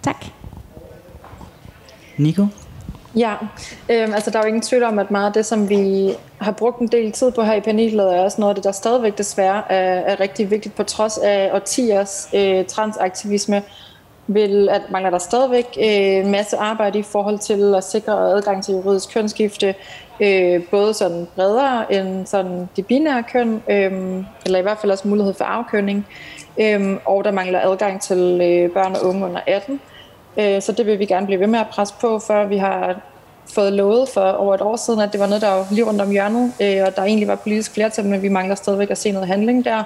Tak. 0.01 0.38
Nico? 2.19 2.47
Ja, 3.15 3.33
øhm, 3.89 4.13
altså 4.13 4.31
der 4.31 4.39
er 4.39 4.43
jo 4.43 4.47
ingen 4.47 4.61
tvivl 4.61 4.83
om, 4.83 4.99
at 4.99 5.11
meget 5.11 5.25
af 5.25 5.33
det, 5.33 5.45
som 5.45 5.69
vi 5.69 6.13
har 6.41 6.51
brugt 6.51 6.79
en 6.79 6.87
del 6.87 7.11
tid 7.11 7.31
på 7.31 7.43
her 7.43 7.53
i 7.53 7.59
panelet, 7.59 8.15
er 8.15 8.19
også 8.19 8.41
noget 8.41 8.51
af 8.51 8.55
det, 8.55 8.63
der 8.63 8.71
stadigvæk 8.71 9.17
desværre 9.17 9.71
er, 9.71 10.13
er 10.13 10.19
rigtig 10.19 10.51
vigtigt 10.51 10.75
på 10.75 10.83
trods 10.83 11.17
af 11.17 11.49
årtiers 11.53 12.29
øh, 12.35 12.65
transaktivisme. 12.65 13.63
Vil, 14.27 14.69
at 14.69 14.81
mangler 14.91 15.09
der 15.09 15.17
stadigvæk 15.17 15.65
en 15.77 16.25
øh, 16.25 16.31
masse 16.31 16.57
arbejde 16.57 16.99
i 16.99 17.03
forhold 17.03 17.39
til 17.39 17.75
at 17.75 17.83
sikre 17.83 18.13
adgang 18.13 18.63
til 18.63 18.73
juridisk 18.73 19.13
kønsskifte, 19.13 19.75
øh, 20.19 20.63
både 20.71 20.93
sådan 20.93 21.27
bredere 21.35 21.93
end 21.93 22.25
sådan 22.25 22.69
de 22.75 22.83
binære 22.83 23.23
køn, 23.31 23.63
øh, 23.69 24.23
eller 24.45 24.59
i 24.59 24.61
hvert 24.61 24.77
fald 24.81 24.91
også 24.91 25.07
mulighed 25.07 25.33
for 25.33 25.45
afkønning, 25.45 26.07
øh, 26.59 26.97
og 27.05 27.23
der 27.23 27.31
mangler 27.31 27.59
adgang 27.59 28.01
til 28.01 28.41
øh, 28.41 28.73
børn 28.73 28.95
og 28.95 29.05
unge 29.05 29.25
under 29.25 29.41
18. 29.47 29.81
Øh, 30.39 30.61
så 30.61 30.71
det 30.71 30.85
vil 30.85 30.99
vi 30.99 31.05
gerne 31.05 31.25
blive 31.25 31.39
ved 31.39 31.47
med 31.47 31.59
at 31.59 31.67
presse 31.71 31.93
på, 32.01 32.19
før 32.19 32.45
vi 32.45 32.57
har 32.57 33.01
fået 33.53 33.73
lovet 33.73 34.09
for 34.09 34.21
over 34.21 34.55
et 34.55 34.61
år 34.61 34.75
siden, 34.75 34.99
at 34.99 35.11
det 35.11 35.19
var 35.19 35.27
noget, 35.27 35.41
der 35.41 35.49
var 35.49 35.67
lige 35.71 35.85
rundt 35.85 36.01
om 36.01 36.11
hjørnet, 36.11 36.53
øh, 36.61 36.83
og 36.87 36.95
der 36.95 37.03
egentlig 37.03 37.27
var 37.27 37.35
politisk 37.35 37.73
flertal, 37.73 38.05
men 38.05 38.21
vi 38.21 38.29
mangler 38.29 38.55
stadigvæk 38.55 38.89
at 38.89 38.97
se 38.97 39.11
noget 39.11 39.27
handling 39.27 39.65
der. 39.65 39.83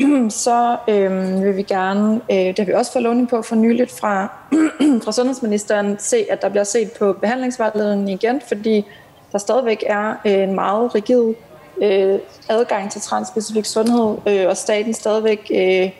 Så 0.44 0.76
øh, 0.88 1.42
vil 1.44 1.56
vi 1.56 1.62
gerne, 1.62 2.20
øh, 2.30 2.36
det 2.36 2.58
har 2.58 2.64
vi 2.64 2.72
også 2.72 2.92
fået 2.92 3.02
lovning 3.02 3.28
på 3.28 3.42
for 3.42 3.54
nyligt 3.54 3.90
fra, 4.00 4.32
fra 5.04 5.12
sundhedsministeren, 5.12 5.98
se, 5.98 6.26
at 6.30 6.42
der 6.42 6.48
bliver 6.48 6.64
set 6.64 6.92
på 6.92 7.12
behandlingsvejledningen 7.12 8.08
igen, 8.08 8.40
fordi 8.48 8.86
der 9.32 9.38
stadigvæk 9.38 9.84
er 9.86 10.14
øh, 10.24 10.32
en 10.32 10.54
meget 10.54 10.94
rigid 10.94 11.34
øh, 11.82 12.18
adgang 12.48 12.90
til 12.90 13.00
transspecifik 13.00 13.64
sundhed, 13.64 14.16
øh, 14.26 14.48
og 14.48 14.56
staten 14.56 14.94
stadigvæk 14.94 15.50
øh, 15.54 15.90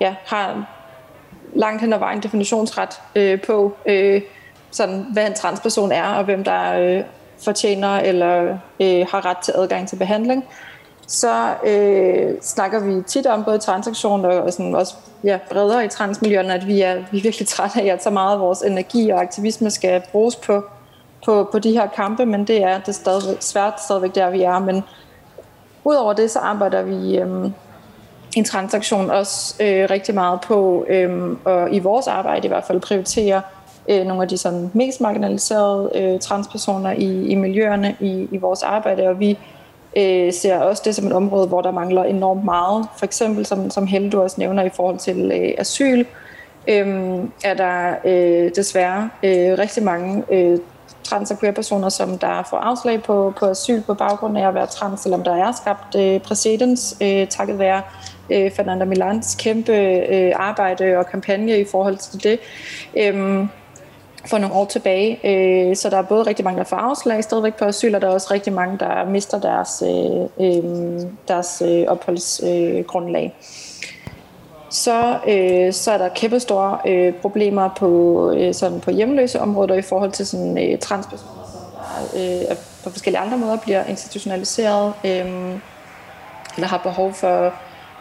ja, 0.00 0.14
har 0.26 0.79
langt 1.54 1.80
hen 1.80 1.92
ad 1.92 1.98
vejen 1.98 2.22
definitionsret 2.22 3.00
øh, 3.14 3.40
på, 3.40 3.76
øh, 3.86 4.22
sådan, 4.70 5.06
hvad 5.12 5.26
en 5.26 5.34
transperson 5.34 5.92
er, 5.92 6.04
og 6.04 6.24
hvem 6.24 6.44
der 6.44 6.72
øh, 6.72 7.04
fortjener 7.44 7.96
eller 7.96 8.58
øh, 8.80 9.06
har 9.10 9.26
ret 9.26 9.38
til 9.38 9.54
adgang 9.56 9.88
til 9.88 9.96
behandling. 9.96 10.44
Så 11.06 11.54
øh, 11.66 12.34
snakker 12.42 12.80
vi 12.80 13.02
tit 13.02 13.26
om 13.26 13.44
både 13.44 13.58
transaktion 13.58 14.24
og 14.24 14.52
sådan 14.52 14.74
også 14.74 14.94
ja, 15.24 15.38
bredere 15.50 15.84
i 15.84 15.88
transmiljøerne, 15.88 16.54
at 16.54 16.66
vi 16.66 16.80
er, 16.80 16.94
vi 16.94 17.18
er 17.18 17.22
virkelig 17.22 17.48
trætte 17.48 17.82
af, 17.82 17.86
at 17.86 18.02
så 18.02 18.10
meget 18.10 18.34
af 18.34 18.40
vores 18.40 18.62
energi 18.62 19.10
og 19.10 19.20
aktivisme 19.20 19.70
skal 19.70 20.02
bruges 20.12 20.36
på, 20.36 20.64
på, 21.24 21.48
på 21.52 21.58
de 21.58 21.72
her 21.72 21.86
kampe, 21.86 22.26
men 22.26 22.46
det 22.46 22.62
er 22.62 22.80
det 22.80 22.94
stadig, 22.94 23.36
svært 23.40 23.82
stadigvæk 23.82 24.14
der, 24.14 24.30
vi 24.30 24.42
er. 24.42 24.58
Men 24.58 24.82
udover 25.84 26.12
det, 26.12 26.30
så 26.30 26.38
arbejder 26.38 26.82
vi 26.82 27.18
øh, 27.18 27.50
en 28.36 28.44
transaktion 28.44 29.10
også 29.10 29.54
øh, 29.60 29.90
rigtig 29.90 30.14
meget 30.14 30.40
på, 30.40 30.86
øh, 30.88 31.36
og 31.44 31.74
i 31.74 31.78
vores 31.78 32.06
arbejde 32.06 32.44
i 32.44 32.48
hvert 32.48 32.64
fald 32.64 32.80
prioritere 32.80 33.42
øh, 33.88 34.06
nogle 34.06 34.22
af 34.22 34.28
de 34.28 34.38
sådan, 34.38 34.70
mest 34.74 35.00
marginaliserede 35.00 35.90
øh, 35.94 36.20
transpersoner 36.20 36.92
i, 36.92 37.26
i 37.26 37.34
miljøerne 37.34 37.96
i, 38.00 38.28
i 38.32 38.36
vores 38.36 38.62
arbejde, 38.62 39.08
og 39.08 39.20
vi 39.20 39.38
øh, 39.96 40.32
ser 40.32 40.58
også 40.58 40.82
det 40.84 40.94
som 40.94 41.06
et 41.06 41.12
område, 41.12 41.46
hvor 41.46 41.60
der 41.60 41.70
mangler 41.70 42.04
enormt 42.04 42.44
meget. 42.44 42.86
For 42.96 43.04
eksempel, 43.04 43.46
som, 43.46 43.70
som 43.70 43.86
Helle 43.86 44.10
du 44.10 44.20
også 44.20 44.36
nævner 44.38 44.62
i 44.62 44.70
forhold 44.70 44.98
til 44.98 45.32
øh, 45.34 45.54
asyl, 45.58 46.04
øh, 46.68 47.18
er 47.44 47.54
der 47.54 47.94
øh, 48.04 48.50
desværre 48.56 49.10
øh, 49.22 49.58
rigtig 49.58 49.82
mange 49.82 50.24
øh, 50.30 50.58
trans- 51.04 51.30
og 51.30 51.38
queer-personer, 51.38 51.88
som 51.88 52.18
der 52.18 52.42
får 52.50 52.56
afslag 52.56 53.02
på, 53.02 53.32
på 53.38 53.46
asyl 53.46 53.80
på 53.80 53.94
baggrund 53.94 54.38
af 54.38 54.48
at 54.48 54.54
være 54.54 54.66
trans, 54.66 55.00
selvom 55.00 55.22
der 55.22 55.34
er 55.34 55.52
skabt 55.52 55.94
øh, 55.94 56.20
præcedens 56.20 56.96
øh, 57.00 57.26
takket 57.26 57.58
være 57.58 57.82
øh, 58.30 58.50
Fernanda 58.50 58.84
Milans 58.84 59.36
kæmpe 59.38 59.72
øh, 59.72 60.32
arbejde 60.36 60.96
og 60.98 61.06
kampagne 61.06 61.58
i 61.58 61.64
forhold 61.64 61.96
til 61.96 62.24
det. 62.24 62.38
Øh, 62.96 63.46
for 64.26 64.38
nogle 64.38 64.54
år 64.54 64.64
tilbage. 64.64 65.18
Øh, 65.24 65.76
så 65.76 65.90
der 65.90 65.96
er 65.96 66.02
både 66.02 66.22
rigtig 66.22 66.44
mange, 66.44 66.58
der 66.58 66.64
får 66.64 66.76
afslag 66.76 67.24
stadigvæk 67.24 67.54
på 67.54 67.64
asyl, 67.64 67.94
og 67.94 68.00
der 68.00 68.08
er 68.08 68.12
også 68.12 68.28
rigtig 68.30 68.52
mange, 68.52 68.78
der 68.78 69.04
mister 69.04 69.40
deres, 69.40 69.82
øh, 69.86 70.46
øh, 70.46 71.00
deres 71.28 71.62
øh, 71.66 71.84
opholdsgrundlag. 71.88 73.34
Så, 74.70 75.18
øh, 75.28 75.72
så 75.72 75.92
er 75.92 75.98
der 75.98 76.08
kæmpe 76.08 76.40
store 76.40 76.78
øh, 76.86 77.14
problemer 77.14 77.68
på, 77.78 78.32
øh, 78.36 78.54
sådan 78.54 78.80
på 78.80 78.90
hjemløse 78.90 79.40
områder 79.40 79.74
i 79.74 79.82
forhold 79.82 80.12
til 80.12 80.26
sådan, 80.26 80.58
øh, 80.58 80.78
transpersoner, 80.78 81.44
som 81.52 81.60
der, 82.18 82.50
øh, 82.50 82.56
på 82.84 82.90
forskellige 82.90 83.20
andre 83.20 83.38
måder 83.38 83.56
bliver 83.56 83.84
institutionaliseret, 83.84 84.92
øh, 85.04 85.58
eller 86.56 86.68
har 86.68 86.78
behov 86.78 87.12
for, 87.12 87.54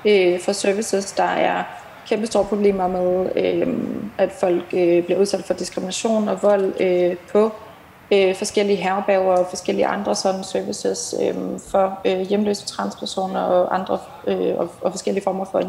øh, 0.06 0.40
for 0.40 0.52
services. 0.52 1.12
Der 1.12 1.24
er 1.24 1.64
kæmpe 2.08 2.28
store 2.28 2.46
problemer 2.46 2.88
med, 2.88 3.30
øh, 3.36 3.68
at 4.18 4.32
folk 4.32 4.64
øh, 4.74 5.04
bliver 5.04 5.20
udsat 5.20 5.44
for 5.44 5.54
diskrimination 5.54 6.28
og 6.28 6.44
vold 6.44 6.74
øh, 6.82 7.16
på 7.32 7.52
øh, 8.12 8.36
forskellige 8.36 8.78
herberger 8.78 9.38
og 9.38 9.46
forskellige 9.50 9.88
andre 9.88 10.16
sådan 10.16 10.44
services 10.44 11.16
øh, 11.24 11.36
for 11.72 12.00
øh, 12.06 12.20
hjemløse 12.20 12.66
transpersoner 12.66 13.40
og 13.40 13.76
andre 13.76 14.00
øh, 14.28 14.58
og, 14.58 14.70
og 14.82 14.92
forskellige 14.92 15.24
former 15.24 15.46
for 15.46 15.60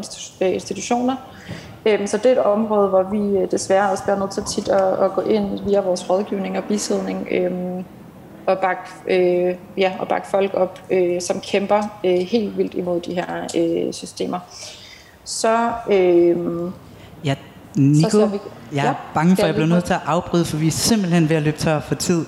øh, 0.41 0.53
institutioner. 0.53 1.15
Øh, 1.85 2.07
så 2.07 2.17
det 2.17 2.25
er 2.25 2.31
et 2.31 2.37
område, 2.37 2.87
hvor 2.89 3.03
vi 3.03 3.37
øh, 3.37 3.51
desværre 3.51 3.91
også 3.91 4.03
bliver 4.03 4.19
nødt 4.19 4.31
til 4.31 4.43
tit 4.43 4.69
at, 4.69 5.03
at 5.03 5.13
gå 5.13 5.21
ind 5.21 5.59
via 5.65 5.81
vores 5.81 6.09
rådgivning 6.09 6.57
og 6.57 6.63
bisidning 6.63 7.27
øh, 7.31 7.51
og 8.51 8.59
bakke, 8.59 8.81
øh, 9.07 9.55
ja, 9.77 9.91
og 9.99 10.07
bakke 10.07 10.27
folk 10.27 10.53
op, 10.53 10.79
øh, 10.91 11.21
som 11.21 11.41
kæmper 11.41 11.99
øh, 12.05 12.19
helt 12.19 12.57
vildt 12.57 12.73
imod 12.73 13.01
de 13.01 13.13
her 13.13 13.47
øh, 13.55 13.93
systemer 13.93 14.39
så... 15.25 15.71
Øh, 15.91 16.37
ja, 17.25 17.35
Nico, 17.75 18.09
så 18.09 18.25
vi, 18.25 18.37
jeg 18.73 18.85
er 18.85 18.87
ja, 18.87 18.93
bange 19.13 19.35
for, 19.35 19.43
at 19.43 19.47
jeg 19.47 19.55
bliver 19.55 19.67
nødt 19.67 19.83
til 19.83 19.93
at 19.93 19.99
afbryde, 20.05 20.45
for 20.45 20.57
vi 20.57 20.67
er 20.67 20.71
simpelthen 20.71 21.29
ved 21.29 21.35
at 21.35 21.43
løbe 21.43 21.57
tør 21.57 21.79
for 21.79 21.95
tid. 21.95 22.25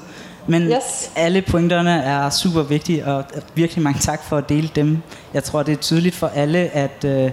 Men 0.47 0.61
yes. 0.61 1.11
alle 1.15 1.41
pointerne 1.41 1.91
er 1.91 2.30
super 2.30 2.61
vigtige, 2.61 3.05
og 3.05 3.24
virkelig 3.55 3.84
mange 3.84 3.99
tak 3.99 4.24
for 4.24 4.38
at 4.38 4.49
dele 4.49 4.69
dem. 4.76 4.97
Jeg 5.34 5.43
tror, 5.43 5.63
det 5.63 5.71
er 5.71 5.76
tydeligt 5.78 6.15
for 6.15 6.28
alle, 6.28 6.59
at, 6.59 7.05
øh, 7.05 7.32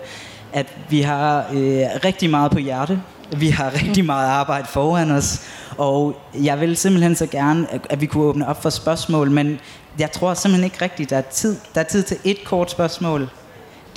at 0.53 0.67
vi 0.89 1.01
har 1.01 1.39
øh, 1.39 1.83
rigtig 2.05 2.31
meget 2.31 2.51
på 2.51 2.59
hjerte. 2.59 3.01
Vi 3.37 3.49
har 3.49 3.75
rigtig 3.75 4.05
meget 4.05 4.29
arbejde 4.29 4.67
foran 4.67 5.11
os, 5.11 5.41
og 5.79 6.17
jeg 6.43 6.61
vil 6.61 6.77
simpelthen 6.77 7.17
så 7.17 7.27
gerne, 7.27 7.67
at 7.91 8.01
vi 8.01 8.07
kunne 8.07 8.25
åbne 8.25 8.49
op 8.49 8.63
for 8.63 8.71
spørgsmål, 8.71 9.31
men 9.31 9.61
jeg 9.99 10.13
tror 10.13 10.35
simpelthen 10.35 10.65
ikke 10.65 10.85
rigtigt, 10.85 11.11
der 11.11 11.17
er 11.17 11.23
tid. 11.23 11.57
Der 11.75 11.81
er 11.81 11.85
tid 11.85 12.03
til 12.03 12.17
et 12.25 12.45
kort 12.45 12.71
spørgsmål, 12.71 13.31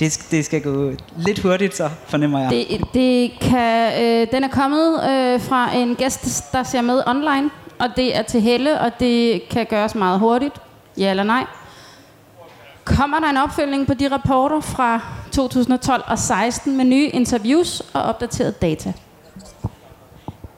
det, 0.00 0.26
det 0.30 0.44
skal 0.44 0.62
gå 0.62 0.92
lidt 1.16 1.38
hurtigt, 1.38 1.76
så 1.76 1.90
fornemmer 2.06 2.40
jeg. 2.40 2.50
Det, 2.50 2.80
det 2.94 3.32
kan, 3.40 4.02
øh, 4.02 4.26
den 4.32 4.44
er 4.44 4.48
kommet 4.48 4.94
øh, 4.94 5.40
fra 5.40 5.76
en 5.76 5.94
gæst, 5.94 6.52
der 6.52 6.62
ser 6.62 6.80
med 6.80 7.02
online, 7.06 7.50
og 7.78 7.88
det 7.96 8.16
er 8.16 8.22
til 8.22 8.40
Helle, 8.40 8.80
og 8.80 8.90
det 9.00 9.48
kan 9.48 9.66
gøres 9.66 9.94
meget 9.94 10.20
hurtigt. 10.20 10.54
Ja 10.98 11.10
eller 11.10 11.22
nej? 11.22 11.44
kommer 12.84 13.20
der 13.20 13.30
en 13.30 13.36
opfølgning 13.36 13.86
på 13.86 13.94
de 13.94 14.08
rapporter 14.08 14.60
fra 14.60 15.00
2012 15.32 16.02
og 16.06 16.18
16 16.18 16.76
med 16.76 16.84
nye 16.84 17.08
interviews 17.08 17.82
og 17.92 18.02
opdateret 18.02 18.62
data. 18.62 18.92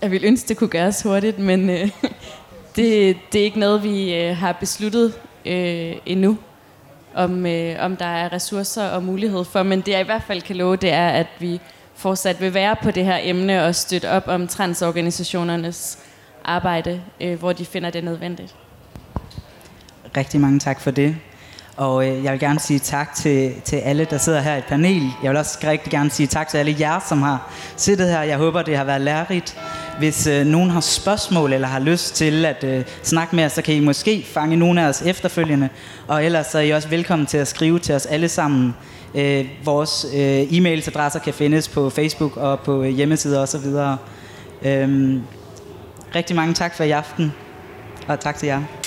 Jeg 0.02 0.10
vil 0.10 0.24
ønske, 0.24 0.48
det 0.48 0.56
kunne 0.56 0.70
gøres 0.70 1.02
hurtigt, 1.02 1.38
men 1.38 1.70
øh, 1.70 1.90
det, 2.76 3.16
det 3.32 3.40
er 3.40 3.44
ikke 3.44 3.58
noget, 3.58 3.82
vi 3.82 4.14
øh, 4.14 4.36
har 4.36 4.52
besluttet 4.52 5.14
øh, 5.44 5.96
endnu, 6.06 6.38
om, 7.14 7.46
øh, 7.46 7.76
om 7.80 7.96
der 7.96 8.06
er 8.06 8.32
ressourcer 8.32 8.88
og 8.88 9.02
mulighed 9.02 9.44
for. 9.44 9.62
Men 9.62 9.80
det 9.80 9.92
jeg 9.92 10.00
i 10.00 10.04
hvert 10.04 10.22
fald 10.22 10.42
kan 10.42 10.56
love, 10.56 10.76
det 10.76 10.92
er, 10.92 11.08
at 11.08 11.26
vi 11.38 11.60
fortsat 11.94 12.40
vil 12.40 12.54
være 12.54 12.76
på 12.82 12.90
det 12.90 13.04
her 13.04 13.18
emne 13.22 13.64
og 13.64 13.74
støtte 13.74 14.10
op 14.10 14.28
om 14.28 14.48
transorganisationernes 14.48 15.98
arbejde, 16.44 17.02
øh, 17.20 17.38
hvor 17.38 17.52
de 17.52 17.64
finder 17.64 17.90
det 17.90 18.04
nødvendigt. 18.04 18.54
Rigtig 20.16 20.40
mange 20.40 20.58
tak 20.58 20.80
for 20.80 20.90
det. 20.90 21.16
Og 21.76 22.08
øh, 22.08 22.24
jeg 22.24 22.32
vil 22.32 22.40
gerne 22.40 22.60
sige 22.60 22.78
tak 22.78 23.14
til, 23.14 23.54
til 23.64 23.76
alle, 23.76 24.04
der 24.04 24.18
sidder 24.18 24.40
her 24.40 24.56
i 24.56 24.60
panel. 24.60 25.02
Jeg 25.22 25.30
vil 25.30 25.38
også 25.38 25.58
rigtig 25.64 25.90
gerne 25.90 26.10
sige 26.10 26.26
tak 26.26 26.48
til 26.48 26.58
alle 26.58 26.76
jer, 26.80 27.00
som 27.08 27.22
har 27.22 27.52
siddet 27.76 28.10
her. 28.10 28.22
Jeg 28.22 28.38
håber, 28.38 28.62
det 28.62 28.76
har 28.76 28.84
været 28.84 29.00
lærerigt. 29.00 29.58
Hvis 29.98 30.26
øh, 30.26 30.46
nogen 30.46 30.70
har 30.70 30.80
spørgsmål 30.80 31.52
eller 31.52 31.68
har 31.68 31.80
lyst 31.80 32.14
til 32.14 32.44
at 32.44 32.64
øh, 32.64 32.84
snakke 33.02 33.36
med 33.36 33.44
os, 33.44 33.52
så 33.52 33.62
kan 33.62 33.74
I 33.74 33.80
måske 33.80 34.26
fange 34.32 34.56
nogle 34.56 34.82
af 34.82 34.88
os 34.88 35.02
efterfølgende. 35.02 35.68
Og 36.08 36.24
ellers 36.24 36.46
så 36.46 36.58
er 36.58 36.62
I 36.62 36.70
også 36.70 36.88
velkommen 36.88 37.26
til 37.26 37.38
at 37.38 37.48
skrive 37.48 37.78
til 37.78 37.94
os 37.94 38.06
alle 38.06 38.28
sammen. 38.28 38.74
Øh, 39.14 39.48
vores 39.64 40.06
øh, 40.14 40.42
e-mailsadresser 40.42 41.18
kan 41.18 41.34
findes 41.34 41.68
på 41.68 41.90
Facebook 41.90 42.36
og 42.36 42.60
på 42.60 42.82
øh, 42.82 42.88
hjemmesider 42.88 43.40
osv. 43.40 43.66
Øhm, 44.62 45.22
rigtig 46.14 46.36
mange 46.36 46.54
tak 46.54 46.76
for 46.76 46.84
i 46.84 46.90
aften, 46.90 47.32
og 48.08 48.20
tak 48.20 48.36
til 48.36 48.46
jer. 48.46 48.85